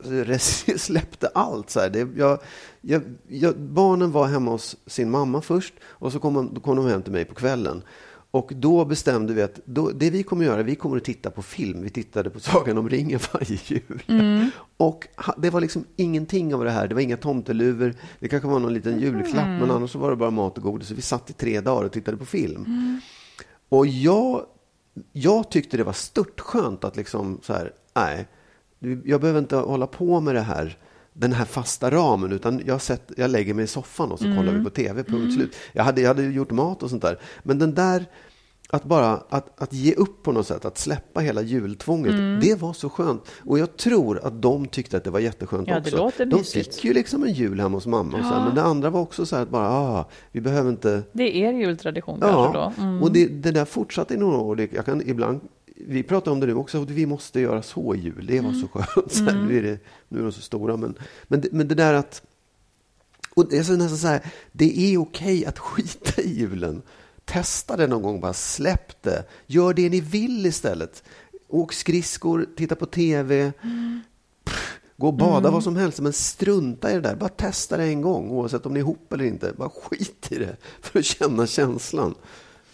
släppte 0.78 1.30
allt. 1.34 1.70
Så. 1.70 1.88
Det, 1.88 2.08
jag, 2.16 2.38
jag, 2.80 3.02
jag, 3.28 3.58
barnen 3.58 4.12
var 4.12 4.26
hemma 4.26 4.50
hos 4.50 4.76
sin 4.86 5.10
mamma 5.10 5.40
först 5.40 5.74
och 5.84 6.12
så 6.12 6.18
kom, 6.18 6.50
då 6.54 6.60
kom 6.60 6.76
de 6.76 6.86
hem 6.86 7.02
till 7.02 7.12
mig 7.12 7.24
på 7.24 7.34
kvällen. 7.34 7.82
Och 8.30 8.52
då 8.56 8.84
bestämde 8.84 9.34
vi 9.34 9.42
att 9.42 9.60
då, 9.64 9.90
det 9.90 10.10
vi 10.10 10.22
kommer 10.22 10.44
göra, 10.44 10.62
vi 10.62 10.74
kommer 10.74 10.96
att 10.96 11.04
titta 11.04 11.30
på 11.30 11.42
film. 11.42 11.82
Vi 11.82 11.90
tittade 11.90 12.30
på 12.30 12.40
Sagan 12.40 12.78
om 12.78 12.88
ringen 12.88 13.20
varje 13.32 13.58
jul. 13.64 14.02
Mm. 14.06 14.50
Och 14.76 15.08
det 15.36 15.50
var 15.50 15.60
liksom 15.60 15.84
ingenting 15.96 16.54
av 16.54 16.64
det 16.64 16.70
här. 16.70 16.88
Det 16.88 16.94
var 16.94 17.02
inga 17.02 17.16
tomteluvor. 17.16 17.94
Det 18.18 18.28
kanske 18.28 18.48
var 18.48 18.58
någon 18.58 18.74
liten 18.74 19.00
julklapp, 19.00 19.46
mm. 19.46 19.58
men 19.58 19.70
annars 19.70 19.94
var 19.94 20.10
det 20.10 20.16
bara 20.16 20.30
mat 20.30 20.58
och 20.58 20.62
godis. 20.64 20.88
Så 20.88 20.94
vi 20.94 21.02
satt 21.02 21.30
i 21.30 21.32
tre 21.32 21.60
dagar 21.60 21.84
och 21.84 21.92
tittade 21.92 22.16
på 22.16 22.26
film. 22.26 22.64
Mm. 22.64 23.00
Och 23.68 23.86
jag, 23.86 24.46
jag 25.12 25.50
tyckte 25.50 25.76
det 25.76 25.84
var 25.84 25.92
störtskönt 25.92 26.84
att 26.84 26.96
liksom 26.96 27.38
så 27.42 27.52
här, 27.52 27.72
nej, 27.94 28.28
jag 29.04 29.20
behöver 29.20 29.38
inte 29.40 29.56
hålla 29.56 29.86
på 29.86 30.20
med 30.20 30.34
det 30.34 30.40
här 30.40 30.78
den 31.20 31.32
här 31.32 31.44
fasta 31.44 31.90
ramen, 31.90 32.32
utan 32.32 32.62
jag, 32.66 32.82
sett, 32.82 33.12
jag 33.16 33.30
lägger 33.30 33.54
mig 33.54 33.64
i 33.64 33.68
soffan 33.68 34.12
och 34.12 34.18
så 34.18 34.24
mm. 34.24 34.36
kollar 34.36 34.52
vi 34.52 34.64
på 34.64 34.70
tv, 34.70 35.02
punkt 35.02 35.20
mm. 35.20 35.30
slut. 35.30 35.56
Jag 35.72 35.84
hade, 35.84 36.00
jag 36.00 36.08
hade 36.08 36.22
gjort 36.22 36.50
mat 36.50 36.82
och 36.82 36.90
sånt 36.90 37.02
där. 37.02 37.18
Men 37.42 37.58
den 37.58 37.74
där, 37.74 38.04
att 38.70 38.84
bara 38.84 39.10
att, 39.28 39.62
att 39.62 39.72
ge 39.72 39.94
upp 39.94 40.22
på 40.22 40.32
något 40.32 40.46
sätt, 40.46 40.64
att 40.64 40.78
släppa 40.78 41.20
hela 41.20 41.42
jultvånget, 41.42 42.12
mm. 42.12 42.40
det 42.40 42.60
var 42.60 42.72
så 42.72 42.88
skönt. 42.88 43.22
Och 43.46 43.58
jag 43.58 43.76
tror 43.76 44.26
att 44.26 44.42
de 44.42 44.66
tyckte 44.66 44.96
att 44.96 45.04
det 45.04 45.10
var 45.10 45.20
jätteskönt 45.20 45.68
ja, 45.68 45.78
också. 45.78 45.96
Låter 45.96 46.26
de 46.26 46.44
fick 46.44 46.84
ju 46.84 46.92
liksom 46.92 47.22
en 47.22 47.32
jul 47.32 47.60
hemma 47.60 47.76
hos 47.76 47.86
mamma. 47.86 48.18
Och 48.18 48.24
så 48.24 48.34
här, 48.34 48.44
men 48.44 48.54
det 48.54 48.62
andra 48.62 48.90
var 48.90 49.00
också 49.00 49.26
så 49.26 49.36
här 49.36 49.42
att 49.42 49.50
bara, 49.50 49.70
ah, 49.70 50.08
vi 50.32 50.40
behöver 50.40 50.70
inte... 50.70 51.02
Det 51.12 51.22
är 51.22 51.48
er 51.48 51.52
jultradition 51.52 52.18
ja, 52.20 52.52
kanske 52.52 52.58
då? 52.58 52.86
Mm. 52.86 53.02
och 53.02 53.12
det, 53.12 53.26
det 53.26 53.50
där 53.50 53.64
fortsatte 53.64 54.14
i 54.14 54.16
några 54.16 54.38
år. 54.38 54.68
Jag 54.72 54.84
kan 54.84 55.08
ibland 55.08 55.40
vi 55.86 56.02
pratar 56.02 56.32
om 56.32 56.40
det 56.40 56.46
nu 56.46 56.54
också, 56.54 56.84
vi 56.84 57.06
måste 57.06 57.40
göra 57.40 57.62
så 57.62 57.94
i 57.94 57.98
jul. 57.98 58.26
Det 58.26 58.40
var 58.40 58.52
så 58.52 58.58
mm. 58.58 58.68
skönt. 58.68 59.12
Så 59.12 59.24
här, 59.24 59.30
mm. 59.32 59.46
nu, 59.46 59.58
är 59.58 59.62
det, 59.62 59.78
nu 60.08 60.18
är 60.18 60.22
de 60.22 60.32
så 60.32 60.40
stora. 60.40 60.76
Men, 60.76 60.94
men, 61.28 61.40
det, 61.40 61.48
men 61.52 61.68
det 61.68 61.74
där 61.74 61.94
att... 61.94 62.22
Och 63.34 63.48
det 63.48 63.56
är 63.56 63.76
nästan 63.76 63.98
så 63.98 64.06
här, 64.06 64.32
det 64.52 64.78
är 64.78 64.98
okej 64.98 65.46
att 65.46 65.58
skita 65.58 66.22
i 66.22 66.38
julen. 66.38 66.82
Testa 67.24 67.76
det 67.76 67.86
någon 67.86 68.02
gång, 68.02 68.20
bara 68.20 68.32
släpp 68.32 69.02
det. 69.02 69.24
Gör 69.46 69.74
det 69.74 69.88
ni 69.88 70.00
vill 70.00 70.46
istället. 70.46 71.02
Åk 71.48 71.72
skridskor, 71.72 72.46
titta 72.56 72.76
på 72.76 72.86
tv. 72.86 73.52
Mm. 73.62 74.00
gå 74.96 75.06
och 75.06 75.14
bada, 75.14 75.38
mm. 75.38 75.52
vad 75.52 75.64
som 75.64 75.76
helst. 75.76 76.00
Men 76.00 76.12
strunta 76.12 76.90
i 76.90 76.94
det 76.94 77.00
där. 77.00 77.16
Bara 77.16 77.28
testa 77.28 77.76
det 77.76 77.84
en 77.84 78.02
gång, 78.02 78.30
oavsett 78.30 78.66
om 78.66 78.72
ni 78.72 78.80
är 78.80 78.82
ihop 78.82 79.12
eller 79.12 79.24
inte. 79.24 79.52
Bara 79.56 79.70
skit 79.70 80.28
i 80.30 80.38
det, 80.38 80.56
för 80.80 80.98
att 80.98 81.04
känna 81.04 81.46
känslan. 81.46 82.14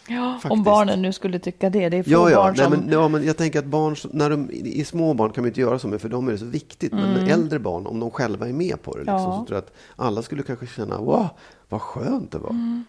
Ja, 0.09 0.41
om 0.45 0.63
barnen 0.63 1.03
nu 1.03 1.13
skulle 1.13 1.39
tycka 1.39 1.71
det. 1.71 1.89
Det 1.89 1.97
är 1.97 2.03
få 2.03 2.11
ja, 2.11 2.31
ja. 2.31 2.37
barn 2.37 2.55
Nej, 2.59 2.71
men, 2.71 2.89
ja, 2.93 3.09
men 3.09 3.27
jag 3.27 3.37
tänker 3.37 3.59
att 3.59 3.65
barn, 3.65 3.97
när 4.13 4.31
de 4.31 4.51
är 4.81 4.85
små 4.85 5.15
barn 5.15 5.33
kan 5.33 5.43
man 5.43 5.49
inte 5.49 5.61
göra 5.61 5.79
så 5.79 5.89
med, 5.89 6.01
för 6.01 6.09
dem 6.09 6.29
är 6.29 6.33
det 6.33 6.39
så 6.39 6.45
viktigt. 6.45 6.93
Mm. 6.93 7.13
Men 7.13 7.31
äldre 7.31 7.59
barn, 7.59 7.87
om 7.87 8.01
de 8.01 8.11
själva 8.11 8.49
är 8.49 8.53
med 8.53 8.83
på 8.83 8.93
det, 8.93 8.99
liksom, 8.99 9.15
ja. 9.15 9.39
så 9.39 9.47
tror 9.47 9.57
jag 9.57 9.59
att 9.59 9.73
alla 9.97 10.23
skulle 10.23 10.43
kanske 10.43 10.67
känna, 10.67 10.99
wow, 10.99 11.29
vad 11.69 11.83
skönt 11.83 12.33
det 12.33 12.39
var. 12.39 12.51
Mm. 12.51 12.85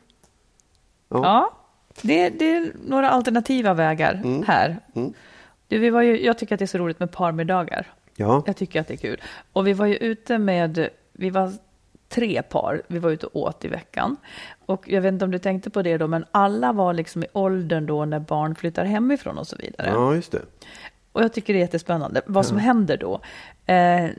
Ja, 1.09 1.21
ja 1.23 1.53
det, 2.01 2.29
det, 2.29 2.55
är 2.55 2.71
några 2.87 3.09
alternativa 3.09 3.73
vägar 3.73 4.21
mm. 4.23 4.43
här. 4.47 4.79
Mm. 4.95 5.13
Du, 5.67 5.77
vi 5.79 5.89
var 5.89 6.01
ju, 6.01 6.25
jag 6.25 6.37
tycker 6.37 6.55
att 6.55 6.59
det 6.59 6.65
är 6.65 6.67
så 6.67 6.77
roligt 6.77 6.99
med 6.99 7.11
parmiddagar. 7.11 7.87
Ja. 8.15 8.43
Jag 8.45 8.57
tycker 8.57 8.81
att 8.81 8.87
det 8.87 8.93
är 8.93 8.97
kul. 8.97 9.21
Och 9.53 9.67
vi 9.67 9.73
var 9.73 9.85
ju 9.85 9.95
ute 9.95 10.37
med, 10.37 10.89
vi 11.13 11.29
var 11.29 11.53
tre 12.09 12.41
par 12.41 12.81
vi 12.87 12.99
var 12.99 13.09
ute 13.09 13.25
och 13.25 13.35
åt 13.35 13.65
i 13.65 13.67
veckan. 13.67 14.17
Och 14.65 14.89
jag 14.89 15.01
vet 15.01 15.13
inte 15.13 15.25
om 15.25 15.31
du 15.31 15.39
tänkte 15.39 15.69
på 15.69 15.81
det 15.81 15.97
då, 15.97 16.07
men 16.07 16.25
alla 16.31 16.73
var 16.73 16.93
liksom 16.93 17.23
i 17.23 17.27
åldern 17.33 17.85
då 17.85 18.05
när 18.05 18.19
barn 18.19 18.55
flyttar 18.55 18.85
hemifrån 18.85 19.37
och 19.37 19.47
så 19.47 19.55
vidare. 19.55 19.89
Ja, 19.89 20.15
just 20.15 20.31
det. 20.31 20.41
Och 21.11 21.23
jag 21.23 21.33
tycker 21.33 21.53
det 21.53 21.59
är 21.59 21.61
jättespännande. 21.61 22.21
Vad 22.25 22.45
som 22.45 22.57
ja. 22.57 22.63
händer 22.63 22.97
då? 22.97 23.21
Eh, 23.73 24.09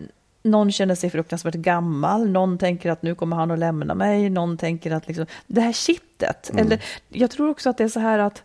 någon 0.42 0.72
känner 0.72 0.94
sig 0.94 1.11
fruktansvärt 1.11 1.55
gammal, 1.55 2.31
någon 2.31 2.59
tänker 2.59 2.90
att 2.90 3.03
nu 3.03 3.14
kommer 3.14 3.37
han 3.37 3.51
att 3.51 3.59
lämna 3.59 3.94
mig, 3.94 4.31
någon 4.31 4.57
tänker 4.57 4.90
att 4.90 5.09
liksom, 5.09 5.27
det 5.46 5.61
här 5.61 5.72
kittet. 5.72 6.51
Mm. 6.51 6.66
Eller 6.66 6.85
jag 7.09 7.31
tror 7.31 7.51
också 7.51 7.70
att 7.70 7.79
det 7.79 7.85
är 7.85 7.88
så 7.88 8.01
här 8.01 8.18
att 8.18 8.42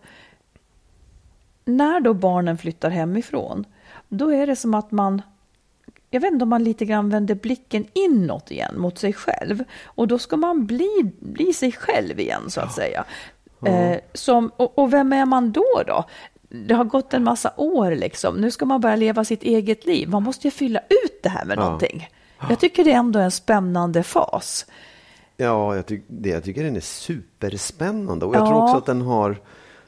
när 1.65 1.99
då 1.99 2.13
barnen 2.13 2.57
flyttar 2.57 2.89
hemifrån, 2.89 3.65
då 4.09 4.33
är 4.33 4.47
det 4.47 4.55
som 4.55 4.73
att 4.73 4.91
man 4.91 5.21
jag 6.13 6.21
vet 6.21 6.31
inte 6.31 6.43
om 6.43 6.49
man 6.49 6.63
lite 6.63 6.85
grann 6.85 7.09
vänder 7.09 7.35
blicken 7.35 7.85
inåt 7.93 8.51
igen 8.51 8.79
mot 8.79 8.97
sig 8.97 9.13
själv. 9.13 9.63
Och 9.85 10.07
då 10.07 10.19
ska 10.19 10.37
man 10.37 10.65
bli, 10.65 11.11
bli 11.19 11.53
sig 11.53 11.71
själv 11.71 12.19
igen 12.19 12.49
så 12.49 12.61
att 12.61 12.65
ja. 12.69 12.75
säga. 12.75 13.05
Ja. 13.59 13.67
Eh, 13.67 13.99
som, 14.13 14.51
och, 14.57 14.77
och, 14.77 14.93
vem 14.93 15.13
är 15.13 15.25
man 15.25 15.51
då 15.51 15.83
då? 15.87 16.05
Det 16.49 16.73
har 16.73 16.83
gått 16.83 17.13
en 17.13 17.23
massa 17.23 17.53
år 17.57 17.91
liksom. 17.91 18.35
Nu 18.35 18.51
ska 18.51 18.65
man 18.65 18.81
börja 18.81 18.95
leva 18.95 19.25
sitt 19.25 19.43
eget 19.43 19.85
liv. 19.85 20.09
Man 20.09 20.23
måste 20.23 20.47
ju 20.47 20.51
fylla 20.51 20.79
ut 20.79 21.23
det 21.23 21.29
här 21.29 21.45
med 21.45 21.57
ja. 21.57 21.63
någonting. 21.63 22.07
Jag 22.49 22.59
tycker 22.59 22.83
det 22.83 22.91
är 22.91 22.97
ändå 22.97 23.19
en 23.19 23.31
spännande 23.31 24.03
fas. 24.03 24.65
Ja, 25.37 25.75
jag, 25.75 25.85
tyck, 25.85 26.03
det, 26.07 26.29
jag 26.29 26.43
tycker 26.43 26.63
den 26.63 26.75
är 26.75 26.79
superspännande. 26.79 28.25
Och 28.25 28.35
jag 28.35 28.47
tror 28.47 28.63
också 28.63 28.77
att 28.77 28.85
den 28.85 29.01
har 29.01 29.37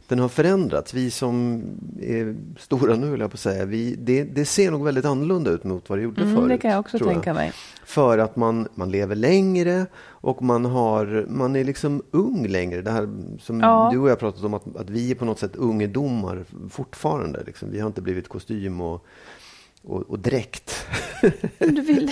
den 0.08 0.20
har 0.20 0.30
förändrats. 0.30 0.94
Vi 0.94 1.12
som 1.12 1.64
är 2.02 2.36
stora 2.60 2.96
nu, 2.96 3.18
jag 3.18 3.32
på 3.32 3.36
att 3.36 3.40
säga, 3.40 3.66
vi, 3.66 3.96
det, 3.96 4.24
det, 4.24 4.46
ser 4.46 4.72
nog 4.72 4.84
väldigt 4.84 5.06
annorlunda 5.06 5.52
ut 5.52 5.64
mot 5.64 5.90
vad 5.90 6.00
det 6.00 6.04
gjorde 6.04 6.22
mm, 6.22 6.36
förut. 6.36 6.50
Det 6.50 6.58
kan 6.58 6.72
jag 6.72 6.80
också 6.80 7.00
tänka 7.00 7.30
jag. 7.30 7.36
mig. 7.36 7.52
För 7.86 8.18
att 8.18 8.36
man, 8.36 8.68
man 8.76 8.92
lever 8.92 9.16
längre 9.16 9.86
och 10.08 10.42
man, 10.42 10.66
har, 10.66 11.26
man 11.30 11.56
är 11.56 11.64
liksom 11.64 12.04
ung 12.12 12.48
längre. 12.48 12.82
Det 12.82 12.92
här 12.92 13.10
som 13.40 13.60
ja. 13.60 13.90
du 13.92 14.00
och 14.00 14.10
jag 14.10 14.20
pratat 14.20 14.44
om, 14.44 14.54
att, 14.54 14.76
att 14.76 14.90
vi 14.90 15.12
är 15.12 15.16
på 15.16 15.26
något 15.26 15.40
sätt 15.40 15.56
ungdomar 15.56 16.46
fortfarande. 16.70 17.44
Liksom. 17.46 17.72
Vi 17.72 17.80
har 17.80 17.88
inte 17.88 18.02
blivit 18.02 18.28
kostym 18.28 18.82
och 18.82 19.06
och, 19.88 20.02
och 20.10 20.20
dräkt. 20.20 20.88
Du 21.60 21.82
vill. 21.82 22.12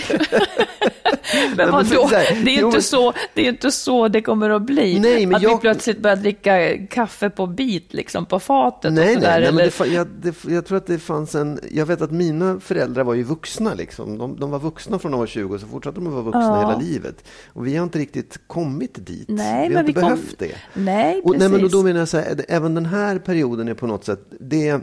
men 1.56 1.70
vadå? 1.70 2.08
Det 2.10 2.50
är 2.50 2.56
ju 2.56 2.66
inte, 2.66 2.82
så, 2.82 3.12
det 3.34 3.42
är 3.46 3.48
inte 3.48 3.70
så 3.70 4.08
det 4.08 4.22
kommer 4.22 4.50
att 4.50 4.62
bli. 4.62 5.00
Nej, 5.00 5.26
men 5.26 5.36
att 5.36 5.42
jag... 5.42 5.50
vi 5.50 5.60
plötsligt 5.60 5.98
börjar 5.98 6.16
dricka 6.16 6.86
kaffe 6.86 7.30
på 7.30 7.46
bit, 7.46 7.94
liksom 7.94 8.26
på 8.26 8.40
fatet. 8.40 8.92
Nej, 8.92 9.08
och 9.08 9.22
sådär, 9.22 9.30
nej, 9.30 9.52
nej 9.52 9.70
men 9.78 9.88
det, 9.88 9.94
jag, 9.94 10.06
det, 10.06 10.54
jag 10.54 10.66
tror 10.66 10.78
att 10.78 10.86
det 10.86 10.98
fanns 10.98 11.34
en... 11.34 11.60
Jag 11.70 11.86
vet 11.86 12.02
att 12.02 12.10
mina 12.10 12.60
föräldrar 12.60 13.04
var 13.04 13.14
ju 13.14 13.22
vuxna. 13.22 13.74
Liksom. 13.74 14.18
De, 14.18 14.40
de 14.40 14.50
var 14.50 14.58
vuxna 14.58 14.98
från 14.98 15.12
de 15.12 15.20
var 15.20 15.26
20 15.26 15.54
och 15.54 15.60
så 15.60 15.66
fortsatte 15.66 16.00
de 16.00 16.06
att 16.06 16.12
vara 16.12 16.22
vuxna 16.22 16.42
ja. 16.42 16.60
hela 16.60 16.78
livet. 16.78 17.24
Och 17.46 17.66
vi 17.66 17.76
har 17.76 17.84
inte 17.84 17.98
riktigt 17.98 18.40
kommit 18.46 19.06
dit. 19.06 19.28
Nej, 19.28 19.68
vi 19.68 19.74
har 19.74 19.80
inte 19.82 19.92
vi 19.92 20.00
behövt 20.00 20.38
kom... 20.38 20.48
det. 20.48 20.54
Nej, 20.74 21.12
precis. 21.12 21.24
Och, 21.24 21.38
nej, 21.38 21.48
men 21.48 21.70
då 21.70 21.82
menar 21.82 21.98
jag 21.98 22.08
så 22.08 22.16
här, 22.16 22.44
även 22.48 22.74
den 22.74 22.86
här 22.86 23.18
perioden 23.18 23.68
är 23.68 23.74
på 23.74 23.86
något 23.86 24.04
sätt... 24.04 24.20
Det 24.40 24.80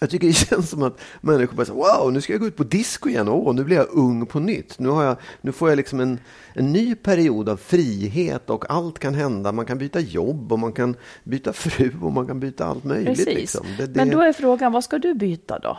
jag 0.00 0.10
tycker 0.10 0.26
det 0.26 0.32
känns 0.48 0.70
som 0.70 0.82
att 0.82 1.00
människor 1.20 1.56
bara 1.56 1.66
säger 1.66 1.98
wow, 2.00 2.12
nu 2.12 2.20
ska 2.20 2.32
jag 2.32 2.40
gå 2.40 2.46
ut 2.46 2.56
på 2.56 2.64
disco 2.64 3.08
igen. 3.08 3.28
Åh, 3.28 3.54
nu 3.54 3.64
blir 3.64 3.76
jag 3.76 3.86
ung 3.90 4.26
på 4.26 4.40
nytt. 4.40 4.78
Nu, 4.78 4.88
har 4.88 5.04
jag, 5.04 5.16
nu 5.40 5.52
får 5.52 5.68
jag 5.68 5.76
liksom 5.76 6.00
en, 6.00 6.18
en 6.54 6.72
ny 6.72 6.94
period 6.94 7.48
av 7.48 7.56
frihet 7.56 8.50
och 8.50 8.70
allt 8.70 8.98
kan 8.98 9.14
hända. 9.14 9.52
Man 9.52 9.66
kan 9.66 9.78
byta 9.78 10.00
jobb 10.00 10.52
och 10.52 10.58
man 10.58 10.72
kan 10.72 10.96
byta 11.24 11.52
fru 11.52 11.92
och 12.02 12.12
man 12.12 12.26
kan 12.26 12.40
byta 12.40 12.64
allt 12.66 12.84
möjligt. 12.84 13.06
Precis. 13.06 13.34
Liksom. 13.34 13.66
Det, 13.78 13.86
det... 13.86 13.96
Men 13.96 14.10
då 14.10 14.20
är 14.20 14.32
frågan, 14.32 14.72
vad 14.72 14.84
ska 14.84 14.98
du 14.98 15.14
byta 15.14 15.58
då? 15.58 15.78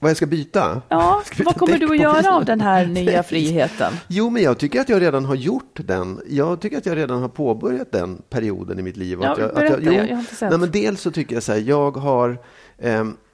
Vad 0.00 0.10
jag 0.10 0.16
ska 0.16 0.26
byta? 0.26 0.82
Ja, 0.88 1.22
ska 1.24 1.42
vad 1.44 1.56
kommer 1.56 1.78
du 1.78 1.90
att 1.90 2.00
göra 2.00 2.34
av 2.34 2.44
den 2.44 2.60
här 2.60 2.86
nya 2.86 3.22
friheten? 3.22 3.92
Jo, 4.08 4.30
men 4.30 4.42
jag 4.42 4.58
tycker 4.58 4.80
att 4.80 4.88
jag 4.88 5.02
redan 5.02 5.24
har 5.24 5.34
gjort 5.34 5.80
den. 5.84 6.20
Jag 6.28 6.60
tycker 6.60 6.78
att 6.78 6.86
jag 6.86 6.96
redan 6.96 7.22
har 7.22 7.28
påbörjat 7.28 7.92
den 7.92 8.22
perioden 8.30 8.78
i 8.78 8.82
mitt 8.82 8.96
liv. 8.96 9.18
Ja, 9.22 9.32
att 9.32 9.38
jag, 9.38 9.54
berätta, 9.54 9.76
att 9.76 9.84
jag, 9.84 9.94
jo, 9.94 10.00
jag 10.00 10.14
har 10.14 10.20
inte 10.20 10.34
sett. 10.34 10.50
Nej, 10.50 10.58
men 10.58 10.70
dels 10.70 11.00
så 11.00 11.10
tycker 11.10 11.36
jag 11.36 11.42
så 11.42 11.52
här, 11.52 11.58
jag 11.58 11.96
har 11.96 12.38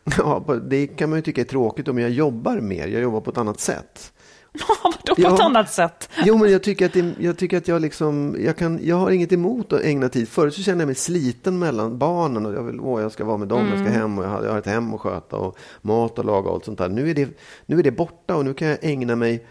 ja, 0.18 0.44
det 0.62 0.86
kan 0.86 1.10
man 1.10 1.18
ju 1.18 1.22
tycka 1.22 1.40
är 1.40 1.44
tråkigt 1.44 1.88
om 1.88 1.98
jag 1.98 2.10
jobbar 2.10 2.60
mer. 2.60 2.86
Jag 2.86 3.02
jobbar 3.02 3.20
på 3.20 3.30
ett 3.30 3.38
annat 3.38 3.60
sätt. 3.60 4.12
Vadå 4.84 5.14
på 5.14 5.22
ja, 5.22 5.34
ett 5.34 5.40
annat 5.40 5.72
sätt? 5.72 6.10
Jo, 6.24 6.38
men 6.38 6.52
jag 6.52 6.62
tycker 6.62 6.86
att, 6.86 6.92
det, 6.92 7.14
jag, 7.18 7.38
tycker 7.38 7.56
att 7.56 7.68
jag, 7.68 7.82
liksom, 7.82 8.36
jag, 8.38 8.56
kan, 8.56 8.80
jag 8.82 8.96
har 8.96 9.10
inget 9.10 9.32
emot 9.32 9.72
att 9.72 9.80
ägna 9.80 10.08
tid. 10.08 10.28
Förut 10.28 10.54
så 10.54 10.62
kände 10.62 10.82
jag 10.82 10.86
mig 10.86 10.94
sliten 10.94 11.58
mellan 11.58 11.98
barnen. 11.98 12.46
Och 12.46 12.54
jag, 12.54 12.62
vill, 12.62 12.80
åh, 12.80 13.02
jag 13.02 13.12
ska 13.12 13.24
vara 13.24 13.36
med 13.36 13.48
dem, 13.48 13.60
mm. 13.60 13.70
jag 13.70 13.78
ska 13.78 13.88
mm. 13.88 14.00
hem 14.00 14.18
och 14.18 14.24
jag 14.24 14.28
har, 14.28 14.44
jag 14.44 14.50
har 14.50 14.58
ett 14.58 14.66
hem 14.66 14.94
att 14.94 15.00
sköta 15.00 15.36
och 15.36 15.58
mat 15.82 16.18
att 16.18 16.24
laga 16.24 16.48
och 16.48 16.54
allt 16.54 16.64
sånt 16.64 16.78
där. 16.78 16.88
Nu 16.88 17.10
är, 17.10 17.14
det, 17.14 17.28
nu 17.66 17.78
är 17.78 17.82
det 17.82 17.90
borta 17.90 18.36
och 18.36 18.44
nu 18.44 18.54
kan 18.54 18.68
jag 18.68 18.78
ägna 18.82 19.16
mig 19.16 19.46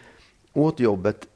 åt 0.54 0.80
jobbet 0.80 1.28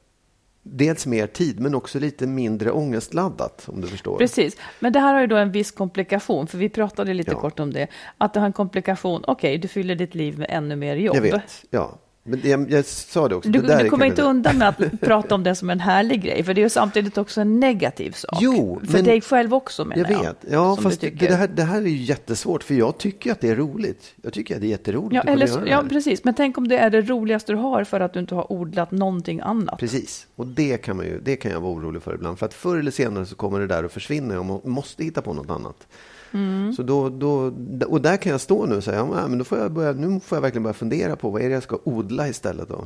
dels 0.72 1.06
mer 1.06 1.26
tid 1.26 1.60
men 1.60 1.74
också 1.74 1.98
lite 1.98 2.26
mindre 2.26 2.70
ångestladdat 2.70 3.64
om 3.68 3.80
du 3.80 3.86
förstår. 3.86 4.18
Precis, 4.18 4.56
men 4.80 4.92
det 4.92 5.00
här 5.00 5.14
har 5.14 5.20
ju 5.20 5.26
då 5.26 5.36
en 5.36 5.52
viss 5.52 5.70
komplikation 5.70 6.46
för 6.46 6.58
vi 6.58 6.68
pratade 6.68 7.14
lite 7.14 7.30
ja. 7.30 7.40
kort 7.40 7.60
om 7.60 7.72
det. 7.72 7.86
Att 8.18 8.34
det 8.34 8.40
har 8.40 8.46
en 8.46 8.52
komplikation, 8.52 9.24
okej 9.26 9.50
okay, 9.50 9.58
du 9.58 9.68
fyller 9.68 9.94
ditt 9.94 10.14
liv 10.14 10.38
med 10.38 10.46
ännu 10.50 10.76
mer 10.76 10.96
jobb. 10.96 11.16
Jag 11.16 11.22
vet, 11.22 11.64
ja. 11.70 11.98
Men 12.28 12.40
jag, 12.44 12.70
jag 12.70 12.84
sa 12.84 13.28
det 13.28 13.34
också. 13.34 13.50
Du, 13.50 13.62
det 13.62 13.82
du 13.82 13.90
kommer 13.90 14.06
inte 14.06 14.22
undan 14.22 14.58
med 14.58 14.68
att 14.68 14.78
prata 15.00 15.34
om 15.34 15.42
det 15.42 15.54
som 15.54 15.70
en 15.70 15.80
härlig 15.80 16.22
grej, 16.22 16.44
för 16.44 16.54
det 16.54 16.60
är 16.60 16.62
ju 16.62 16.70
samtidigt 16.70 17.18
också 17.18 17.40
en 17.40 17.60
negativ 17.60 18.10
sak. 18.10 18.38
Jo, 18.40 18.80
för 18.84 18.92
men, 18.92 19.04
dig 19.04 19.20
själv 19.20 19.54
också 19.54 19.84
menar 19.84 20.10
jag. 20.10 20.22
Vet. 20.22 20.44
Ja, 20.50 20.76
fast 20.76 21.00
det, 21.00 21.10
det, 21.10 21.34
här, 21.34 21.48
det 21.48 21.62
här 21.62 21.78
är 21.78 21.86
ju 21.86 22.02
jättesvårt, 22.02 22.62
för 22.62 22.74
jag 22.74 22.98
tycker 22.98 23.32
att 23.32 23.40
det 23.40 23.48
är 23.48 23.56
roligt. 23.56 24.14
Jag 24.22 24.32
tycker 24.32 24.54
att 24.54 24.60
det 24.60 24.66
är 24.66 24.70
jätteroligt 24.70 25.14
ja, 25.14 25.20
att 25.20 25.28
eller, 25.28 25.46
göra 25.46 25.68
Ja, 25.68 25.84
precis. 25.88 26.24
Men 26.24 26.34
tänk 26.34 26.58
om 26.58 26.68
det 26.68 26.78
är 26.78 26.90
det 26.90 27.02
roligaste 27.02 27.52
du 27.52 27.56
har 27.56 27.84
för 27.84 28.00
att 28.00 28.12
du 28.12 28.20
inte 28.20 28.34
har 28.34 28.52
odlat 28.52 28.90
någonting 28.90 29.40
annat. 29.40 29.78
Precis, 29.78 30.26
och 30.36 30.46
det 30.46 30.76
kan, 30.76 30.96
man 30.96 31.06
ju, 31.06 31.20
det 31.20 31.36
kan 31.36 31.50
jag 31.50 31.60
vara 31.60 31.72
orolig 31.72 32.02
för 32.02 32.14
ibland. 32.14 32.38
För 32.38 32.46
att 32.46 32.54
förr 32.54 32.78
eller 32.78 32.90
senare 32.90 33.26
så 33.26 33.34
kommer 33.34 33.60
det 33.60 33.66
där 33.66 33.84
att 33.84 33.92
försvinna 33.92 34.42
man 34.42 34.60
måste 34.64 35.04
hitta 35.04 35.22
på 35.22 35.32
något 35.32 35.50
annat. 35.50 35.86
Mm. 36.32 36.72
Så 36.72 36.82
då, 36.82 37.08
då, 37.08 37.52
och 37.86 38.00
där 38.00 38.16
kan 38.16 38.32
jag 38.32 38.40
stå 38.40 38.66
nu 38.66 38.76
och 38.76 38.84
säga, 38.84 38.96
ja, 38.96 39.28
men 39.28 39.38
då 39.38 39.44
får 39.44 39.58
jag 39.58 39.72
börja, 39.72 39.92
nu 39.92 40.20
får 40.20 40.36
jag 40.36 40.42
verkligen 40.42 40.62
börja 40.62 40.74
fundera 40.74 41.16
på 41.16 41.30
vad 41.30 41.42
är 41.42 41.48
det 41.48 41.54
jag 41.54 41.62
ska 41.62 41.78
odla 41.84 42.28
istället 42.28 42.68
då? 42.68 42.84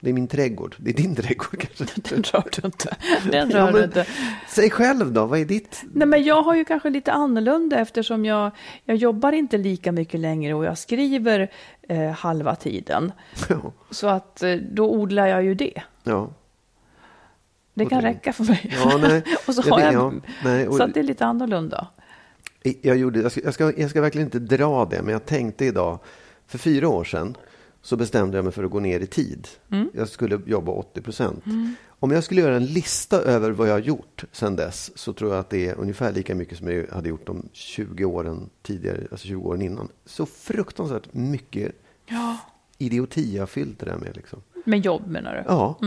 Det 0.00 0.10
är 0.10 0.14
min 0.14 0.26
trädgård. 0.26 0.74
Det 0.78 0.90
är 0.90 0.94
din 0.94 1.14
trädgård 1.14 1.58
kanske? 1.60 2.00
Den 2.14 2.22
rör 2.22 2.44
du 2.52 2.66
inte. 2.66 2.96
Den 3.30 3.50
rör 3.50 3.66
Ja, 3.66 3.72
men, 3.72 3.84
inte. 3.84 4.06
säg 4.48 4.70
själv 4.70 5.12
då, 5.12 5.26
vad 5.26 5.38
är 5.40 5.44
ditt? 5.44 5.82
Nej, 5.92 6.08
men 6.08 6.24
jag 6.24 6.42
har 6.42 6.54
ju 6.54 6.64
kanske 6.64 6.90
lite 6.90 7.12
annorlunda 7.12 7.78
eftersom 7.78 8.24
jag, 8.24 8.50
jag 8.84 8.96
jobbar 8.96 9.32
inte 9.32 9.58
lika 9.58 9.92
mycket 9.92 10.20
längre 10.20 10.54
och 10.54 10.64
jag 10.64 10.78
skriver 10.78 11.50
eh, 11.88 12.10
halva 12.10 12.54
tiden. 12.56 13.12
Ja, 13.48 13.72
Så 13.90 14.06
att 14.06 14.42
eh, 14.42 14.54
då 14.54 14.90
odlar 14.92 15.26
jag 15.26 15.44
ju 15.44 15.54
det. 15.54 15.82
ja. 16.04 16.30
Det 17.74 17.86
kan 17.86 18.02
det- 18.02 18.08
räcka 18.08 18.32
för 18.32 18.44
mig. 18.44 18.74
ja 18.84 18.96
nej. 19.02 19.22
och 19.46 19.54
så 19.54 19.62
har 19.70 19.76
vet- 19.78 19.92
jag, 19.92 20.02
ja, 20.04 20.12
nej, 20.44 20.68
och- 20.68 20.74
så 20.76 20.82
att 20.82 20.94
det 20.94 21.00
är 21.00 21.04
lite 21.04 21.26
annorlunda. 21.26 21.86
Jag, 22.82 22.96
gjorde, 22.96 23.20
jag, 23.20 23.32
ska, 23.32 23.40
jag, 23.44 23.54
ska, 23.54 23.72
jag 23.76 23.90
ska 23.90 24.00
verkligen 24.00 24.26
inte 24.26 24.38
dra 24.38 24.84
det, 24.84 25.02
men 25.02 25.12
jag 25.12 25.26
tänkte 25.26 25.64
idag, 25.64 25.98
för 26.46 26.58
fyra 26.58 26.88
år 26.88 27.04
sedan 27.04 27.36
så 27.82 27.96
bestämde 27.96 28.38
jag 28.38 28.44
mig 28.44 28.52
för 28.52 28.64
att 28.64 28.70
gå 28.70 28.80
ner 28.80 29.00
i 29.00 29.06
tid. 29.06 29.48
Jag 29.94 30.08
skulle 30.08 30.40
jobba 30.46 30.72
80 30.72 31.02
procent. 31.02 31.44
Om 31.98 32.10
jag 32.10 32.24
skulle 32.24 32.40
göra 32.40 32.56
en 32.56 32.66
lista 32.66 33.20
över 33.22 33.50
vad 33.50 33.68
jag 33.68 33.72
har 33.72 33.78
gjort 33.80 34.24
sedan 34.32 34.56
dess 34.56 34.98
så 34.98 35.12
tror 35.12 35.30
jag 35.30 35.40
att 35.40 35.50
det 35.50 35.68
är 35.68 35.74
ungefär 35.74 36.12
lika 36.12 36.34
mycket 36.34 36.58
som 36.58 36.68
jag 36.68 36.86
hade 36.88 37.08
gjort 37.08 37.26
de 37.26 37.48
20 37.52 38.04
åren 38.04 38.50
tidigare, 38.62 39.06
alltså 39.10 39.26
20 39.26 39.48
åren 39.48 39.62
innan. 39.62 39.88
Så 40.04 40.26
fruktansvärt 40.26 41.14
mycket 41.14 41.72
Ja. 42.06 42.36
idioti 42.78 43.36
jag 43.36 43.48
fyllt 43.50 43.78
det 43.78 43.86
där 43.86 43.96
med. 43.96 44.16
Liksom. 44.16 44.42
Med 44.64 44.80
jobb 44.84 45.06
menar 45.06 45.34
du? 45.34 45.42
Ja. 45.46 45.78
Det, 45.80 45.86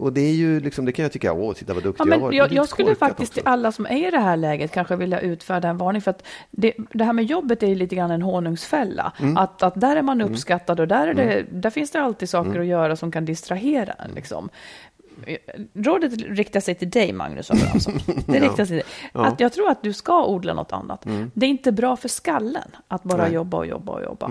och 0.00 0.12
det 0.12 0.20
är 0.20 0.32
ju 0.32 0.60
liksom, 0.60 0.84
det 0.84 0.92
kan 0.92 1.02
jag 1.02 1.12
tycka, 1.12 1.32
åh, 1.32 1.52
titta 1.54 1.74
vad 1.74 1.82
duktig 1.82 2.04
Ja, 2.06 2.08
jag 2.14 2.20
har 2.20 2.28
men 2.28 2.36
jag, 2.36 2.46
är 2.46 2.54
jag 2.54 2.62
lite 2.62 2.70
skulle 2.72 2.94
faktiskt 2.94 3.30
också. 3.32 3.40
till 3.40 3.48
alla 3.48 3.72
som 3.72 3.86
är 3.86 4.08
i 4.08 4.10
det 4.10 4.18
här 4.18 4.36
läget 4.36 4.72
kanske 4.72 4.96
vilja 4.96 5.20
utfärda 5.20 5.68
en 5.68 5.78
varning. 5.78 6.02
För 6.02 6.10
att 6.10 6.22
det, 6.50 6.72
det 6.92 7.04
här 7.04 7.12
med 7.12 7.24
jobbet 7.24 7.62
är 7.62 7.66
ju 7.66 7.74
lite 7.74 7.94
grann 7.96 8.10
en 8.10 8.22
honungsfälla. 8.22 9.12
Mm. 9.20 9.36
Att, 9.36 9.62
att 9.62 9.80
där 9.80 9.96
är 9.96 10.02
man 10.02 10.20
uppskattad 10.20 10.80
och 10.80 10.88
där, 10.88 11.08
är 11.08 11.14
det, 11.14 11.44
där 11.52 11.70
finns 11.70 11.90
det 11.90 12.00
alltid 12.00 12.28
saker 12.28 12.50
Mm. 12.50 12.62
att 12.62 12.66
göra 12.68 12.96
som 12.96 13.12
kan 13.12 13.24
distrahera 13.24 13.92
en. 13.92 14.10
Liksom. 14.14 14.48
Rådet 15.74 16.12
riktar 16.22 16.60
sig 16.60 16.74
till 16.74 16.90
dig, 16.90 17.12
Magnus 17.12 17.50
Abrahamsson. 17.50 17.94
Det 18.26 18.40
riktar 18.40 18.56
sig 18.56 18.66
till 18.66 18.74
dig. 18.76 18.84
Att 19.12 19.40
jag 19.40 19.52
tror 19.52 19.70
att 19.70 19.82
du 19.82 19.92
ska 19.92 20.26
odla 20.26 20.54
något 20.54 20.72
annat. 20.72 21.06
Det 21.34 21.46
är 21.46 21.50
inte 21.50 21.72
bra 21.72 21.96
för 21.96 22.08
skallen 22.08 22.68
att 22.88 23.02
bara 23.02 23.14
Mm. 23.14 23.24
Nej. 23.26 23.34
jobba 23.34 23.56
och 23.58 23.66
jobba 23.66 23.92
och 23.92 24.02
jobba. 24.02 24.30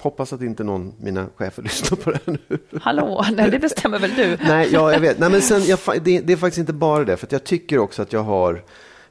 Hoppas 0.00 0.32
att 0.32 0.42
inte 0.42 0.64
någon, 0.64 0.92
mina 1.00 1.26
chefer 1.36 1.62
lyssnar 1.62 1.96
på 1.98 2.10
det 2.10 2.18
här 2.26 2.38
nu. 2.48 2.58
Hallå, 2.80 3.24
nej, 3.36 3.50
det 3.50 3.58
bestämmer 3.58 3.98
väl 3.98 4.14
du? 4.16 4.36
Nej, 4.48 4.68
ja, 4.72 4.92
jag 4.92 5.00
vet. 5.00 5.18
Nej, 5.18 5.30
men 5.30 5.42
sen, 5.42 5.64
jag, 5.64 5.78
det, 6.04 6.20
det 6.20 6.32
är 6.32 6.36
faktiskt 6.36 6.58
inte 6.58 6.72
bara 6.72 7.04
det, 7.04 7.16
för 7.16 7.28
jag 7.30 7.44
tycker 7.44 7.78
också 7.78 8.02
att 8.02 8.12
jag 8.12 8.22
har, 8.22 8.62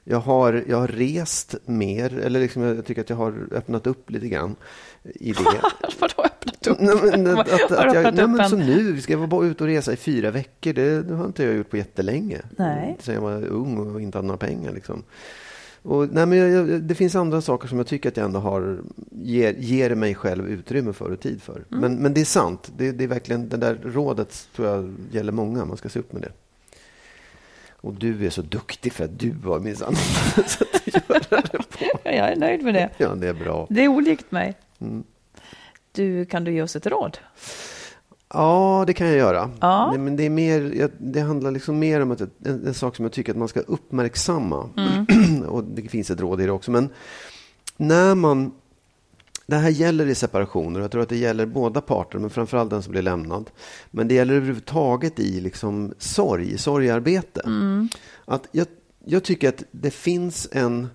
jag 0.03 0.19
har, 0.19 0.63
jag 0.67 0.77
har 0.77 0.87
rest 0.87 1.55
mer, 1.65 2.17
eller 2.19 2.39
liksom 2.39 2.61
jag 2.61 2.85
tycker 2.85 3.01
att 3.01 3.09
jag 3.09 3.17
har 3.17 3.33
öppnat 3.51 3.87
upp 3.87 4.09
lite 4.09 4.27
grann 4.27 4.55
i 5.03 5.31
det. 5.31 5.43
Vadå 5.99 6.13
öppnat 6.23 6.67
upp? 6.67 6.77
Nej, 6.79 6.95
men, 7.03 7.27
att, 7.39 7.49
att, 7.51 7.71
att 7.71 7.93
jag, 7.93 8.15
nej, 8.15 8.27
men 8.27 8.39
en- 8.39 8.49
som 8.49 8.59
nu, 8.59 8.91
vi 8.91 9.01
ska 9.01 9.17
vara 9.17 9.45
ute 9.45 9.63
och 9.63 9.69
resa 9.69 9.93
i 9.93 9.95
fyra 9.95 10.31
veckor, 10.31 10.73
det, 10.73 11.01
det 11.01 11.15
har 11.15 11.25
inte 11.25 11.43
jag 11.43 11.55
gjort 11.55 11.69
på 11.69 11.77
jättelänge. 11.77 12.41
Nej. 12.57 12.97
Sen 12.99 13.13
jag 13.15 13.21
var 13.21 13.45
ung 13.47 13.77
och 13.77 14.01
inte 14.01 14.17
hade 14.17 14.27
några 14.27 14.37
pengar. 14.37 14.71
Liksom. 14.71 15.03
Och, 15.89 16.07
nej, 16.11 16.25
men 16.25 16.37
jag, 16.37 16.69
jag, 16.69 16.81
det 16.81 16.95
finns 16.95 17.15
andra 17.15 17.41
saker 17.41 17.67
som 17.67 17.77
jag 17.77 17.87
tycker 17.87 18.09
att 18.09 18.17
jag 18.17 18.25
ändå 18.25 18.39
har, 18.39 18.79
ger, 19.11 19.53
ger 19.53 19.95
mig 19.95 20.15
själv 20.15 20.49
utrymme 20.49 20.93
för 20.93 21.11
och 21.11 21.19
tid 21.19 21.41
för. 21.41 21.53
Mm. 21.53 21.65
Men, 21.69 21.95
men 21.95 22.13
det 22.13 22.21
är 22.21 22.25
sant. 22.25 22.71
Det, 22.77 22.91
det 22.91 23.03
är 23.03 23.07
verkligen, 23.07 23.49
det 23.49 23.57
där 23.57 23.79
rådet 23.83 24.47
tror 24.55 24.67
jag 24.67 24.95
gäller 25.11 25.31
många. 25.31 25.65
Man 25.65 25.77
ska 25.77 25.89
se 25.89 25.99
upp 25.99 26.13
med 26.13 26.21
det. 26.21 26.31
Och 27.81 27.93
du 27.93 28.25
är 28.25 28.29
så 28.29 28.41
duktig 28.41 28.93
för 28.93 29.03
att 29.03 29.19
du 29.19 29.29
var 29.31 29.59
minsann 29.59 29.93
att 30.37 30.87
göra 30.87 31.41
det 31.51 31.57
på. 31.57 31.85
Ja, 32.03 32.11
jag 32.11 32.31
är 32.31 32.35
nöjd 32.35 32.63
med 32.63 32.73
det. 32.73 32.89
Ja, 32.97 33.15
det 33.15 33.27
är 33.27 33.33
bra. 33.33 33.67
Det 33.69 33.83
är 33.83 33.87
olikt 33.87 34.31
mig. 34.31 34.55
Mm. 34.79 35.03
Du, 35.91 36.25
kan 36.25 36.43
du 36.43 36.51
ge 36.53 36.61
oss 36.61 36.75
ett 36.75 36.87
råd? 36.87 37.17
Ja, 38.33 38.83
det 38.87 38.93
kan 38.93 39.07
jag 39.07 39.17
göra. 39.17 39.49
Ja. 39.61 39.93
Men 39.97 40.15
det, 40.15 40.23
är 40.23 40.29
mer, 40.29 40.89
det 40.97 41.19
handlar 41.19 41.51
liksom 41.51 41.79
mer 41.79 42.01
om 42.01 42.11
att, 42.11 42.21
en, 42.21 42.67
en 42.67 42.73
sak 42.73 42.95
som 42.95 43.05
jag 43.05 43.11
tycker 43.11 43.31
att 43.31 43.37
man 43.37 43.47
ska 43.47 43.59
uppmärksamma. 43.59 44.69
och 45.49 45.63
det 45.63 45.81
finns 45.89 46.09
ett 46.09 46.19
råd 46.19 46.41
i 46.41 46.45
det 46.45 46.51
också. 46.51 46.71
Men 46.71 46.89
när 47.77 48.15
man... 48.15 48.51
Det 49.45 49.55
här 49.55 49.69
gäller 49.69 50.07
i 50.07 50.15
separationer. 50.15 50.79
Jag 50.79 50.91
tror 50.91 51.01
att 51.01 51.09
det 51.09 51.17
gäller 51.17 51.45
båda 51.45 51.81
parter, 51.81 52.19
men 52.19 52.29
framförallt 52.29 52.69
den 52.69 52.83
som 52.83 52.91
blir 52.91 53.01
lämnad. 53.01 53.49
Men 53.91 54.07
det 54.07 54.13
gäller 54.13 54.33
överhuvudtaget 54.33 55.19
i 55.19 55.41
liksom 55.41 55.93
sorg, 55.97 56.57
sorgarbete. 56.57 57.41
Att 58.25 58.47
jag, 58.51 58.67
jag 59.05 59.23
tycker 59.23 59.49
att 59.49 59.63
det 59.71 59.91
finns 59.91 60.49
en 60.51 60.87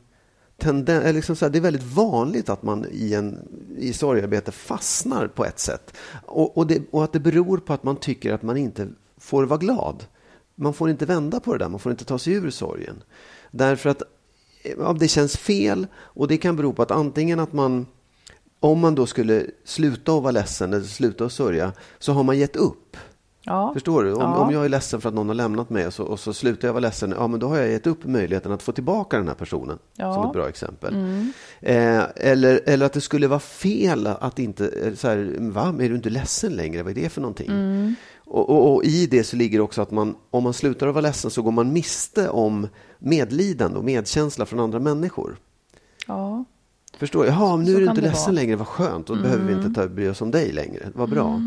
tendens, 0.58 1.14
liksom 1.14 1.36
så 1.36 1.44
här, 1.44 1.52
det 1.52 1.58
är 1.58 1.60
väldigt 1.60 1.82
vanligt 1.82 2.48
att 2.48 2.62
man 2.62 2.86
i, 2.90 3.14
en, 3.14 3.48
i 3.78 3.92
sorgarbete 3.92 4.52
fastnar 4.52 5.26
på 5.26 5.44
ett 5.44 5.58
sätt. 5.58 5.96
Och, 6.24 6.58
och, 6.58 6.66
det, 6.66 6.82
och 6.90 7.04
att 7.04 7.12
det 7.12 7.20
beror 7.20 7.58
på 7.58 7.72
att 7.72 7.82
man 7.82 7.96
tycker 7.96 8.32
att 8.32 8.42
man 8.42 8.56
inte 8.56 8.88
får 9.16 9.44
vara 9.44 9.58
glad. 9.58 10.04
Man 10.54 10.74
får 10.74 10.90
inte 10.90 11.06
vända 11.06 11.40
på 11.40 11.52
det 11.52 11.58
där, 11.58 11.68
man 11.68 11.80
får 11.80 11.92
inte 11.92 12.04
ta 12.04 12.18
sig 12.18 12.32
ur 12.32 12.50
sorgen. 12.50 13.02
Därför 13.50 13.90
att 13.90 14.02
det 14.98 15.08
känns 15.08 15.36
fel 15.36 15.86
och 15.96 16.28
det 16.28 16.36
kan 16.36 16.56
bero 16.56 16.72
på 16.72 16.82
att 16.82 16.90
antingen 16.90 17.40
att 17.40 17.52
man 17.52 17.86
om 18.60 18.80
man 18.80 18.94
då 18.94 19.06
skulle 19.06 19.46
sluta 19.64 20.12
att 20.12 20.22
vara 20.22 20.30
ledsen 20.32 20.72
eller 20.72 20.84
sluta 20.84 21.24
att 21.24 21.32
sörja 21.32 21.72
så 21.98 22.12
har 22.12 22.22
man 22.22 22.38
gett 22.38 22.56
upp. 22.56 22.96
Ja. 23.46 23.70
Förstår 23.74 24.04
du? 24.04 24.12
Om, 24.12 24.20
Ja. 24.20 24.36
om 24.36 24.52
jag 24.52 24.64
är 24.64 24.68
ledsen 24.68 25.00
för 25.00 25.08
att 25.08 25.14
någon 25.14 25.28
har 25.28 25.34
lämnat 25.34 25.70
mig 25.70 25.86
och 25.86 25.94
så, 25.94 26.04
och 26.04 26.20
så 26.20 26.32
slutar 26.32 26.68
jag 26.68 26.72
vara 26.72 26.80
ledsen, 26.80 27.14
ja 27.18 27.26
men 27.26 27.40
då 27.40 27.48
har 27.48 27.56
jag 27.56 27.70
gett 27.70 27.86
upp 27.86 28.04
möjligheten 28.04 28.52
att 28.52 28.62
få 28.62 28.72
tillbaka 28.72 29.18
den 29.18 29.28
här 29.28 29.34
personen. 29.34 29.78
Ja. 29.96 30.04
Mm. 30.04 30.14
Som 30.14 30.26
ett 30.26 30.32
bra 30.32 30.48
exempel. 30.48 30.94
Eh, 31.60 32.02
eller, 32.16 32.60
eller 32.66 32.86
att 32.86 32.92
det 32.92 33.00
skulle 33.00 33.26
vara 33.26 33.40
fel 33.40 34.06
att 34.06 34.38
inte, 34.38 34.68
eh, 34.68 34.94
så 34.94 35.08
här, 35.08 35.36
va, 35.38 35.68
är 35.80 35.88
du 35.88 35.94
inte 35.94 36.10
ledsen 36.10 36.52
längre? 36.52 36.82
Vad 36.82 36.98
är 36.98 37.02
det 37.02 37.08
för 37.08 37.20
någonting? 37.20 37.50
Mm. 37.50 37.94
Och, 38.24 38.50
och, 38.50 38.74
och 38.74 38.84
i 38.84 39.06
det 39.06 39.24
så 39.24 39.36
ligger 39.36 39.60
också 39.60 39.82
att 39.82 39.90
man, 39.90 40.16
om 40.30 40.42
man 40.44 40.52
slutar 40.52 40.86
att 40.86 40.94
vara 40.94 41.02
ledsen 41.02 41.30
så 41.30 41.42
går 41.42 41.52
man 41.52 41.72
miste 41.72 42.28
om 42.28 42.68
medlidande 42.98 43.78
och 43.78 43.84
medkänsla 43.84 44.46
från 44.46 44.60
andra 44.60 44.78
människor. 44.80 45.36
ja. 46.06 46.44
Förstår 46.98 47.26
jag? 47.26 47.34
Jaha, 47.34 47.56
nu 47.56 47.66
Så 47.66 47.76
är 47.76 47.80
du 47.80 47.86
inte 47.88 48.00
ledsen 48.00 48.14
vara. 48.20 48.24
Mm. 48.30 48.34
längre, 48.34 48.56
vad 48.56 48.66
skönt. 48.66 49.06
Då 49.06 49.14
behöver 49.14 49.44
vi 49.44 49.52
inte 49.52 49.80
ta, 49.80 49.88
bry 49.88 50.08
oss 50.08 50.20
om 50.20 50.30
dig 50.30 50.52
längre. 50.52 50.90
Vad 50.94 51.10
bra. 51.10 51.42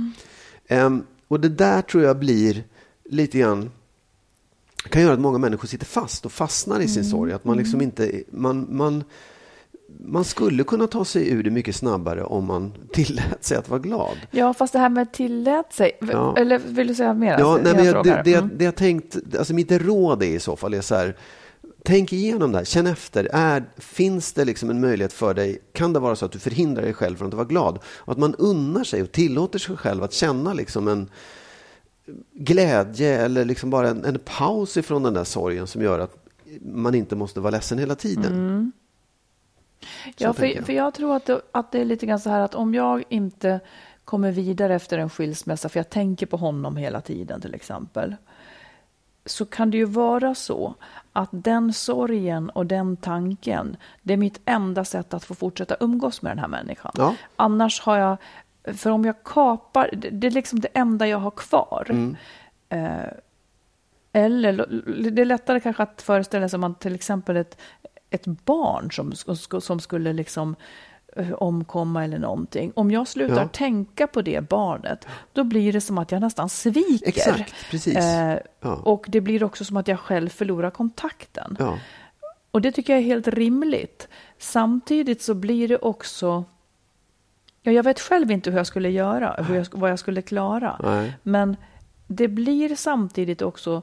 Ehm, 0.67 1.03
och 1.27 1.39
det 1.39 1.49
där 1.49 1.81
tror 1.81 2.03
jag 2.03 2.19
blir 2.19 2.63
lite 3.05 3.37
grann 3.37 3.71
kan 4.89 5.01
göra 5.01 5.13
att 5.13 5.19
många 5.19 5.37
människor 5.37 5.67
sitter 5.67 5.85
fast 5.85 6.25
och 6.25 6.31
fastnar 6.31 6.79
i 6.79 6.87
sin 6.87 7.01
Mm. 7.01 7.11
sorg. 7.11 7.31
Att 7.33 7.45
man 7.45 7.57
liksom 7.57 7.81
inte, 7.81 8.23
man, 8.31 8.67
man, 8.69 9.03
man 9.99 10.23
skulle 10.23 10.63
kunna 10.63 10.87
ta 10.87 11.05
sig 11.05 11.29
ur 11.31 11.43
det 11.43 11.49
mycket 11.49 11.75
snabbare 11.75 12.23
om 12.23 12.45
man 12.45 12.73
tillät 12.93 13.43
sig 13.43 13.57
att 13.57 13.69
vara 13.69 13.79
glad. 13.79 14.17
ja, 14.31 14.53
fast 14.53 14.73
det 14.73 14.79
här 14.79 14.89
med 14.89 15.11
tillät 15.13 15.73
sig. 15.73 15.91
Ja. 16.11 16.37
Eller 16.37 16.59
vill 16.59 16.87
du 16.87 16.95
säga 16.95 17.13
mer? 17.13 17.39
Ja, 17.39 17.53
Alltså, 17.53 17.63
nej, 17.63 17.75
men 17.75 17.85
jag, 17.85 18.03
det, 18.05 18.21
det, 18.25 18.33
Mm. 18.35 18.51
det 18.57 18.65
jag 18.65 18.75
tänkt, 18.75 19.17
alltså 19.37 19.53
mitt 19.53 19.71
råd 19.71 20.23
är 20.23 20.27
i 20.27 20.39
så 20.39 20.55
fall 20.55 20.73
är 20.73 20.81
så 20.81 20.95
här, 20.95 21.17
tänk 21.85 22.13
igenom 22.13 22.51
det 22.51 22.57
här, 22.57 22.65
känn 22.65 22.87
efter, 22.87 23.29
är, 23.33 23.63
finns 23.77 24.33
det 24.33 24.45
liksom 24.45 24.69
en 24.69 24.81
möjlighet 24.81 25.13
för 25.13 25.33
dig, 25.33 25.59
kan 25.73 25.93
det 25.93 25.99
vara 25.99 26.15
så 26.15 26.25
att 26.25 26.31
du 26.31 26.39
förhindrar 26.39 26.83
dig 26.83 26.93
själv 26.93 27.15
från 27.15 27.27
att 27.27 27.33
vara 27.33 27.45
glad? 27.47 27.79
Och 27.85 28.11
att 28.11 28.17
man 28.19 28.35
unnar 28.35 28.83
sig 28.83 29.01
och 29.01 29.11
tillåter 29.11 29.59
sig 29.59 29.77
själv 29.77 30.03
att 30.03 30.13
känna 30.13 30.53
liksom 30.53 30.87
en 30.87 31.09
glädje 32.33 33.21
eller 33.25 33.45
liksom 33.45 33.69
bara 33.69 33.89
en, 33.89 34.05
en 34.05 34.19
paus 34.25 34.77
ifrån 34.77 35.03
den 35.03 35.13
där 35.13 35.23
sorgen 35.23 35.67
som 35.67 35.81
gör 35.81 35.99
att 35.99 36.23
man 36.61 36.95
inte 36.95 37.15
måste 37.15 37.39
vara 37.39 37.51
ledsen 37.51 37.77
hela 37.77 37.95
tiden. 37.95 38.23
Så 38.33 38.71
Ja, 40.17 40.33
för, 40.33 40.45
jag. 40.45 40.65
för 40.65 40.73
jag 40.73 40.93
tror 40.93 41.15
att 41.15 41.25
det, 41.25 41.41
att 41.51 41.71
det 41.71 41.81
är 41.81 41.85
lite 41.85 42.05
grann 42.05 42.19
så 42.19 42.29
här 42.29 42.41
att 42.41 42.55
om 42.55 42.73
jag 42.73 43.03
inte 43.09 43.59
kommer 44.05 44.31
vidare 44.31 44.75
efter 44.75 44.97
en 44.97 45.09
skilsmässa, 45.09 45.69
för 45.69 45.79
jag 45.79 45.89
tänker 45.89 46.25
på 46.25 46.37
honom 46.37 46.77
hela 46.77 47.01
tiden 47.01 47.41
till 47.41 47.53
exempel, 47.55 48.15
så 49.25 49.45
kan 49.45 49.71
det 49.71 49.77
ju 49.77 49.85
vara 49.85 50.35
så 50.35 50.75
att 51.13 51.29
den 51.31 51.73
sorgen 51.73 52.49
och 52.49 52.65
den 52.65 52.97
tanken, 52.97 53.77
det 54.01 54.13
är 54.13 54.17
mitt 54.17 54.41
enda 54.45 54.85
sätt 54.85 55.13
att 55.13 55.23
få 55.23 55.35
fortsätta 55.35 55.77
umgås 55.79 56.21
med 56.21 56.31
den 56.31 56.39
här 56.39 56.47
människan. 56.47 56.91
Ja. 56.95 57.15
Annars 57.35 57.81
har 57.81 57.97
jag, 57.97 58.17
för 58.77 58.89
om 58.89 59.05
jag 59.05 59.23
kapar, 59.23 59.89
det, 59.93 60.09
det 60.09 60.27
är 60.27 60.31
liksom 60.31 60.59
det 60.59 60.69
enda 60.73 61.07
jag 61.07 61.17
har 61.17 61.31
kvar. 61.31 61.87
Mm. 61.89 62.15
Eh, 62.69 63.11
eller 64.13 64.65
det 65.11 65.21
är 65.21 65.25
lättare 65.25 65.59
kanske 65.59 65.83
att 65.83 66.01
föreställa 66.01 66.49
sig 66.49 66.57
om 66.57 66.61
man 66.61 66.75
till 66.75 66.95
exempel 66.95 67.37
ett, 67.37 67.57
ett 68.09 68.25
barn 68.25 68.91
som, 68.91 69.13
som, 69.61 69.79
skulle 69.79 70.13
liksom 70.13 70.55
eh, 71.15 71.31
omkomma 71.31 72.03
eller 72.03 72.19
någonting. 72.19 72.71
Om 72.75 72.91
jag 72.91 73.07
slutar 73.07 73.41
Ja. 73.41 73.47
tänka 73.47 74.07
på 74.07 74.21
det 74.21 74.49
barnet, 74.49 75.07
då 75.33 75.43
blir 75.43 75.73
det 75.73 75.81
som 75.81 75.97
att 75.97 76.11
jag 76.11 76.21
nästan 76.21 76.49
sviker. 76.49 77.07
Exakt, 77.07 77.53
precis. 77.71 77.97
Eh, 77.97 78.37
Ja. 78.61 78.75
Och 78.75 79.05
det 79.07 79.21
blir 79.21 79.43
också 79.43 79.65
som 79.65 79.77
att 79.77 79.87
jag 79.87 79.99
själv 79.99 80.29
förlorar 80.29 80.69
kontakten. 80.69 81.55
Ja. 81.59 81.79
Och 82.51 82.61
det 82.61 82.71
tycker 82.71 82.93
jag 82.93 82.99
är 83.01 83.05
helt 83.05 83.27
rimligt. 83.27 84.07
Samtidigt 84.37 85.21
så 85.21 85.33
blir 85.33 85.67
det 85.67 85.77
också... 85.77 86.43
Ja, 87.61 87.71
jag 87.71 87.83
vet 87.83 87.99
själv 87.99 88.31
inte 88.31 88.49
hur 88.51 88.57
jag 88.57 88.67
skulle 88.67 88.89
göra, 88.89 89.43
hur 89.43 89.55
jag, 89.55 89.67
vad 89.71 89.91
jag 89.91 89.99
skulle 89.99 90.21
klara. 90.21 90.79
Nej. 90.83 91.13
Men 91.23 91.55
det 92.07 92.27
blir 92.27 92.75
samtidigt 92.75 93.41
också... 93.41 93.81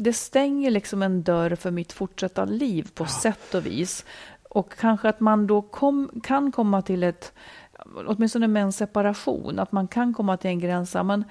Det 0.00 0.12
stänger 0.12 0.70
liksom 0.70 1.02
en 1.02 1.22
dörr 1.22 1.54
för 1.54 1.70
mitt 1.70 1.92
fortsatta 1.92 2.44
liv 2.44 2.90
på 2.94 3.06
sätt 3.06 3.54
och 3.54 3.66
vis. 3.66 4.04
Och 4.48 4.72
kanske 4.72 5.08
att 5.08 5.20
man 5.20 5.46
då 5.46 5.62
kom, 5.62 6.20
kan 6.22 6.52
komma 6.52 6.82
till 6.82 7.02
ett... 7.02 7.32
åtminstone 8.06 8.48
med 8.48 8.62
en 8.62 8.72
separation, 8.72 9.58
att 9.58 9.72
man 9.72 9.88
kan 9.88 10.14
komma 10.14 10.36
till 10.36 10.50
en 10.50 10.60
gräns, 10.60 10.94
men 10.94 11.24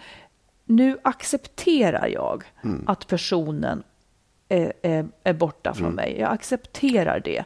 nu 0.65 0.97
accepterar 1.01 2.07
jag 2.07 2.43
Mm. 2.63 2.83
att 2.87 3.07
personen 3.07 3.83
är, 4.49 4.73
är, 4.81 5.07
är 5.23 5.33
borta 5.33 5.73
från 5.73 5.93
mig. 5.93 6.17
Jag 6.19 6.31
accepterar 6.31 7.19
det. 7.19 7.43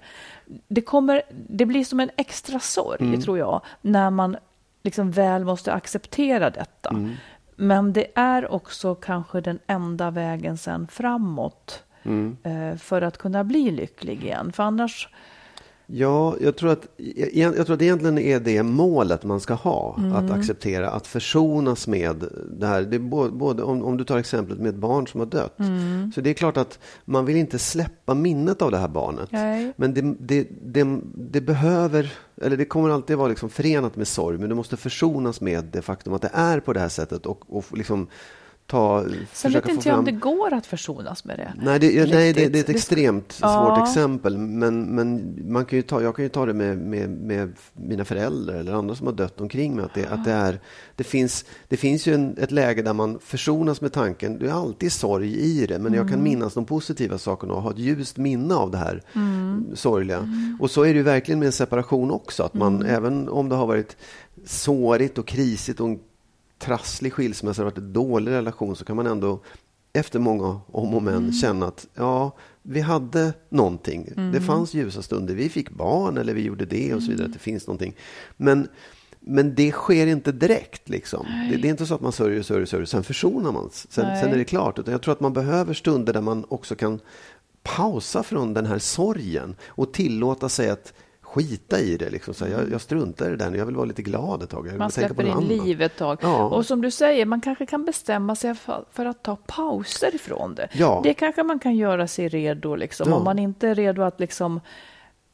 Det, 0.67 0.81
kommer, 0.81 1.21
det 1.49 1.65
blir 1.65 1.83
som 1.83 1.99
en 1.99 2.09
extra 2.17 2.59
sorg, 2.59 3.21
tror 3.21 3.37
jag, 3.37 3.61
när 3.81 4.09
man 4.09 4.37
liksom 4.83 5.11
väl 5.11 5.45
måste 5.45 5.73
acceptera 5.73 6.49
detta. 6.49 6.95
Men 7.55 7.93
det 7.93 8.07
är 8.15 8.51
också 8.51 8.95
kanske 8.95 9.41
den 9.41 9.59
enda 9.67 10.11
vägen 10.11 10.57
sen 10.57 10.87
framåt 10.87 11.83
eh, 12.43 12.77
för 12.77 13.01
att 13.01 13.17
kunna 13.17 13.43
bli 13.43 13.71
lycklig 13.71 14.23
igen. 14.23 14.51
För 14.51 14.63
annars, 14.63 15.09
Ja, 15.87 16.35
jag 16.41 16.55
tror, 16.55 16.71
att, 16.71 16.87
jag, 17.33 17.57
jag 17.57 17.65
tror 17.65 17.73
att 17.73 17.81
egentligen 17.81 18.17
är 18.17 18.39
det 18.39 18.63
målet 18.63 19.23
man 19.23 19.39
ska 19.39 19.53
ha. 19.53 19.99
Att 20.15 20.31
acceptera, 20.31 20.89
att 20.89 21.07
försonas 21.07 21.87
med 21.87 22.25
det 22.59 22.67
här. 22.67 22.81
Det 22.81 22.99
både, 22.99 23.31
både, 23.31 23.63
om, 23.63 23.83
om 23.83 23.97
du 23.97 24.03
tar 24.03 24.17
exemplet 24.17 24.59
med 24.59 24.69
ett 24.69 24.75
barn 24.75 25.07
som 25.07 25.19
har 25.19 25.27
dött. 25.27 25.57
Så 26.15 26.21
det 26.21 26.29
är 26.29 26.33
klart 26.33 26.57
att 26.57 26.79
man 27.05 27.25
vill 27.25 27.37
inte 27.37 27.59
släppa 27.59 28.13
minnet 28.13 28.61
av 28.61 28.71
det 28.71 28.77
här 28.77 28.87
barnet. 28.87 29.29
Nej. 29.31 29.73
Men 29.75 29.93
det, 29.93 30.15
det, 30.19 30.47
det, 30.65 30.99
det 31.15 31.41
behöver, 31.41 32.13
eller 32.41 32.57
det 32.57 32.65
kommer 32.65 32.89
alltid 32.89 33.17
vara 33.17 33.27
liksom 33.27 33.49
förenat 33.49 33.95
med 33.95 34.07
sorg. 34.07 34.37
Men 34.37 34.49
du 34.49 34.55
måste 34.55 34.77
försonas 34.77 35.41
med 35.41 35.63
det 35.63 35.81
faktum 35.81 36.13
att 36.13 36.21
det 36.21 36.31
är 36.33 36.59
på 36.59 36.73
det 36.73 36.79
här 36.79 36.89
sättet. 36.89 37.25
Och, 37.25 37.57
och 37.57 37.77
liksom 37.77 38.07
ta, 38.67 39.05
sen 39.33 39.51
vet 39.51 39.69
inte 39.69 39.73
jag 39.75 39.83
fram... 39.83 39.99
om 39.99 40.05
det 40.05 40.11
går 40.11 40.53
att 40.53 40.65
försonas 40.65 41.25
med 41.25 41.37
det. 41.39 41.53
Nej, 41.61 41.79
det, 41.79 42.11
nej 42.11 42.33
det, 42.33 42.47
det 42.49 42.57
är 42.59 42.61
ett 42.61 42.67
Det- 42.67 42.73
extremt 42.73 43.37
Ja. 43.41 43.75
svårt 43.77 43.87
exempel. 43.87 44.37
Men, 44.37 44.81
men 44.95 45.35
man 45.51 45.65
kan 45.65 45.77
ju 45.77 45.81
ta, 45.83 46.01
jag 46.01 46.15
kan 46.15 46.23
ju 46.25 46.29
ta 46.29 46.45
det 46.45 46.53
med, 46.53 46.77
med, 46.77 47.09
med 47.09 47.53
mina 47.73 48.05
föräldrar 48.05 48.55
eller 48.55 48.73
andra 48.73 48.95
som 48.95 49.07
har 49.07 49.13
dött 49.13 49.41
omkring 49.41 49.75
mig. 49.75 49.85
Att 49.85 49.93
det, 49.93 50.05
att 50.07 50.25
det, 50.25 50.31
är, 50.31 50.59
det, 50.95 51.03
finns, 51.03 51.45
det 51.67 51.77
finns 51.77 52.07
ju 52.07 52.13
en, 52.13 52.37
ett 52.37 52.51
läge 52.51 52.81
där 52.81 52.93
man 52.93 53.19
försonas 53.19 53.81
med 53.81 53.93
tanken. 53.93 54.39
Det 54.39 54.47
är 54.47 54.51
alltid 54.53 54.91
sorg 54.91 55.35
i 55.39 55.65
det, 55.65 55.79
men 55.79 55.93
jag 55.93 56.09
kan 56.09 56.23
minnas 56.23 56.53
de 56.53 56.65
positiva 56.65 57.17
sakerna 57.17 57.53
och 57.53 57.61
ha 57.61 57.71
ett 57.71 57.77
ljust 57.79 58.17
minne 58.17 58.55
av 58.55 58.71
det 58.71 58.77
här 58.77 59.01
sorgliga. 59.75 60.29
Och 60.59 60.71
så 60.71 60.81
är 60.83 60.87
det 60.87 60.97
ju 60.97 61.03
verkligen 61.03 61.39
med 61.39 61.45
en 61.45 61.51
separation 61.51 62.11
också. 62.11 62.43
Att 62.43 62.53
man, 62.53 62.85
även 62.85 63.29
om 63.29 63.49
det 63.49 63.55
har 63.55 63.67
varit 63.67 63.97
sårigt 64.45 65.17
och 65.17 65.27
krisigt 65.27 65.79
och 65.79 65.87
en 65.87 65.99
trasslig 66.63 67.13
skilsmässa, 67.13 67.61
det 67.61 67.65
har 67.65 67.71
varit 67.71 67.77
en 67.77 67.93
dålig 67.93 68.31
relation, 68.31 68.75
så 68.75 68.85
kan 68.85 68.95
man 68.95 69.07
ändå 69.07 69.41
efter 69.93 70.19
många 70.19 70.59
om 70.67 70.93
och 70.93 71.03
men 71.03 71.33
känna 71.33 71.65
att 71.65 71.87
ja, 71.93 72.31
vi 72.61 72.81
hade 72.81 73.33
någonting. 73.49 74.09
Det 74.33 74.41
fanns 74.41 74.73
ljusa 74.73 75.01
stunder. 75.01 75.35
Vi 75.35 75.49
fick 75.49 75.69
barn 75.69 76.17
eller 76.17 76.33
vi 76.33 76.41
gjorde 76.41 76.65
det 76.65 76.93
och 76.93 77.03
så 77.03 77.11
vidare. 77.11 77.27
Att 77.27 77.33
det 77.33 77.39
finns 77.39 77.67
någonting. 77.67 77.95
Men, 78.37 78.67
men 79.19 79.55
det 79.55 79.71
sker 79.71 80.07
inte 80.07 80.31
direkt. 80.31 80.89
Liksom. 80.89 81.25
Det, 81.51 81.57
det 81.57 81.67
är 81.67 81.69
inte 81.69 81.85
så 81.85 81.95
att 81.95 82.01
man 82.01 82.11
sörjer, 82.11 82.41
sörjer, 82.41 82.65
sörjer, 82.65 82.85
sen 82.85 83.03
försonar 83.03 83.51
man. 83.51 83.69
Sen, 83.71 83.89
sen 83.89 84.31
är 84.31 84.37
det 84.37 84.43
klart. 84.43 84.79
Utan 84.79 84.91
jag 84.91 85.01
tror 85.01 85.11
att 85.11 85.19
man 85.19 85.33
behöver 85.33 85.73
stunder 85.73 86.13
där 86.13 86.21
man 86.21 86.45
också 86.49 86.75
kan 86.75 86.99
pausa 87.63 88.23
från 88.23 88.53
den 88.53 88.65
här 88.65 88.79
sorgen 88.79 89.55
och 89.67 89.93
tillåta 89.93 90.49
sig 90.49 90.69
att 90.69 90.93
skita 91.33 91.79
i 91.79 91.97
det. 91.97 92.09
Liksom. 92.09 92.33
Så 92.33 92.47
jag, 92.47 92.71
jag 92.71 92.81
struntar 92.81 93.33
i 93.33 93.49
nu. 93.51 93.57
Jag 93.57 93.65
vill 93.65 93.75
vara 93.75 93.85
lite 93.85 94.01
glad 94.01 94.43
ett 94.43 94.49
tag. 94.49 94.77
Man 94.77 94.91
släpper 94.91 95.23
in 95.23 95.31
annat. 95.31 95.43
liv 95.43 95.81
ett 95.81 95.97
tag. 95.97 96.17
Ja. 96.21 96.43
Och 96.43 96.65
som 96.65 96.81
du 96.81 96.91
säger, 96.91 97.25
man 97.25 97.41
kanske 97.41 97.65
kan 97.65 97.85
bestämma 97.85 98.35
sig 98.35 98.55
för, 98.55 98.85
för 98.91 99.05
att 99.05 99.23
ta 99.23 99.35
pauser 99.35 100.15
ifrån 100.15 100.55
det. 100.55 100.67
Ja. 100.73 101.01
Det 101.03 101.13
kanske 101.13 101.43
man 101.43 101.59
kan 101.59 101.75
göra 101.75 102.07
sig 102.07 102.27
redo, 102.27 102.75
liksom. 102.75 103.09
Ja. 103.09 103.15
om 103.15 103.23
man 103.23 103.39
inte 103.39 103.67
är 103.67 103.75
redo 103.75 104.01
att 104.01 104.19
liksom 104.19 104.59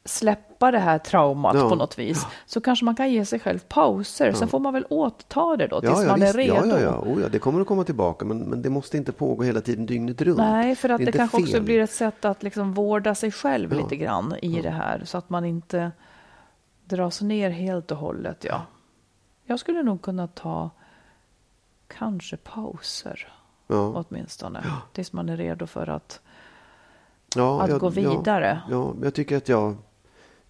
släppa 0.04 0.70
det 0.70 0.78
här 0.78 0.98
traumat 0.98 1.56
Ja. 1.56 1.68
på 1.68 1.74
något 1.74 1.98
vis, 1.98 2.26
så 2.46 2.60
kanske 2.60 2.84
man 2.84 2.94
kan 2.96 3.10
ge 3.12 3.24
sig 3.24 3.40
själv 3.40 3.58
pauser. 3.58 4.32
Sen 4.32 4.48
får 4.48 4.58
man 4.58 4.72
väl 4.72 4.86
återta 4.90 5.56
det 5.56 5.66
då 5.66 5.80
tills 5.80 5.92
Ja, 5.92 6.02
ja, 6.02 6.08
man 6.08 6.22
är 6.22 6.26
visst. 6.26 6.36
redo. 6.36 6.54
ja, 6.54 6.66
ja, 6.66 6.78
ja. 6.80 6.98
Oh, 6.98 7.20
ja. 7.22 7.28
Det 7.28 7.38
kommer 7.38 7.60
att 7.60 7.66
komma 7.66 7.84
tillbaka, 7.84 8.24
men, 8.24 8.38
men 8.38 8.62
det 8.62 8.70
måste 8.70 8.96
inte 8.96 9.12
pågå 9.12 9.42
hela 9.42 9.60
tiden 9.60 9.86
dygnet 9.86 10.22
runt. 10.22 10.38
Nej, 10.38 10.76
för 10.76 10.88
att 10.88 11.00
är 11.00 11.04
det, 11.04 11.08
inte 11.08 11.18
kanske 11.18 11.36
också 11.36 11.52
fel. 11.52 11.62
blir 11.62 11.80
ett 11.80 11.90
sätt 11.92 12.24
att 12.24 12.42
liksom 12.42 12.72
vårda 12.74 13.14
sig 13.14 13.30
själv 13.32 13.72
Ja. 13.74 13.82
lite 13.82 13.96
grann 13.96 14.34
i 14.42 14.62
det 14.62 14.70
här, 14.70 15.02
så 15.04 15.18
att 15.18 15.30
man 15.30 15.44
inte 15.44 15.92
dras 16.84 17.20
ner 17.20 17.50
helt 17.50 17.90
och 17.90 17.96
hållet. 17.98 18.44
Ja. 18.48 18.62
Jag 19.44 19.58
skulle 19.60 19.82
nog 19.82 20.02
kunna 20.02 20.26
ta 20.26 20.70
kanske 21.88 22.36
pauser 22.36 23.32
Ja. 23.66 24.04
åtminstone, 24.08 24.64
tills 24.92 25.12
man 25.12 25.28
är 25.28 25.36
redo 25.36 25.66
för 25.66 25.88
att, 25.90 26.20
Ja, 27.36 27.62
att 27.62 27.70
jag- 27.70 27.80
gå 27.80 27.88
vidare. 27.88 28.60
Ja, 28.70 28.76
ja, 28.76 28.94
jag 29.02 29.14
tycker 29.14 29.36
att 29.36 29.48
jag, 29.48 29.76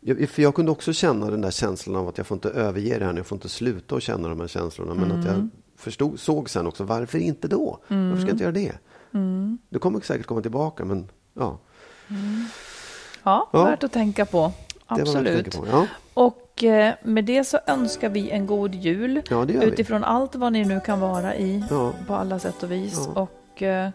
jag... 0.01 0.29
För 0.29 0.43
jag 0.43 0.55
kunde 0.55 0.73
också 0.73 0.93
känna 0.93 1.31
den 1.31 1.41
där 1.41 1.51
känslan 1.51 1.97
av 1.97 2.09
att 2.09 2.19
jag 2.19 2.27
får 2.27 2.35
inte 2.37 2.49
överge 2.51 2.99
det 2.99 3.05
här, 3.05 3.15
jag 3.17 3.27
får 3.27 3.37
inte 3.37 3.49
sluta 3.49 3.95
att 3.97 4.03
känna 4.03 4.29
de 4.29 4.41
här 4.41 4.49
känslorna. 4.49 4.95
Men 4.95 5.13
att 5.13 5.25
jag 5.25 5.35
Mm. 5.35 5.51
förstod, 5.77 6.21
såg 6.21 6.51
sen 6.51 6.67
också, 6.67 6.85
varför 6.85 7.19
inte 7.19 7.49
då? 7.49 7.79
Varför 7.89 8.17
ska 8.17 8.27
jag 8.29 8.35
inte 8.35 8.45
göra 8.45 8.53
det? 8.53 8.73
Mm. 9.15 9.59
Det 9.69 9.79
kommer 9.79 10.01
säkert 10.01 10.27
komma 10.27 10.43
tillbaka, 10.43 10.85
men 10.85 11.09
ja. 11.35 11.59
Ja, 13.23 13.49
Ja. 13.53 13.65
värt 13.65 13.85
att 13.85 13.93
tänka 13.93 14.27
på. 14.27 14.53
Absolut. 14.87 15.57
på. 15.59 15.67
Ja. 15.71 15.87
Och 16.15 16.65
eh, 16.65 16.95
med 17.05 17.25
det 17.25 17.45
så 17.45 17.59
önskar 17.67 18.09
vi 18.09 18.31
en 18.31 18.47
god 18.47 18.75
jul. 18.75 19.23
Ja, 19.31 19.37
gör 19.37 19.45
vi. 19.47 19.65
utifrån 19.67 20.05
allt 20.05 20.35
vad 20.35 20.53
ni 20.53 20.65
nu 20.65 20.81
kan 20.81 21.01
vara 21.01 21.37
i 21.37 21.65
Ja. 21.71 21.93
på 22.07 22.15
alla 22.15 22.39
sätt 22.39 22.63
och 22.63 22.73
vis. 22.73 23.09
Och, 23.15 23.63
eh, 23.63 23.91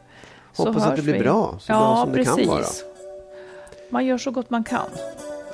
Hoppas 0.58 0.84
att 0.84 0.96
det 0.96 1.02
blir 1.02 1.14
vi. 1.14 1.20
bra, 1.20 1.56
så 1.60 1.72
bra 1.74 2.04
som 2.04 2.14
precis. 2.14 2.36
det 2.36 2.42
kan 2.44 2.52
vara. 2.52 2.66
Man 3.90 4.06
gör 4.06 4.18
så 4.18 4.32
gott 4.32 4.50
man 4.50 4.64
kan 4.64 4.86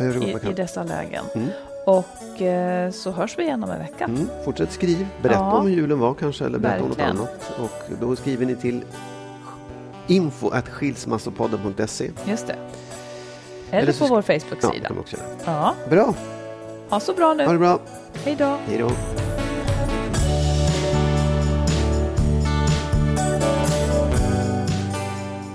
I, 0.02 0.50
i 0.50 0.54
dessa 0.54 0.84
lägen. 0.84 1.26
Mm. 1.36 1.48
Och 1.86 2.42
eh, 2.42 2.92
så 2.92 3.12
hörs 3.12 3.38
vi 3.38 3.44
igen 3.44 3.64
om 3.64 3.70
en 3.70 3.80
vecka. 3.80 4.04
Mm. 4.06 4.28
Fortsätt 4.46 4.72
skriv. 4.72 5.08
Berätta 5.22 5.40
Ja. 5.40 5.52
om 5.58 5.68
hur 5.68 5.76
julen 5.76 6.00
var 6.00 6.14
kanske, 6.14 6.46
eller 6.46 6.60
berätta 6.60 6.84
Verkligen. 6.86 7.12
om 7.12 7.18
något 7.18 7.30
annat. 7.58 7.72
Och 7.92 7.98
då 8.08 8.16
skriver 8.16 8.46
ni 8.46 8.56
till 8.56 8.82
info 10.08 10.50
at 10.50 10.70
skilsmassopodden.se. 10.70 12.12
Just 12.26 12.48
det. 12.48 12.56
Eller, 13.72 13.94
på 13.94 14.06
vår 14.08 14.24
Ja, 14.28 14.40
Facebook-sida. 14.40 14.90
göra. 14.90 15.24
Ja, 15.46 15.74
Bra, 15.90 16.14
ha 16.90 17.00
så 17.00 17.14
bra 17.14 17.34
nu. 17.34 17.46
ha 17.46 17.54
det 17.54 17.60
bra. 17.60 17.80
Hej 18.24 18.36
då. 18.40 18.58
Hej 18.68 18.78
då. 18.78 18.92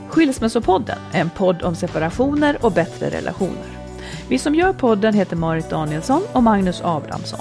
Skilsmässopodden 0.09 0.99
är 1.13 1.21
en 1.21 1.31
podd 1.31 1.63
om 1.63 1.75
separationer 1.75 2.59
och 2.61 2.73
bättre 2.73 3.11
relationer. 3.11 3.86
Vi 4.29 4.39
som 4.39 4.55
gör 4.55 4.73
podden 4.73 5.15
heter 5.15 5.37
Marit 5.37 5.71
Danielsson 5.71 6.23
och 6.33 6.43
Magnus 6.43 6.81
Abrahamsson. 6.85 7.41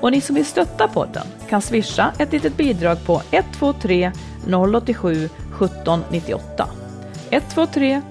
Och 0.00 0.12
ni 0.12 0.20
som 0.20 0.34
vill 0.34 0.46
stötta 0.46 0.88
podden 0.88 1.26
kan 1.48 1.62
swisha 1.62 2.12
ett 2.18 2.32
litet 2.32 2.56
bidrag 2.56 3.04
på 3.06 3.22
123 3.30 4.12
087 4.46 5.12
1798. 5.24 6.68
123 7.30 8.02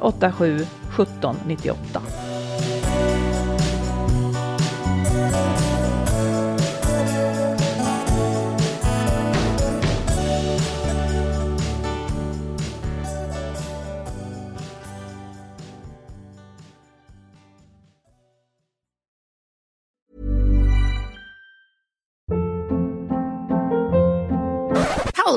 087 0.00 0.54
1798. 0.56 2.02